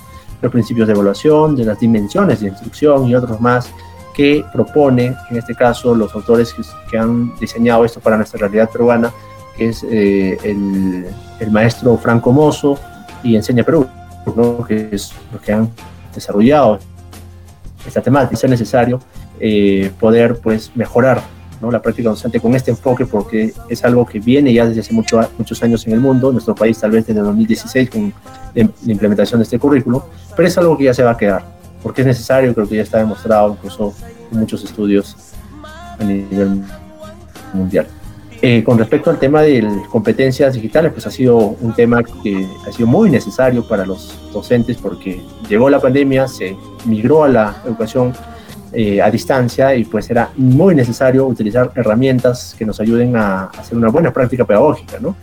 los 0.41 0.53
principios 0.53 0.87
de 0.87 0.95
evaluación, 0.95 1.57
de 1.57 1.65
las 1.65 1.81
dimensiones 1.81 2.41
de 2.41 2.49
instrucción 2.49 3.07
y 3.07 3.15
otros 3.15 3.41
más 3.41 3.71
que 4.17 4.45
propone, 4.53 5.15
en 5.31 5.37
este 5.37 5.55
caso, 5.55 5.95
los 5.95 6.15
autores 6.15 6.55
que, 6.91 6.99
han 6.99 7.37
diseñado 7.39 7.85
esto 7.85 8.01
para 8.01 8.17
nuestra 8.17 8.41
realidad 8.41 8.71
peruana, 8.71 9.13
que 9.57 9.69
es 9.69 9.85
eh, 9.91 10.39
el, 10.43 11.07
el 11.39 11.51
maestro 11.51 11.97
Franco 11.99 12.33
Mozo 12.33 12.79
y 13.23 13.37
Enseña 13.37 13.63
Perú 13.63 13.87
que 14.67 14.89
es 14.93 15.13
lo 15.33 15.41
que 15.41 15.53
han 15.53 15.71
desarrollado 16.15 16.79
esta 17.87 18.01
temática, 18.01 18.35
es 18.35 18.51
necesario 18.51 19.01
eh, 19.39 19.91
poder 20.01 20.39
pues 20.39 20.73
mejorar 20.75 21.23
¿no? 21.61 21.71
la 21.71 21.81
práctica 21.81 22.09
docente 22.09 22.41
con 22.41 22.55
este 22.55 22.71
enfoque 22.73 23.07
porque 23.07 23.53
es 23.69 23.85
algo 23.85 24.05
que 24.05 24.19
viene 24.19 24.53
ya 24.53 24.67
desde 24.67 24.81
hace 24.81 24.93
mucho, 24.93 25.21
muchos 25.39 25.63
años 25.63 25.87
en 25.87 25.93
el 25.93 26.01
mundo, 26.01 26.29
en 26.29 26.35
nuestro 26.35 26.55
país 26.55 26.79
tal 26.81 26.91
vez 26.91 27.07
desde 27.07 27.21
2016 27.21 27.91
con 27.91 28.13
la 28.55 28.69
implementación 28.87 29.39
de 29.41 29.45
este 29.45 29.59
currículo, 29.59 30.07
pero 30.35 30.49
es 30.49 30.59
algo 30.59 30.77
que 30.77 30.85
ya 30.85 30.95
se 30.95 31.05
va 31.05 31.13
a 31.13 31.17
quedar, 31.17 31.45
porque 31.83 32.03
es 32.03 32.07
necesario, 32.07 32.55
creo 32.55 32.69
que 32.69 32.77
ya 32.77 32.83
está 32.83 32.99
demostrado 32.99 33.53
incluso 33.53 33.95
en 34.33 34.41
muchos 34.41 34.65
estudios 34.65 35.17
a 35.99 36.05
nivel 36.05 36.63
mundial. 37.53 37.87
Eh, 38.43 38.63
con 38.63 38.79
respecto 38.79 39.11
al 39.11 39.19
tema 39.19 39.43
de 39.43 39.67
competencias 39.91 40.55
digitales, 40.55 40.93
pues 40.93 41.07
ha 41.07 41.11
sido 41.11 41.37
un 41.39 41.75
tema 41.75 42.03
que 42.03 42.47
ha 42.67 42.73
sido 42.73 42.87
muy 42.87 43.11
necesario 43.11 43.67
para 43.67 43.87
los 43.87 44.15
docentes 44.33 44.77
porque 44.77 45.23
llegó 45.49 45.71
la 45.71 45.81
pandemia, 45.81 46.29
se 46.29 46.55
migró 46.85 47.25
a 47.25 47.29
la 47.29 47.57
educación 47.65 48.13
eh, 48.73 49.01
a 49.01 49.11
distancia 49.11 49.75
y 49.75 49.85
pues 49.85 50.11
era 50.11 50.31
muy 50.37 50.75
necesario 50.75 51.27
utilizar 51.27 51.73
herramientas 51.75 52.55
que 52.59 52.67
nos 52.67 52.79
ayuden 52.79 53.17
a, 53.17 53.45
hacer 53.45 53.79
una 53.79 53.89
buena 53.89 54.13
práctica 54.13 54.45
pedagógica, 54.45 54.99
¿no? 55.01 55.17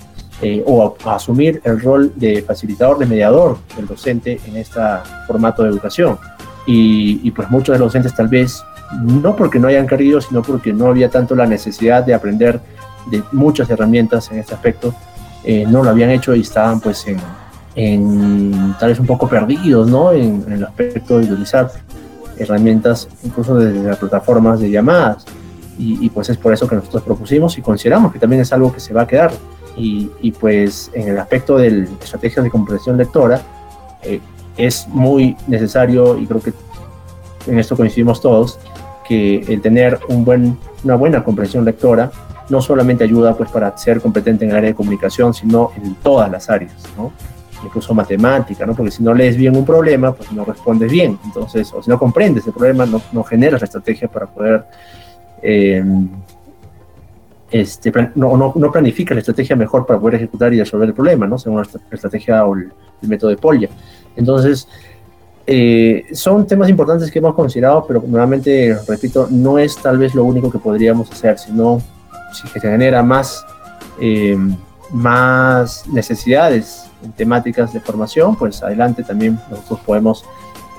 Eh, 0.43 0.63
o 0.65 0.95
a, 1.05 1.15
asumir 1.15 1.61
el 1.63 1.79
rol 1.79 2.11
de 2.15 2.41
facilitador, 2.41 2.97
de 2.97 3.05
mediador 3.05 3.57
del 3.77 3.87
docente 3.87 4.39
en 4.45 4.57
este 4.57 4.79
formato 5.25 5.63
de 5.63 5.69
educación. 5.69 6.17
Y, 6.65 7.21
y 7.23 7.31
pues 7.31 7.49
muchos 7.49 7.73
de 7.73 7.79
los 7.79 7.87
docentes 7.87 8.13
tal 8.13 8.27
vez, 8.27 8.63
no 9.01 9.35
porque 9.35 9.59
no 9.59 9.67
hayan 9.67 9.87
querido, 9.87 10.21
sino 10.21 10.41
porque 10.41 10.73
no 10.73 10.87
había 10.87 11.09
tanto 11.09 11.35
la 11.35 11.45
necesidad 11.45 12.03
de 12.03 12.13
aprender 12.13 12.59
de 13.09 13.23
muchas 13.31 13.69
herramientas 13.69 14.31
en 14.31 14.39
este 14.39 14.53
aspecto, 14.53 14.93
eh, 15.43 15.65
no 15.67 15.83
lo 15.83 15.89
habían 15.89 16.09
hecho 16.09 16.33
y 16.35 16.41
estaban 16.41 16.79
pues 16.79 17.05
en, 17.07 17.17
en 17.75 18.75
tal 18.79 18.89
vez 18.89 18.99
un 18.99 19.05
poco 19.05 19.27
perdidos, 19.27 19.89
¿no? 19.89 20.11
En, 20.13 20.45
el 20.49 20.63
aspecto 20.63 21.19
de 21.19 21.25
utilizar 21.25 21.69
herramientas 22.37 23.07
incluso 23.23 23.55
desde 23.55 23.83
las 23.83 23.97
plataformas 23.97 24.59
de 24.59 24.69
llamadas. 24.69 25.25
Y, 25.75 26.07
pues 26.11 26.29
es 26.29 26.37
por 26.37 26.53
eso 26.53 26.67
que 26.67 26.75
nosotros 26.75 27.01
propusimos 27.01 27.57
y 27.57 27.61
consideramos 27.61 28.13
que 28.13 28.19
también 28.19 28.43
es 28.43 28.53
algo 28.53 28.71
que 28.71 28.79
se 28.79 28.93
va 28.93 29.01
a 29.01 29.07
quedar. 29.07 29.31
Y, 29.75 30.31
pues 30.39 30.91
en 30.93 31.09
el 31.09 31.17
aspecto 31.17 31.57
de 31.57 31.87
estrategias 32.01 32.43
de 32.43 32.51
comprensión 32.51 32.97
lectora, 32.97 33.41
eh, 34.03 34.19
es 34.57 34.87
muy 34.87 35.35
necesario 35.47 36.17
y 36.17 36.27
creo 36.27 36.41
que 36.41 36.53
en 37.47 37.59
esto 37.59 37.75
coincidimos 37.75 38.21
todos, 38.21 38.59
que 39.07 39.39
el 39.39 39.61
tener 39.61 39.99
una 40.07 40.95
buena 40.95 41.23
comprensión 41.23 41.65
lectora 41.65 42.11
no 42.49 42.61
solamente 42.61 43.03
ayuda 43.03 43.35
pues 43.35 43.49
para 43.49 43.75
ser 43.77 44.01
competente 44.01 44.45
en 44.45 44.51
el 44.51 44.57
área 44.57 44.69
de 44.69 44.75
comunicación, 44.75 45.33
sino 45.33 45.71
en 45.75 45.95
todas 45.95 46.29
las 46.31 46.49
áreas, 46.49 46.73
incluso 47.63 47.93
matemática, 47.93 48.65
¿no? 48.65 48.75
porque 48.75 48.91
si 48.91 49.03
no 49.03 49.13
lees 49.13 49.37
bien 49.37 49.55
un 49.55 49.65
problema, 49.65 50.11
pues 50.13 50.31
no 50.31 50.43
respondes 50.43 50.91
bien, 50.91 51.17
entonces, 51.23 51.71
o 51.73 51.81
si 51.81 51.89
no 51.89 51.97
comprendes 51.97 52.45
el 52.45 52.53
problema, 52.53 52.85
no, 52.85 53.01
no 53.11 53.23
generas 53.23 53.61
la 53.61 53.65
estrategia 53.65 54.07
para 54.07 54.25
poder, 54.25 54.65
em, 55.41 56.09
este, 57.53 57.93
no, 58.15 58.71
planificas 58.71 59.15
la 59.15 59.19
estrategia 59.19 59.55
mejor 59.55 59.85
para 59.85 59.99
poder 59.99 60.15
ejecutar 60.15 60.51
y 60.55 60.59
resolver 60.59 60.89
el 60.89 60.95
problema, 60.95 61.27
¿no? 61.27 61.37
según 61.37 61.61
la 61.61 61.67
estrategia 61.91 62.43
o 62.45 62.55
el, 62.55 62.71
método 63.03 63.29
de 63.29 63.37
Polya. 63.37 63.69
Entonces, 64.15 64.67
eh, 65.45 66.05
son 66.13 66.47
temas 66.47 66.67
importantes 66.69 67.11
que 67.11 67.19
hemos 67.19 67.35
considerado, 67.35 67.85
pero 67.85 68.03
nuevamente, 68.07 68.75
repito, 68.87 69.27
no 69.29 69.59
es 69.59 69.77
tal 69.77 69.99
vez 69.99 70.15
lo 70.15 70.23
único 70.23 70.49
que 70.49 70.57
podríamos 70.57 71.11
hacer, 71.11 71.37
sino 71.37 71.79
si 72.31 72.47
se 72.47 72.59
genera 72.59 73.03
más, 73.03 73.45
eh, 74.01 74.35
más 74.91 75.85
necesidades 75.87 76.85
en 77.03 77.11
temáticas 77.11 77.71
de 77.71 77.81
formación, 77.81 78.35
pues 78.35 78.63
adelante 78.63 79.03
también 79.03 79.39
nosotros 79.51 79.79
podemos 79.85 80.25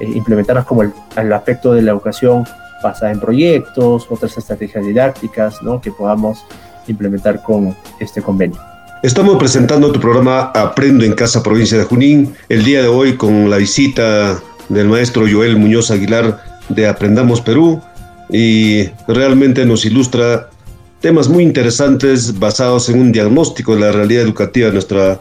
eh, 0.01 0.11
implementarlas 0.12 0.64
como 0.64 0.83
el, 0.83 1.33
aspecto 1.33 1.72
de 1.72 1.83
la 1.83 1.93
educación 1.93 2.45
basada 2.85 3.11
en 3.11 3.18
proyectos, 3.18 4.07
otras 4.09 4.37
estrategias 4.37 4.87
didácticas 4.87 5.62
¿no? 5.62 5.80
que 5.80 5.91
podamos 5.91 6.45
implementar 6.87 7.43
con 7.43 7.74
este 7.99 8.22
convenio. 8.22 8.61
Estamos 9.03 9.37
presentando 9.39 9.91
tu 9.91 10.01
programa 10.01 10.53
Aprendo 10.55 11.05
en 11.05 11.12
Casa 11.14 11.43
Provincia 11.43 11.76
de 11.76 11.85
Junín, 11.85 12.35
el 12.49 12.64
día 12.64 12.82
de 12.82 12.89
hoy 12.89 13.16
con 13.16 13.51
la 13.51 13.57
visita 13.57 14.39
del 14.68 14.89
maestro 14.89 15.26
Joel 15.30 15.57
Muñoz 15.57 15.91
Aguilar 15.91 16.43
de 16.68 16.87
Aprendamos 16.87 17.41
Perú 17.41 17.80
y 18.30 18.89
realmente 19.09 19.66
nos 19.66 19.85
ilustra 19.85 20.49
temas 21.01 21.28
muy 21.28 21.43
interesantes 21.43 22.39
basados 22.39 22.89
en 22.89 22.99
un 22.99 23.12
diagnóstico 23.12 23.74
de 23.74 23.80
la 23.82 23.93
realidad 23.93 24.22
educativa 24.22 24.68
de, 24.68 24.72
nuestra, 24.72 25.18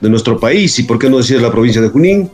de 0.00 0.08
nuestro 0.08 0.40
país 0.40 0.78
y, 0.78 0.84
por 0.84 0.98
qué 0.98 1.10
no 1.10 1.18
decir, 1.18 1.40
la 1.42 1.50
provincia 1.50 1.82
de 1.82 1.88
Junín. 1.88 2.30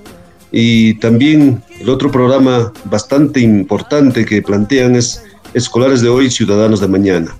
Y 0.52 0.94
también 0.94 1.62
el 1.80 1.88
otro 1.88 2.10
programa 2.10 2.72
bastante 2.84 3.40
importante 3.40 4.24
que 4.24 4.42
plantean 4.42 4.94
es 4.96 5.24
Escolares 5.54 6.02
de 6.02 6.08
hoy, 6.08 6.30
Ciudadanos 6.30 6.80
de 6.80 6.88
mañana. 6.88 7.34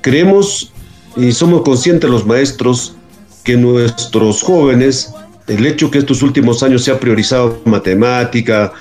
Creemos 0.00 0.72
y 1.16 1.32
somos 1.32 1.62
conscientes 1.62 2.08
los 2.08 2.24
maestros 2.24 2.94
que 3.42 3.56
nuestros 3.56 4.42
jóvenes, 4.42 5.12
el 5.48 5.66
hecho 5.66 5.90
que 5.90 5.98
estos 5.98 6.22
últimos 6.22 6.62
años 6.62 6.84
se 6.84 6.92
ha 6.92 7.00
priorizado 7.00 7.60
matemática, 7.64 8.72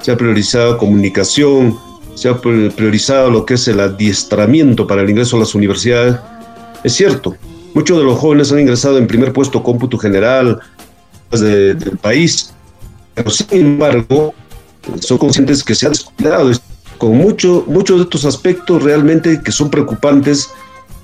se 0.00 0.12
ha 0.12 0.16
priorizado 0.16 0.78
comunicación, 0.78 1.76
se 2.14 2.28
ha 2.28 2.40
priorizado 2.40 3.30
lo 3.30 3.44
que 3.44 3.54
es 3.54 3.66
el 3.66 3.80
adiestramiento 3.80 4.86
para 4.86 5.02
el 5.02 5.10
ingreso 5.10 5.36
a 5.36 5.40
las 5.40 5.54
universidades. 5.54 6.16
Es 6.84 6.92
cierto, 6.92 7.36
muchos 7.74 7.98
de 7.98 8.04
los 8.04 8.18
jóvenes 8.18 8.52
han 8.52 8.60
ingresado 8.60 8.98
en 8.98 9.06
primer 9.06 9.32
puesto 9.32 9.62
cómputo 9.62 9.98
general 9.98 10.60
del 11.32 11.98
país, 12.00 12.53
pero 13.14 13.30
sin 13.30 13.46
embargo 13.52 14.34
son 15.00 15.18
conscientes 15.18 15.62
que 15.62 15.74
se 15.74 15.86
ha 15.86 15.90
descuidado 15.90 16.50
con 16.98 17.16
mucho, 17.16 17.64
muchos 17.66 17.98
de 17.98 18.02
estos 18.04 18.24
aspectos 18.24 18.82
realmente 18.82 19.40
que 19.42 19.52
son 19.52 19.70
preocupantes 19.70 20.50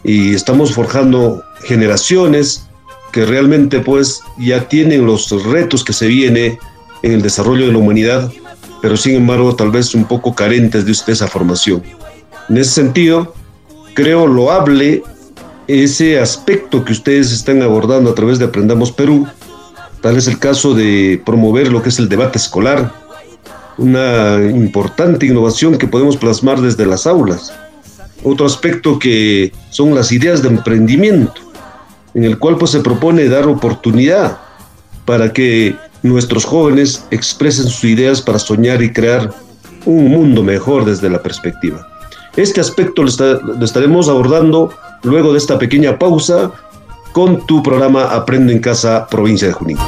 y 0.04 0.34
estamos 0.34 0.72
forjando 0.72 1.42
generaciones 1.64 2.66
que 3.12 3.24
realmente 3.24 3.80
pues 3.80 4.20
ya 4.38 4.68
tienen 4.68 5.06
los 5.06 5.30
retos 5.44 5.82
que 5.82 5.92
se 5.92 6.06
viene 6.06 6.58
en 7.02 7.12
el 7.12 7.22
desarrollo 7.22 7.66
de 7.66 7.72
la 7.72 7.78
humanidad 7.78 8.30
pero 8.80 8.96
sin 8.96 9.16
embargo 9.16 9.54
tal 9.54 9.70
vez 9.70 9.94
un 9.94 10.04
poco 10.04 10.34
carentes 10.34 10.84
de 10.84 10.92
usted 10.92 11.12
esa 11.12 11.28
formación. 11.28 11.82
En 12.48 12.56
ese 12.56 12.70
sentido, 12.70 13.34
creo 13.94 14.26
loable 14.26 15.02
ese 15.66 16.18
aspecto 16.18 16.84
que 16.84 16.92
ustedes 16.92 17.30
están 17.30 17.62
abordando 17.62 18.10
a 18.10 18.14
través 18.14 18.38
de 18.38 18.46
Aprendamos 18.46 18.90
Perú, 18.90 19.26
tal 20.02 20.16
es 20.16 20.26
el 20.26 20.38
caso 20.38 20.74
de 20.74 21.20
promover 21.24 21.70
lo 21.70 21.82
que 21.82 21.90
es 21.90 21.98
el 21.98 22.08
debate 22.08 22.38
escolar, 22.38 22.92
una 23.78 24.36
importante 24.42 25.26
innovación 25.26 25.78
que 25.78 25.86
podemos 25.86 26.16
plasmar 26.16 26.60
desde 26.60 26.86
las 26.86 27.06
aulas. 27.06 27.52
Otro 28.22 28.46
aspecto 28.46 28.98
que 28.98 29.52
son 29.70 29.94
las 29.94 30.12
ideas 30.12 30.42
de 30.42 30.48
emprendimiento, 30.48 31.40
en 32.14 32.24
el 32.24 32.38
cual 32.38 32.58
pues, 32.58 32.72
se 32.72 32.80
propone 32.80 33.28
dar 33.28 33.46
oportunidad 33.46 34.38
para 35.04 35.32
que 35.32 35.74
nuestros 36.02 36.44
jóvenes 36.44 37.04
expresen 37.10 37.66
sus 37.66 37.84
ideas 37.84 38.20
para 38.20 38.38
soñar 38.38 38.82
y 38.82 38.92
crear 38.92 39.32
un 39.86 40.08
mundo 40.08 40.42
mejor 40.42 40.84
desde 40.84 41.08
la 41.08 41.22
perspectiva. 41.22 41.86
Este 42.36 42.60
aspecto 42.60 43.02
lo, 43.02 43.64
estaremos 43.64 44.08
abordando 44.08 44.72
luego 45.02 45.32
de 45.32 45.38
esta 45.38 45.58
pequeña 45.58 45.98
pausa 45.98 46.52
con 47.12 47.46
tu 47.46 47.62
programa 47.62 48.04
Aprendo 48.04 48.52
en 48.52 48.60
Casa, 48.60 49.06
provincia 49.06 49.48
de 49.48 49.54
Junín. 49.54 49.78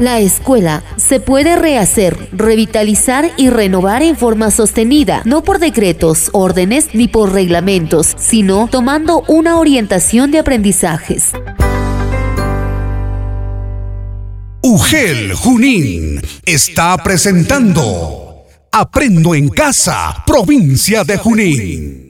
La 0.00 0.18
escuela 0.18 0.82
se 0.96 1.20
puede 1.20 1.56
rehacer, 1.56 2.30
revitalizar 2.32 3.32
y 3.36 3.50
renovar 3.50 4.02
en 4.02 4.16
forma 4.16 4.50
sostenida, 4.50 5.20
no 5.26 5.44
por 5.44 5.58
decretos, 5.58 6.30
órdenes 6.32 6.94
ni 6.94 7.06
por 7.06 7.34
reglamentos, 7.34 8.14
sino 8.18 8.66
tomando 8.70 9.22
una 9.28 9.58
orientación 9.58 10.30
de 10.30 10.38
aprendizajes. 10.38 11.32
UGEL 14.62 15.34
Junín 15.34 16.22
está 16.46 16.96
presentando 16.98 18.29
Aprendo 18.72 19.34
en 19.34 19.48
Casa, 19.48 20.22
provincia 20.24 21.02
de 21.02 21.16
Junín. 21.16 22.09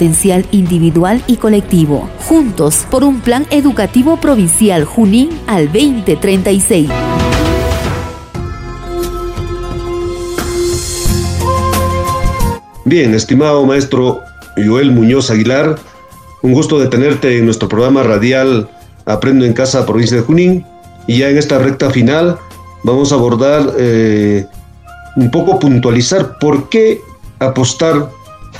potencial 0.00 0.46
individual 0.50 1.22
y 1.26 1.36
colectivo, 1.36 2.08
juntos 2.26 2.86
por 2.90 3.04
un 3.04 3.20
plan 3.20 3.46
educativo 3.50 4.16
provincial 4.16 4.86
Junín 4.86 5.28
al 5.46 5.66
2036. 5.66 6.88
Bien, 12.86 13.12
estimado 13.12 13.66
maestro 13.66 14.22
Joel 14.56 14.90
Muñoz 14.90 15.30
Aguilar, 15.30 15.78
un 16.40 16.54
gusto 16.54 16.78
de 16.78 16.86
tenerte 16.86 17.36
en 17.36 17.44
nuestro 17.44 17.68
programa 17.68 18.02
radial 18.02 18.70
Aprendo 19.04 19.44
en 19.44 19.52
Casa, 19.52 19.84
provincia 19.84 20.16
de 20.16 20.22
Junín. 20.22 20.64
Y 21.06 21.18
ya 21.18 21.28
en 21.28 21.36
esta 21.36 21.58
recta 21.58 21.90
final 21.90 22.38
vamos 22.84 23.12
a 23.12 23.16
abordar 23.16 23.74
eh, 23.76 24.46
un 25.16 25.30
poco 25.30 25.58
puntualizar 25.58 26.38
por 26.38 26.70
qué 26.70 27.02
apostar 27.38 28.08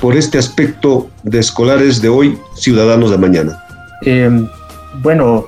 por 0.01 0.17
este 0.17 0.39
aspecto 0.39 1.09
de 1.23 1.39
escolares 1.39 2.01
de 2.01 2.09
hoy, 2.09 2.39
ciudadanos 2.55 3.11
de 3.11 3.19
mañana? 3.19 3.63
Em, 4.03 4.49
bueno, 5.03 5.47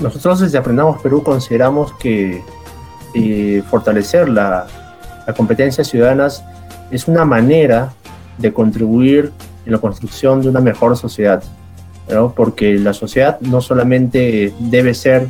nosotros 0.00 0.40
desde 0.40 0.58
Aprendamos 0.58 1.00
Perú 1.02 1.22
consideramos 1.22 1.92
que 1.94 2.42
eh, 3.14 3.62
fortalecer 3.70 4.28
la, 4.28 4.66
la, 5.26 5.34
competencia 5.34 5.84
ciudadanas 5.84 6.42
es 6.90 7.06
una 7.06 7.24
manera 7.24 7.92
de 8.38 8.52
contribuir 8.52 9.30
en 9.66 9.72
la 9.72 9.78
construcción 9.78 10.40
de 10.40 10.48
una 10.48 10.60
mejor 10.60 10.96
sociedad, 10.96 11.42
porque 12.34 12.74
la 12.74 12.92
sociedad 12.92 13.40
no 13.40 13.60
solamente 13.60 14.52
debe 14.58 14.94
ser 14.94 15.28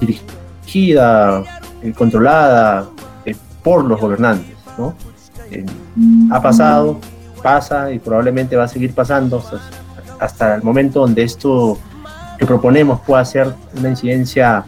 dirigida, 0.00 1.42
y 1.82 1.92
controlada 1.92 2.88
eh, 3.24 3.36
por 3.62 3.84
los 3.84 4.00
gobernantes, 4.00 4.56
¿no? 4.78 4.94
Eh, 5.50 5.64
ha 6.30 6.42
pasado 6.42 6.98
pasa 7.46 7.92
y 7.92 8.00
probablemente 8.00 8.56
va 8.56 8.64
a 8.64 8.68
seguir 8.68 8.92
pasando 8.92 9.40
hasta, 10.18 10.56
el 10.56 10.64
momento 10.64 10.98
donde 10.98 11.22
esto 11.22 11.78
que 12.36 12.44
proponemos 12.44 13.00
pueda 13.02 13.24
ser 13.24 13.54
una 13.78 13.88
incidencia 13.88 14.64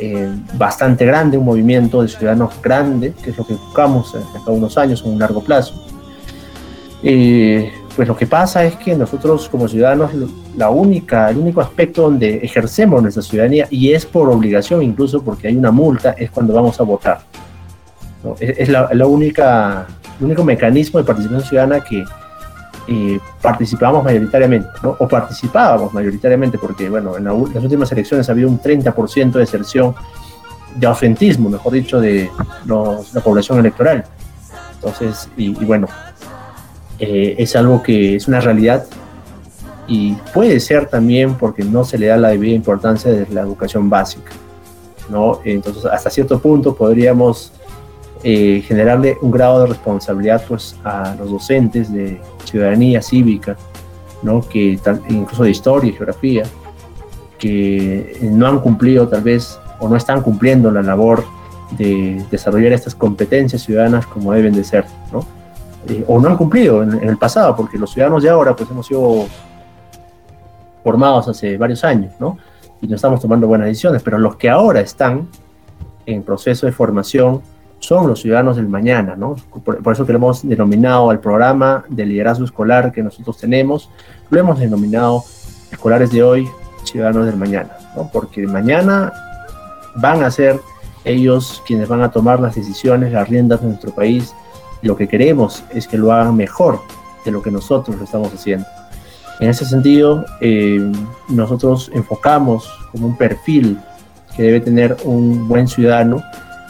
eh, 0.00 0.34
bastante 0.54 1.04
grande, 1.04 1.36
un 1.36 1.44
movimiento 1.44 2.00
de 2.00 2.08
ciudadanos 2.08 2.54
grande, 2.62 3.12
que 3.22 3.32
es 3.32 3.36
lo 3.36 3.46
que 3.46 3.52
buscamos 3.52 4.16
cada 4.32 4.50
unos 4.50 4.78
años, 4.78 5.02
en 5.04 5.12
un 5.12 5.18
largo 5.18 5.44
plazo. 5.44 5.74
Eh, 7.02 7.70
pues 7.94 8.08
lo 8.08 8.16
que 8.16 8.26
pasa 8.26 8.64
es 8.64 8.76
que 8.76 8.96
nosotros 8.96 9.46
como 9.50 9.68
ciudadanos, 9.68 10.12
la 10.56 10.70
única, 10.70 11.28
el 11.28 11.36
único 11.36 11.60
aspecto 11.60 12.00
donde 12.00 12.38
ejercemos 12.38 13.02
nuestra 13.02 13.22
ciudadanía, 13.22 13.68
y 13.70 13.92
es 13.92 14.06
por 14.06 14.30
obligación 14.30 14.82
incluso 14.82 15.22
porque 15.22 15.48
hay 15.48 15.56
una 15.56 15.70
multa, 15.70 16.12
es 16.12 16.30
cuando 16.30 16.54
vamos 16.54 16.80
a 16.80 16.82
votar. 16.82 17.20
Es, 18.40 18.70
la, 18.70 18.88
la, 18.92 19.06
única 19.06 19.86
único 20.20 20.44
mecanismo 20.44 20.98
de 20.98 21.04
participación 21.04 21.48
ciudadana 21.48 21.80
que 21.80 22.04
eh, 22.88 23.18
participamos 23.42 24.04
mayoritariamente, 24.04 24.68
o 24.82 25.08
participábamos 25.08 25.92
mayoritariamente, 25.92 26.56
porque 26.56 26.88
bueno, 26.88 27.16
en 27.16 27.24
las 27.24 27.64
últimas 27.64 27.90
elecciones 27.90 28.28
ha 28.28 28.32
habido 28.32 28.48
un 28.48 28.60
30% 28.60 29.32
de 29.32 29.40
deserción, 29.40 29.94
de 30.76 30.86
ausentismo, 30.86 31.48
mejor 31.48 31.72
dicho, 31.72 32.00
de 32.00 32.30
la 32.66 33.20
población 33.22 33.58
electoral. 33.58 34.04
Entonces, 34.74 35.28
y, 35.36 35.52
bueno, 35.64 35.88
eh, 36.98 37.34
es 37.38 37.56
algo 37.56 37.82
que 37.82 38.16
es 38.16 38.28
una 38.28 38.40
realidad 38.40 38.84
y 39.88 40.12
puede 40.34 40.60
ser 40.60 40.86
también 40.86 41.34
porque 41.34 41.64
no 41.64 41.84
se 41.84 41.98
le 41.98 42.06
da 42.06 42.16
la 42.16 42.28
debida 42.28 42.54
importancia 42.54 43.10
de 43.10 43.26
la 43.32 43.40
educación 43.40 43.88
básica. 43.88 44.32
¿no? 45.08 45.40
Entonces, 45.44 45.84
hasta 45.86 46.10
cierto 46.10 46.38
punto 46.38 46.74
podríamos 46.74 47.52
eh, 48.28 48.60
generarle 48.66 49.16
un 49.20 49.30
grado 49.30 49.60
de 49.60 49.66
responsabilidad 49.68 50.42
pues, 50.48 50.74
a 50.82 51.14
los 51.16 51.30
docentes 51.30 51.92
de 51.92 52.20
ciudadanía 52.42 53.00
cívica, 53.00 53.56
¿no? 54.20 54.40
que 54.40 54.80
incluso 55.08 55.44
de 55.44 55.50
historia 55.50 55.90
y 55.90 55.92
geografía, 55.92 56.42
que 57.38 58.18
no 58.22 58.48
han 58.48 58.58
cumplido 58.58 59.06
tal 59.06 59.22
vez 59.22 59.60
o 59.78 59.88
no 59.88 59.94
están 59.94 60.22
cumpliendo 60.22 60.72
la 60.72 60.82
labor 60.82 61.22
de 61.78 62.20
desarrollar 62.28 62.72
estas 62.72 62.96
competencias 62.96 63.62
ciudadanas 63.62 64.08
como 64.08 64.32
deben 64.32 64.54
de 64.54 64.64
ser, 64.64 64.86
¿no? 65.12 65.24
Eh, 65.88 66.04
o 66.08 66.18
no 66.18 66.28
han 66.28 66.36
cumplido 66.36 66.82
en, 66.82 66.94
en, 66.94 67.08
el 67.08 67.18
pasado, 67.18 67.54
porque 67.54 67.78
los 67.78 67.92
ciudadanos 67.92 68.24
de 68.24 68.30
ahora 68.30 68.56
pues 68.56 68.68
hemos 68.68 68.88
sido 68.88 69.26
formados 70.82 71.28
hace 71.28 71.56
varios 71.56 71.84
años, 71.84 72.12
¿no? 72.18 72.38
Y 72.80 72.88
no 72.88 72.96
estamos 72.96 73.20
tomando 73.20 73.46
buenas 73.46 73.68
decisiones, 73.68 74.02
pero 74.02 74.18
los 74.18 74.34
que 74.34 74.50
ahora 74.50 74.80
están 74.80 75.28
en 76.06 76.24
proceso 76.24 76.66
de 76.66 76.72
formación 76.72 77.40
son 77.86 78.08
los 78.08 78.20
ciudadanos 78.20 78.56
del 78.56 78.66
mañana, 78.66 79.14
¿no? 79.14 79.36
Por, 79.64 79.92
eso 79.92 80.04
que 80.04 80.12
lo 80.12 80.18
hemos 80.18 80.46
denominado 80.46 81.08
al 81.08 81.20
programa 81.20 81.84
de 81.88 82.04
liderazgo 82.04 82.44
escolar 82.44 82.90
que 82.90 83.00
nosotros 83.00 83.38
tenemos, 83.38 83.88
lo 84.28 84.40
hemos 84.40 84.58
denominado 84.58 85.22
escolares 85.70 86.10
de 86.10 86.20
hoy, 86.20 86.48
ciudadanos 86.82 87.26
del 87.26 87.36
mañana, 87.36 87.70
¿no? 87.94 88.10
Porque 88.12 88.44
mañana 88.48 89.12
van 89.94 90.24
a 90.24 90.32
ser 90.32 90.58
ellos 91.04 91.62
quienes 91.64 91.86
van 91.86 92.02
a 92.02 92.10
tomar 92.10 92.40
las 92.40 92.56
decisiones, 92.56 93.12
las 93.12 93.28
riendas 93.28 93.60
de 93.60 93.68
nuestro 93.68 93.92
país. 93.92 94.34
Lo 94.82 94.96
que 94.96 95.06
queremos 95.06 95.62
es 95.72 95.86
que 95.86 95.96
lo 95.96 96.10
hagan 96.10 96.34
mejor 96.34 96.80
de 97.24 97.30
lo 97.30 97.40
que 97.40 97.52
nosotros 97.52 97.96
lo 97.96 98.02
estamos 98.02 98.34
haciendo. 98.34 98.66
En 99.38 99.48
ese 99.48 99.64
sentido, 99.64 100.24
eh, 100.40 100.80
nosotros 101.28 101.88
enfocamos 101.94 102.68
como 102.90 103.06
un 103.06 103.16
perfil 103.16 103.78
que 104.36 104.42
debe 104.42 104.60
tener 104.60 104.96
un 105.04 105.46
buen 105.46 105.68
ciudadano 105.68 106.20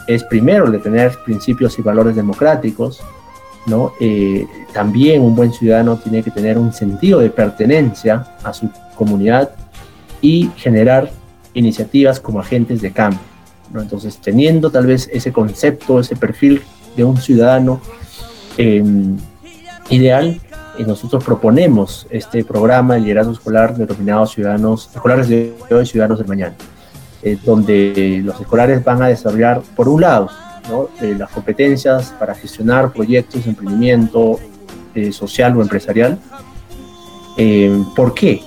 es 0.07 0.25
primero 0.25 0.71
de 0.71 0.79
tener 0.79 1.17
principios 1.25 1.79
y 1.79 1.83
valores 1.83 2.17
democráticos, 2.17 3.03
¿no? 3.67 3.93
Eh, 4.01 4.47
también 4.73 5.23
un 5.23 5.35
buen 5.35 5.53
ciudadano 5.53 5.97
tiene 5.97 6.23
que 6.23 6.31
tener 6.31 6.59
un 6.59 6.73
sentido 6.73 7.21
de 7.21 7.31
pertenencia 7.31 8.27
a 8.45 8.53
su 8.53 8.71
comunidad 8.95 9.51
y 10.21 10.51
generar 10.57 11.11
iniciativas 11.55 12.21
como 12.21 12.41
agentes 12.41 12.81
de 12.81 12.93
cambio. 12.93 13.21
¿no? 13.73 13.81
Entonces, 13.81 14.19
teniendo 14.19 14.71
tal 14.71 14.87
vez 14.87 15.09
ese 15.13 15.33
concepto, 15.33 15.99
ese 15.99 16.15
perfil 16.15 16.63
de 16.97 17.05
un 17.05 17.17
ciudadano 17.17 17.81
em, 18.57 19.17
ideal, 19.91 20.41
y 20.79 20.85
nosotros 20.85 21.25
proponemos 21.25 22.07
este 22.11 22.45
programa 22.45 22.95
de 22.95 23.01
liderazgo 23.01 23.33
escolar 23.33 23.77
denominado 23.77 24.27
Ciudadanos 24.27 24.91
Escolares 24.95 25.29
de 25.29 25.55
hoy, 25.71 25.87
Ciudadanos 25.87 26.19
del 26.19 26.29
Mañana. 26.29 26.55
Eh, 27.23 27.39
donde 27.45 28.21
los 28.23 28.41
escolares 28.41 28.85
van 28.85 29.03
a 29.03 29.09
desarrollar, 29.09 29.63
por 29.75 29.89
un 29.89 30.03
lado, 30.03 30.29
eh, 31.01 31.15
las 31.19 31.31
competencias 31.31 32.15
para 32.19 32.35
gestionar 32.35 32.93
proyectos 32.93 33.45
de 33.45 33.51
emprendimiento 33.51 34.39
eh, 34.95 35.13
social 35.13 35.57
o 35.57 35.63
empresarial. 35.63 36.19
¿Por 37.95 38.15
qué? 38.15 38.43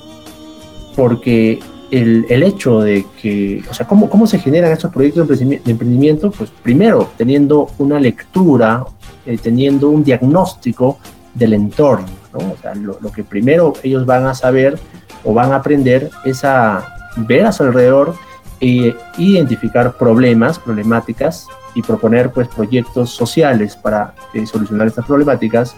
Porque 0.95 1.59
el, 1.91 2.25
el, 2.29 2.43
hecho 2.43 2.81
de 2.81 3.05
que, 3.21 3.63
o 3.69 3.73
sea, 3.73 3.87
¿cómo, 3.87 4.09
cómo 4.09 4.27
se 4.27 4.39
generan 4.39 4.71
estos 4.71 4.91
proyectos 4.91 5.27
de 5.27 5.61
emprendimiento? 5.65 6.31
Pues 6.31 6.49
primero, 6.49 7.09
teniendo 7.17 7.69
una 7.77 7.99
lectura, 7.99 8.85
eh, 9.25 9.37
teniendo 9.41 9.89
un 9.89 10.03
diagnóstico 10.03 10.99
del 11.33 11.53
entorno, 11.53 12.07
¿no? 12.33 12.39
O 12.39 12.57
sea, 12.61 12.75
lo, 12.75 12.97
lo, 12.99 13.11
que 13.11 13.23
primero 13.23 13.73
ellos 13.83 14.05
van 14.05 14.25
a 14.25 14.33
saber 14.33 14.77
o 15.23 15.33
van 15.33 15.51
a 15.51 15.57
aprender 15.57 16.09
es 16.25 16.43
a 16.43 17.13
ver 17.15 17.45
a 17.45 17.51
su 17.51 17.63
alrededor 17.63 18.15
e 18.59 18.95
identificar 19.17 19.93
problemas, 19.93 20.59
problemáticas 20.59 21.47
y 21.75 21.81
proponer 21.81 22.31
pues 22.31 22.47
proyectos 22.47 23.11
sociales 23.11 23.75
para 23.75 24.13
eh, 24.33 24.45
solucionar 24.45 24.87
estas 24.87 25.05
problemáticas 25.05 25.75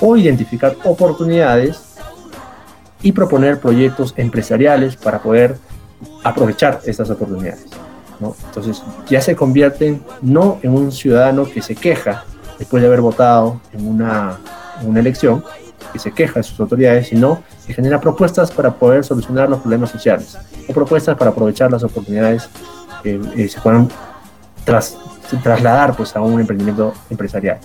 o 0.00 0.16
identificar 0.16 0.76
oportunidades 0.84 1.94
y 3.02 3.12
proponer 3.12 3.60
proyectos 3.60 4.14
empresariales 4.16 4.96
para 4.96 5.20
poder 5.20 5.58
aprovechar 6.22 6.80
estas 6.84 7.10
oportunidades. 7.10 7.66
¿no? 8.18 8.34
Entonces 8.46 8.82
ya 9.08 9.20
se 9.20 9.36
convierten 9.36 10.02
no 10.22 10.58
en 10.62 10.72
un 10.72 10.90
ciudadano 10.90 11.44
que 11.44 11.62
se 11.62 11.74
queja 11.74 12.24
después 12.58 12.80
de 12.80 12.86
haber 12.88 13.00
votado 13.00 13.60
en 13.72 13.86
una, 13.86 14.38
en 14.80 14.88
una 14.88 15.00
elección, 15.00 15.44
que 15.94 16.00
se 16.00 16.10
queja 16.10 16.40
de 16.40 16.42
sus 16.42 16.58
autoridades, 16.58 17.06
sino 17.06 17.40
que 17.64 17.72
genera 17.72 18.00
propuestas 18.00 18.50
para 18.50 18.74
poder 18.74 19.04
solucionar 19.04 19.48
los 19.48 19.60
problemas 19.60 19.90
sociales 19.90 20.36
o 20.68 20.72
propuestas 20.72 21.16
para 21.16 21.30
aprovechar 21.30 21.70
las 21.70 21.84
oportunidades 21.84 22.48
que 23.04 23.20
eh, 23.36 23.48
se 23.48 23.60
puedan 23.60 23.88
tras, 24.64 24.98
trasladar 25.40 25.94
pues, 25.96 26.16
a 26.16 26.20
un 26.20 26.40
emprendimiento 26.40 26.92
empresarial. 27.10 27.60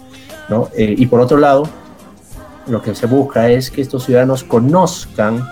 ¿no? 0.48 0.70
Eh, 0.78 0.94
y 0.96 1.08
por 1.08 1.20
otro 1.22 1.40
lado, 1.40 1.68
lo 2.68 2.84
que 2.84 2.94
se 2.94 3.08
busca 3.08 3.50
es 3.50 3.72
que 3.72 3.82
estos 3.82 4.04
ciudadanos 4.06 4.44
conozcan 4.44 5.44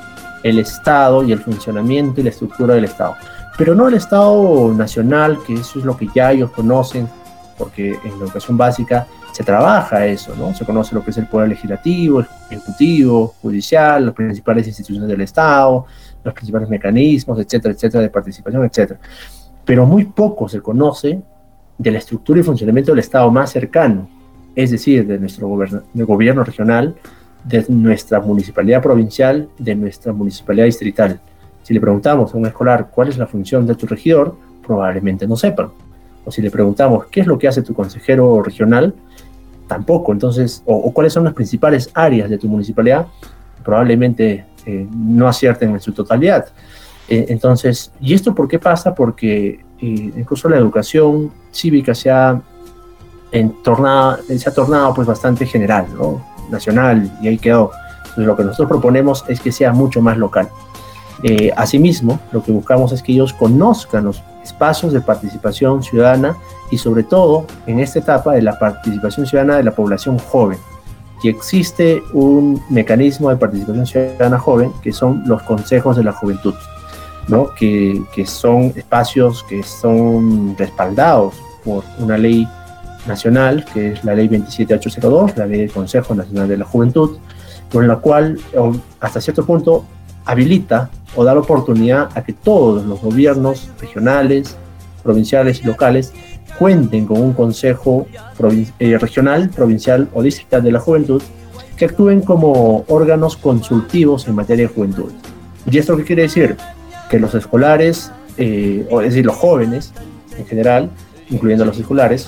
el 0.44 0.60
Estado 0.60 1.24
y 1.24 1.32
el 1.32 1.40
funcionamiento 1.40 2.22
y 2.22 2.26
la 2.26 2.30
estructura 2.30 2.76
del 2.76 2.86
Estado. 2.86 3.16
Pero 3.58 3.74
no 3.74 3.88
el 3.88 3.96
Estado 3.96 4.72
nacional, 4.72 5.40
que 5.48 5.56
eso 5.56 5.80
es 5.80 5.86
lo 5.86 5.98
que 5.98 6.08
ya 6.14 6.32
ellos 6.32 6.52
conocen, 6.52 7.10
porque 7.58 8.00
en 8.04 8.12
educación 8.22 8.56
básica 8.56 9.08
se 9.32 9.44
trabaja 9.44 10.06
eso, 10.06 10.36
¿no? 10.36 10.54
Se 10.54 10.66
conoce 10.66 10.96
lo 10.96 11.04
que 11.04 11.12
es 11.12 11.18
el 11.18 11.28
poder 11.28 11.50
legislativo, 11.50 12.22
ejecutivo, 12.50 13.36
judicial, 13.42 14.06
las 14.06 14.16
principales 14.16 14.68
instituciones 14.68 15.08
del 15.08 15.22
Estado, 15.22 15.86
los 16.24 16.34
principales 16.34 16.70
mecanismos, 16.70 17.40
etcétera, 17.40 17.74
etcétera, 17.74 18.02
de 18.02 18.10
participación, 18.10 18.66
etcétera. 18.66 19.00
Pero 19.64 19.86
muy 19.86 20.06
poco 20.06 20.50
se 20.50 20.62
conoce 20.62 21.22
de 21.78 21.92
la 21.92 22.00
estructura 22.00 22.40
y 22.40 22.44
funcionamiento 22.44 22.92
del 22.92 23.00
Estado 23.00 23.30
más 23.30 23.52
cercano, 23.52 24.10
es 24.56 24.72
decir, 24.72 25.06
de 25.06 25.20
nuestro 25.20 25.48
gobierno, 25.48 26.44
regional, 26.44 26.96
de 27.44 27.64
nuestra 27.70 28.20
municipalidad 28.20 28.82
provincial, 28.82 29.48
de 29.60 29.76
nuestra 29.76 30.12
municipalidad 30.14 30.66
distrital. 30.66 31.20
Si 31.62 31.74
le 31.74 31.80
preguntamos 31.80 32.34
a 32.34 32.38
un 32.38 32.48
escolar 32.48 32.90
cuál 32.90 33.10
es 33.10 33.18
la 33.18 33.28
función 33.28 33.68
de 33.68 33.76
tu 33.76 33.86
regidor, 33.86 34.36
probablemente 34.66 35.28
no 35.28 35.36
sepan. 35.36 35.70
O 36.26 36.32
si 36.32 36.42
le 36.42 36.50
preguntamos 36.50 37.06
qué 37.06 37.22
es 37.22 37.28
lo 37.28 37.38
que 37.38 37.48
hace 37.48 37.62
tu 37.62 37.74
consejero 37.74 38.42
regional, 38.42 38.96
tampoco. 39.68 40.12
Entonces, 40.12 40.64
o, 40.66 40.92
cuáles 40.92 41.14
son 41.14 41.24
las 41.24 41.34
principales 41.34 41.90
áreas 41.94 42.30
de 42.30 42.38
tu 42.38 42.48
municipalidad, 42.48 43.08
probablemente 43.64 44.46
eh, 44.66 44.88
no 44.92 45.28
acierten 45.28 45.72
en 45.72 45.80
su 45.80 45.92
totalidad. 45.92 46.48
Eh, 47.10 47.26
entonces, 47.30 47.92
¿y 48.02 48.14
esto 48.14 48.34
por 48.34 48.48
qué 48.48 48.60
pasa? 48.60 48.96
Porque 48.96 49.66
eh, 49.80 50.12
incluso 50.18 50.50
la 50.50 50.58
educación 50.58 51.32
cívica 51.52 51.94
se 51.94 52.10
ha 52.10 52.42
tornado, 53.64 54.20
se 54.24 54.50
ha 54.50 54.54
tornado 54.54 54.94
pues 54.94 55.08
bastante 55.08 55.46
general, 55.46 55.86
¿no? 55.98 56.26
nacional, 56.50 57.12
y 57.22 57.28
ahí 57.28 57.38
quedó. 57.38 57.72
Entonces, 58.00 58.26
lo 58.26 58.36
que 58.38 58.44
nosotros 58.44 58.70
proponemos 58.70 59.26
es 59.28 59.40
que 59.42 59.52
sea 59.52 59.74
mucho 59.74 60.02
más 60.02 60.18
local. 60.18 60.50
Asimismo, 61.56 62.20
lo 62.32 62.44
que 62.44 62.52
buscamos 62.52 62.92
es 62.92 63.02
que 63.02 63.12
ellos 63.12 63.34
conozcan 63.34 64.06
los 64.06 64.24
espacios 64.48 64.94
de 64.94 65.02
participación 65.02 65.84
ciudadana 65.84 66.38
y 66.72 66.78
sobre 66.78 67.04
todo 67.04 67.46
en 67.66 67.80
esta 67.80 68.00
etapa 68.00 68.34
de 68.34 68.42
la 68.42 68.58
participación 68.58 69.26
ciudadana 69.26 69.58
de 69.58 69.64
la 69.64 69.72
población 69.72 70.18
joven. 70.18 70.58
Y 71.24 71.30
existe 71.30 72.04
un 72.14 72.62
mecanismo 72.70 73.30
de 73.30 73.38
participación 73.38 73.86
ciudadana 73.86 74.38
joven 74.38 74.72
que 74.82 74.92
son 74.92 75.24
los 75.26 75.42
consejos 75.44 75.96
de 75.96 76.04
la 76.04 76.12
juventud, 76.12 76.54
¿no? 77.28 77.54
que, 77.56 78.02
que 78.14 78.26
son 78.26 78.74
espacios 78.76 79.44
que 79.44 79.64
son 79.64 80.56
respaldados 80.58 81.36
por 81.64 81.84
una 82.00 82.18
ley 82.18 82.48
nacional, 83.08 83.66
que 83.74 83.94
es 83.94 84.04
la 84.04 84.14
ley 84.14 84.28
27802, 84.28 85.38
la 85.38 85.46
ley 85.46 85.62
del 85.62 85.72
Consejo 85.72 86.14
Nacional 86.14 86.48
de 86.48 86.58
la 86.58 86.66
Juventud, 86.66 87.18
con 87.72 87.88
la 87.88 87.98
cual 87.98 88.40
hasta 89.00 89.22
cierto 89.22 89.46
punto 89.46 89.86
habilita 90.28 90.90
o 91.16 91.24
da 91.24 91.34
la 91.34 91.40
oportunidad 91.40 92.10
a 92.16 92.24
que 92.24 92.34
todos 92.34 92.86
los 92.86 93.02
gobiernos 93.02 93.70
regionales, 93.80 94.56
provinciales 95.04 95.62
y 95.62 95.64
locales 95.64 96.14
cuenten 96.60 97.06
con 97.06 97.22
un 97.22 97.34
consejo 97.34 98.08
eh, 98.80 98.98
regional, 98.98 99.50
provincial 99.50 100.10
o 100.14 100.22
distrital 100.22 100.64
de 100.64 100.72
la 100.72 100.80
juventud 100.80 101.22
que 101.78 101.86
actúen 101.86 102.22
como 102.22 102.84
órganos 102.88 103.38
consultivos 103.38 104.28
en 104.28 104.36
materia 104.36 104.68
de 104.68 104.74
juventud. 104.74 105.12
¿Y 105.70 105.78
esto 105.78 105.96
qué 105.96 106.04
quiere 106.04 106.24
decir? 106.24 106.58
Que 107.10 107.20
los 107.20 107.36
escolares, 107.36 108.12
eh, 108.38 108.88
o 108.90 109.02
es 109.02 109.10
decir, 109.10 109.26
los 109.26 109.36
jóvenes 109.36 109.94
en 110.38 110.46
general, 110.46 110.90
incluyendo 111.30 111.66
los 111.66 111.78
escolares, 111.78 112.28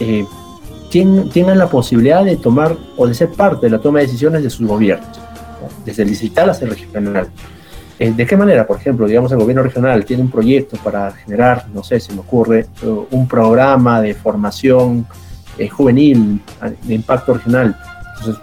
eh, 0.00 0.24
tengan 0.90 1.58
la 1.58 1.68
posibilidad 1.68 2.24
de 2.24 2.36
tomar 2.36 2.76
o 2.96 3.06
de 3.06 3.14
ser 3.14 3.28
parte 3.30 3.66
de 3.66 3.70
la 3.70 3.78
toma 3.78 4.00
de 4.00 4.06
decisiones 4.06 4.42
de 4.42 4.50
sus 4.50 4.66
gobiernos, 4.66 5.19
desde 5.84 6.02
el 6.02 6.10
distrital 6.10 6.50
hasta 6.50 6.64
el 6.64 6.70
regional. 6.70 7.28
Eh, 7.98 8.12
¿De 8.12 8.26
qué 8.26 8.36
manera? 8.36 8.66
Por 8.66 8.78
ejemplo, 8.78 9.06
digamos, 9.06 9.30
el 9.32 9.38
gobierno 9.38 9.62
regional 9.62 10.04
tiene 10.04 10.22
un 10.22 10.30
proyecto 10.30 10.76
para 10.78 11.10
generar, 11.12 11.66
no 11.72 11.82
sé, 11.82 12.00
se 12.00 12.12
me 12.12 12.20
ocurre, 12.20 12.66
eh, 12.82 13.00
un 13.10 13.28
programa 13.28 14.00
de 14.00 14.14
formación 14.14 15.06
juvenil 15.70 16.40
de 16.84 16.94
impacto 16.94 17.34
regional. 17.34 17.76
Entonces, 18.16 18.42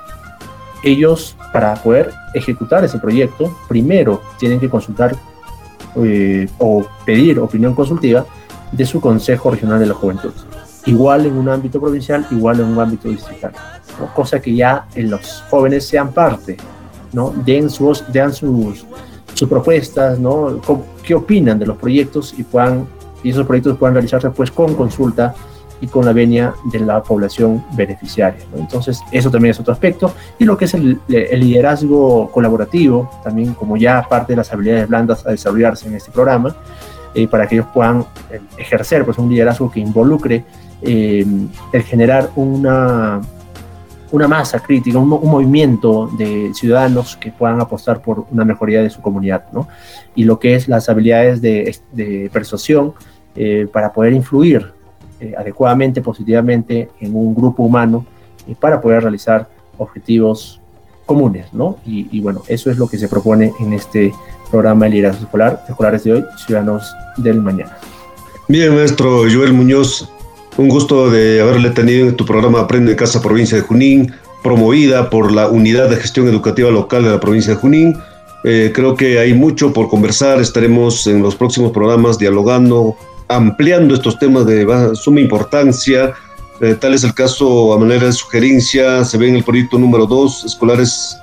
ellos, 0.83 1.35
para 1.51 1.73
poder 1.73 2.11
ejecutar 2.35 2.85
ese 2.85 2.99
proyecto, 2.99 3.57
primero 3.67 4.21
tienen 4.37 4.59
que 4.59 4.69
consultar 4.69 5.15
o 6.59 6.87
pedir 7.07 7.39
opinión 7.39 7.73
consultiva 7.73 8.23
de 8.71 8.85
su 8.85 9.01
Consejo 9.01 9.49
Regional 9.49 9.79
de 9.79 9.87
la 9.87 9.95
Juventud 9.95 10.31
igual 10.87 11.25
en 11.25 11.37
un 11.37 11.49
ámbito 11.49 11.79
provincial, 11.79 12.25
igual 12.31 12.59
en 12.59 12.67
un 12.67 12.79
ámbito 12.79 13.09
distrital. 13.09 13.51
Cosa 14.15 14.41
que 14.41 14.55
ya 14.55 14.87
en 14.95 15.11
los 15.11 15.43
jóvenes 15.49 15.85
sean 15.85 16.11
parte, 16.11 16.57
¿no? 17.13 17.33
den, 17.45 17.69
sus, 17.69 18.03
den 18.11 18.33
sus, 18.33 18.85
sus 19.33 19.49
propuestas, 19.49 20.19
¿no? 20.19 20.61
qué 21.03 21.15
opinan 21.15 21.59
de 21.59 21.65
los 21.65 21.77
proyectos 21.77 22.33
y, 22.37 22.43
puedan, 22.43 22.87
esos 23.23 23.45
proyectos 23.45 23.77
puedan 23.77 23.95
realizarse 23.95 24.29
pues, 24.29 24.51
con 24.51 24.75
consulta 24.75 25.33
y 25.79 25.87
con 25.87 26.05
la 26.05 26.13
venia 26.13 26.53
de 26.71 26.79
la 26.79 27.03
población 27.03 27.63
beneficiaria. 27.73 28.43
Entonces, 28.55 28.99
eso 29.11 29.29
también 29.29 29.51
es 29.51 29.59
otro 29.59 29.73
aspecto. 29.73 30.11
Y 30.39 30.45
lo 30.45 30.57
que 30.57 30.65
es 30.65 30.73
el, 30.73 30.99
el, 31.07 31.39
liderazgo 31.39 32.31
colaborativo, 32.31 33.09
también 33.23 33.53
como 33.53 33.77
ya 33.77 34.03
parte 34.09 34.33
de 34.33 34.37
las 34.37 34.51
habilidades 34.51 34.87
blandas 34.87 35.25
a 35.25 35.31
desarrollarse 35.31 35.87
en 35.87 35.95
este 35.95 36.11
programa, 36.11 36.55
eh, 37.13 37.27
para 37.27 37.47
que 37.47 37.55
ellos 37.55 37.67
puedan 37.73 38.05
eh, 38.31 38.39
ejercer 38.57 39.05
pues, 39.05 39.17
un 39.17 39.29
liderazgo 39.29 39.71
que 39.71 39.79
involucre 39.79 40.43
eh, 40.81 41.25
el 41.73 41.83
generar 41.83 42.29
una, 42.35 43.21
una 44.11 44.27
masa 44.27 44.59
crítica, 44.59 44.97
un, 44.99 45.09
movimiento 45.09 46.09
de 46.17 46.51
ciudadanos 46.53 47.17
que 47.17 47.31
puedan 47.31 47.59
apostar 47.61 48.01
por 48.01 48.25
una 48.31 48.45
mejoría 48.45 48.81
de 48.81 48.89
su 48.89 49.01
comunidad, 49.01 49.45
¿no? 49.51 49.67
Y 50.15 50.23
lo 50.23 50.39
que 50.39 50.55
es 50.55 50.67
las 50.67 50.89
habilidades 50.89 51.41
de, 51.41 52.29
persuasión 52.31 52.93
eh, 53.35 53.67
para 53.71 53.91
poder 53.91 54.13
influir 54.13 54.71
eh, 55.19 55.33
adecuadamente, 55.37 56.01
positivamente 56.01 56.89
en 56.99 57.15
un 57.15 57.35
grupo 57.35 57.63
humano 57.63 58.05
para 58.59 58.79
poder 58.79 59.01
realizar 59.01 59.49
objetivos 59.77 60.61
comunes, 61.05 61.53
¿no? 61.53 61.77
Y, 61.85 62.07
y, 62.11 62.21
bueno, 62.21 62.43
eso 62.47 62.71
es 62.71 62.77
lo 62.77 62.87
que 62.87 62.97
se 62.97 63.07
propone 63.07 63.53
en 63.59 63.73
este 63.73 64.13
programa 64.49 64.85
de 64.85 64.91
liderazgo 64.91 65.23
escolar, 65.23 65.63
escolares 65.67 66.03
de 66.03 66.13
hoy, 66.13 66.25
ciudadanos 66.45 66.93
del 67.17 67.41
mañana. 67.41 67.77
Bien, 68.47 68.73
maestro 68.73 69.23
Joel 69.31 69.53
Muñoz, 69.53 70.09
un 70.57 70.69
gusto 70.69 71.09
de 71.09 71.39
haberle 71.39 71.69
tenido 71.69 72.07
en 72.07 72.15
tu 72.15 72.25
programa 72.25 72.61
Aprende 72.61 72.91
en 72.91 72.97
Casa 72.97 73.21
Provincia 73.21 73.57
de 73.57 73.63
Junín, 73.63 74.11
promovida 74.43 75.09
por 75.09 75.31
la 75.31 75.47
Unidad 75.47 75.89
de 75.89 75.97
Gestión 75.97 76.27
Educativa 76.27 76.71
Local 76.71 77.03
de 77.03 77.11
la 77.11 77.19
provincia 77.19 77.53
de 77.53 77.59
Junín. 77.59 77.97
Eh, 78.43 78.71
creo 78.73 78.95
que 78.95 79.19
hay 79.19 79.33
mucho 79.33 79.71
por 79.71 79.87
conversar, 79.87 80.39
estaremos 80.39 81.05
en 81.07 81.21
los 81.21 81.35
próximos 81.35 81.71
programas 81.71 82.17
dialogando, 82.17 82.95
ampliando 83.27 83.93
estos 83.93 84.17
temas 84.17 84.45
de 84.45 84.65
suma 84.95 85.19
importancia. 85.19 86.13
Eh, 86.59 86.75
tal 86.79 86.95
es 86.95 87.03
el 87.03 87.13
caso, 87.13 87.73
a 87.73 87.77
manera 87.77 88.05
de 88.05 88.11
sugerencia, 88.13 89.05
se 89.05 89.17
ve 89.17 89.29
en 89.29 89.35
el 89.35 89.43
proyecto 89.43 89.77
número 89.77 90.07
2, 90.07 90.45
Escolares 90.45 91.15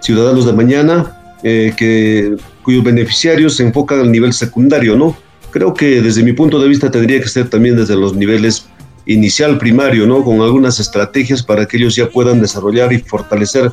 Ciudadanos 0.00 0.44
de 0.44 0.52
Mañana, 0.52 1.38
eh, 1.42 1.72
que, 1.74 2.36
cuyos 2.62 2.84
beneficiarios 2.84 3.56
se 3.56 3.62
enfocan 3.62 4.00
al 4.00 4.12
nivel 4.12 4.34
secundario, 4.34 4.96
¿no? 4.96 5.16
Creo 5.50 5.72
que 5.72 6.02
desde 6.02 6.22
mi 6.22 6.32
punto 6.32 6.58
de 6.58 6.68
vista 6.68 6.90
tendría 6.90 7.20
que 7.20 7.28
ser 7.28 7.48
también 7.48 7.76
desde 7.76 7.94
los 7.94 8.14
niveles 8.14 8.66
inicial 9.06 9.58
primario, 9.58 10.06
¿no? 10.06 10.24
Con 10.24 10.40
algunas 10.40 10.80
estrategias 10.80 11.42
para 11.42 11.66
que 11.66 11.76
ellos 11.76 11.96
ya 11.96 12.08
puedan 12.08 12.40
desarrollar 12.40 12.92
y 12.92 12.98
fortalecer 12.98 13.70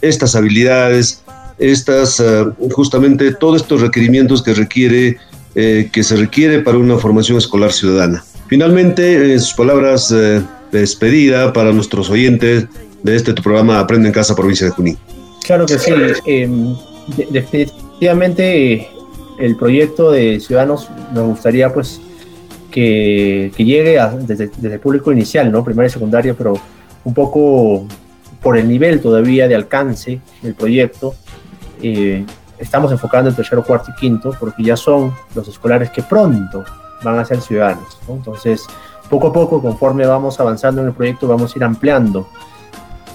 estas 0.00 0.36
habilidades 0.36 1.22
estas, 1.58 2.20
eh, 2.20 2.44
justamente 2.72 3.34
todos 3.34 3.62
estos 3.62 3.80
requerimientos 3.80 4.42
que 4.42 4.54
requiere, 4.54 5.18
eh, 5.54 5.90
que 5.92 6.02
se 6.02 6.16
requiere 6.16 6.60
para 6.60 6.78
una 6.78 6.98
formación 6.98 7.38
escolar 7.38 7.72
ciudadana. 7.72 8.24
Finalmente, 8.48 9.32
en 9.32 9.40
sus 9.40 9.54
palabras 9.54 10.08
de 10.08 10.42
despedida 10.72 11.52
para 11.52 11.72
nuestros 11.72 12.10
oyentes 12.10 12.66
de 13.02 13.16
este 13.16 13.32
tu 13.32 13.42
programa 13.42 13.80
Aprende 13.80 14.08
en 14.08 14.14
Casa, 14.14 14.34
provincia 14.34 14.66
de 14.66 14.72
Junín. 14.72 14.98
Claro 15.44 15.66
que 15.66 15.78
sí. 15.78 15.92
Em, 16.26 16.74
definitivamente 17.30 18.88
el 19.38 19.56
proyecto 19.56 20.10
de 20.10 20.40
Ciudadanos 20.40 20.88
nos 21.14 21.26
gustaría 21.28 21.72
pues 21.72 22.00
que, 22.70 23.52
llegue 23.56 23.98
desde, 24.20 24.50
el 24.62 24.80
público 24.80 25.12
inicial, 25.12 25.50
¿no? 25.50 25.64
Primaria 25.64 25.88
y 25.88 25.92
secundaria, 25.92 26.34
pero 26.34 26.54
un 27.04 27.14
poco 27.14 27.86
por 28.42 28.56
el 28.56 28.68
nivel 28.68 29.00
todavía 29.00 29.48
de 29.48 29.54
alcance 29.54 30.20
del 30.42 30.54
proyecto. 30.54 31.14
Eh, 31.82 32.24
estamos 32.58 32.92
enfocando 32.92 33.30
en 33.30 33.36
tercero, 33.36 33.64
cuarto 33.64 33.90
y 33.96 34.00
quinto, 34.00 34.34
porque 34.38 34.62
ya 34.62 34.76
son 34.76 35.14
los 35.34 35.48
escolares 35.48 35.90
que 35.90 36.02
pronto 36.02 36.64
van 37.02 37.18
a 37.18 37.24
ser 37.24 37.40
ciudadanos. 37.40 37.98
Entonces, 38.08 38.66
poco 39.08 39.28
a 39.28 39.32
poco, 39.32 39.62
conforme 39.62 40.06
vamos 40.06 40.38
avanzando 40.40 40.82
en 40.82 40.88
el 40.88 40.94
proyecto, 40.94 41.26
vamos 41.26 41.54
a 41.54 41.58
ir 41.58 41.64
ampliando 41.64 42.28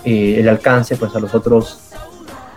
eh, 0.03 0.37
el 0.39 0.49
alcance 0.49 0.95
pues, 0.97 1.15
a 1.15 1.19
los 1.19 1.33
otros 1.35 1.79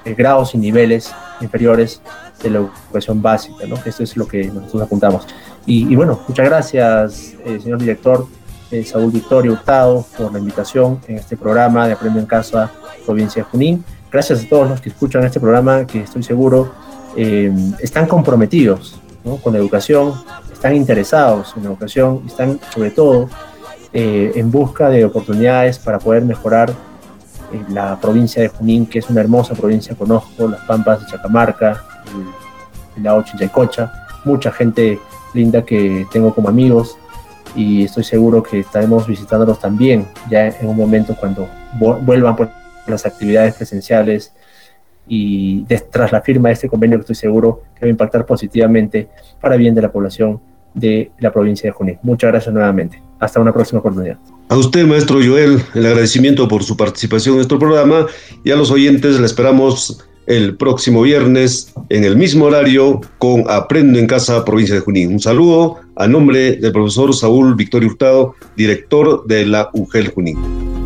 eh, 0.04 0.14
grados 0.14 0.54
y 0.54 0.58
niveles 0.58 1.12
inferiores 1.40 2.00
de 2.42 2.50
la 2.50 2.58
educación 2.58 3.20
básica, 3.22 3.66
¿no? 3.66 3.76
Esto 3.84 4.02
es 4.02 4.16
lo 4.16 4.26
que 4.26 4.46
nosotros 4.46 4.82
apuntamos. 4.82 5.26
Y, 5.68 5.96
bueno, 5.96 6.20
muchas 6.28 6.46
gracias, 6.46 7.34
eh, 7.44 7.58
señor 7.60 7.80
director 7.80 8.28
eh, 8.70 8.84
Saúl 8.84 9.10
Victorio 9.10 9.52
Hurtado, 9.52 10.06
por 10.16 10.32
la 10.32 10.38
invitación 10.38 11.00
en 11.08 11.16
este 11.16 11.36
programa 11.36 11.88
de 11.88 11.94
Aprende 11.94 12.20
en 12.20 12.26
Casa, 12.26 12.70
provincia 13.04 13.42
de 13.42 13.50
Junín. 13.50 13.84
Gracias 14.12 14.44
a 14.44 14.48
todos 14.48 14.70
los 14.70 14.80
que 14.80 14.90
escuchan 14.90 15.24
este 15.24 15.40
programa, 15.40 15.84
que 15.84 16.02
estoy 16.02 16.22
seguro 16.22 16.72
eh, 17.16 17.52
están 17.80 18.06
comprometidos 18.06 19.00
con 19.42 19.52
la 19.52 19.58
educación, 19.58 20.14
están 20.52 20.76
interesados 20.76 21.52
en 21.56 21.64
la 21.64 21.70
educación, 21.70 22.22
están 22.26 22.60
sobre 22.72 22.92
todo 22.92 23.28
en 23.92 24.50
busca 24.52 24.88
de 24.90 25.04
oportunidades 25.04 25.78
para 25.78 25.98
poder 25.98 26.22
mejorar 26.22 26.70
la 27.70 27.98
provincia 27.98 28.42
de 28.42 28.48
Junín, 28.48 28.86
que 28.86 28.98
es 28.98 29.08
una 29.08 29.22
hermosa 29.22 29.54
provincia, 29.54 29.96
conozco 29.96 30.46
las 30.46 30.60
Pampas 30.60 31.00
de 31.00 31.06
Chacamarca, 31.06 31.82
el, 32.96 33.02
la 33.02 33.24
Chinchaycocha, 33.24 33.90
mucha 34.24 34.52
gente 34.52 35.00
linda 35.34 35.64
que 35.64 36.06
tengo 36.12 36.34
como 36.34 36.48
amigos 36.48 36.96
y 37.54 37.84
estoy 37.84 38.04
seguro 38.04 38.42
que 38.42 38.60
estaremos 38.60 39.06
visitándolos 39.06 39.58
también 39.58 40.06
ya 40.30 40.48
en 40.48 40.66
un 40.66 40.76
momento 40.76 41.16
cuando 41.18 41.48
vuelvan 41.78 42.36
pues, 42.36 42.50
las 42.86 43.06
actividades 43.06 43.54
presenciales 43.54 44.32
y 45.08 45.64
tras 45.90 46.12
la 46.12 46.20
firma 46.20 46.48
de 46.48 46.54
este 46.54 46.68
convenio 46.68 46.98
que 46.98 47.02
estoy 47.02 47.16
seguro 47.16 47.62
que 47.74 47.86
va 47.86 47.86
a 47.86 47.90
impactar 47.90 48.26
positivamente 48.26 49.08
para 49.40 49.56
bien 49.56 49.74
de 49.74 49.82
la 49.82 49.92
población 49.92 50.40
de 50.74 51.10
la 51.18 51.32
provincia 51.32 51.68
de 51.68 51.72
Junín. 51.72 51.98
Muchas 52.02 52.30
gracias 52.30 52.52
nuevamente. 52.52 53.02
Hasta 53.18 53.40
una 53.40 53.52
próxima 53.52 53.80
oportunidad. 53.80 54.18
A 54.48 54.56
usted, 54.56 54.86
maestro 54.86 55.16
Joel, 55.16 55.60
el 55.74 55.86
agradecimiento 55.86 56.46
por 56.46 56.62
su 56.62 56.76
participación 56.76 57.32
en 57.32 57.38
nuestro 57.38 57.58
programa 57.58 58.06
y 58.44 58.50
a 58.50 58.56
los 58.56 58.70
oyentes 58.70 59.18
le 59.18 59.26
esperamos 59.26 60.05
el 60.26 60.56
próximo 60.56 61.02
viernes 61.02 61.72
en 61.88 62.04
el 62.04 62.16
mismo 62.16 62.46
horario 62.46 63.00
con 63.18 63.44
Aprendo 63.48 63.98
en 63.98 64.06
Casa, 64.06 64.44
provincia 64.44 64.74
de 64.74 64.80
Junín. 64.80 65.12
Un 65.12 65.20
saludo 65.20 65.76
a 65.94 66.06
nombre 66.06 66.56
del 66.56 66.72
profesor 66.72 67.14
Saúl 67.14 67.54
Victorio 67.54 67.88
Hurtado, 67.88 68.34
director 68.56 69.26
de 69.26 69.46
la 69.46 69.70
UGEL 69.72 70.08
Junín. 70.08 70.85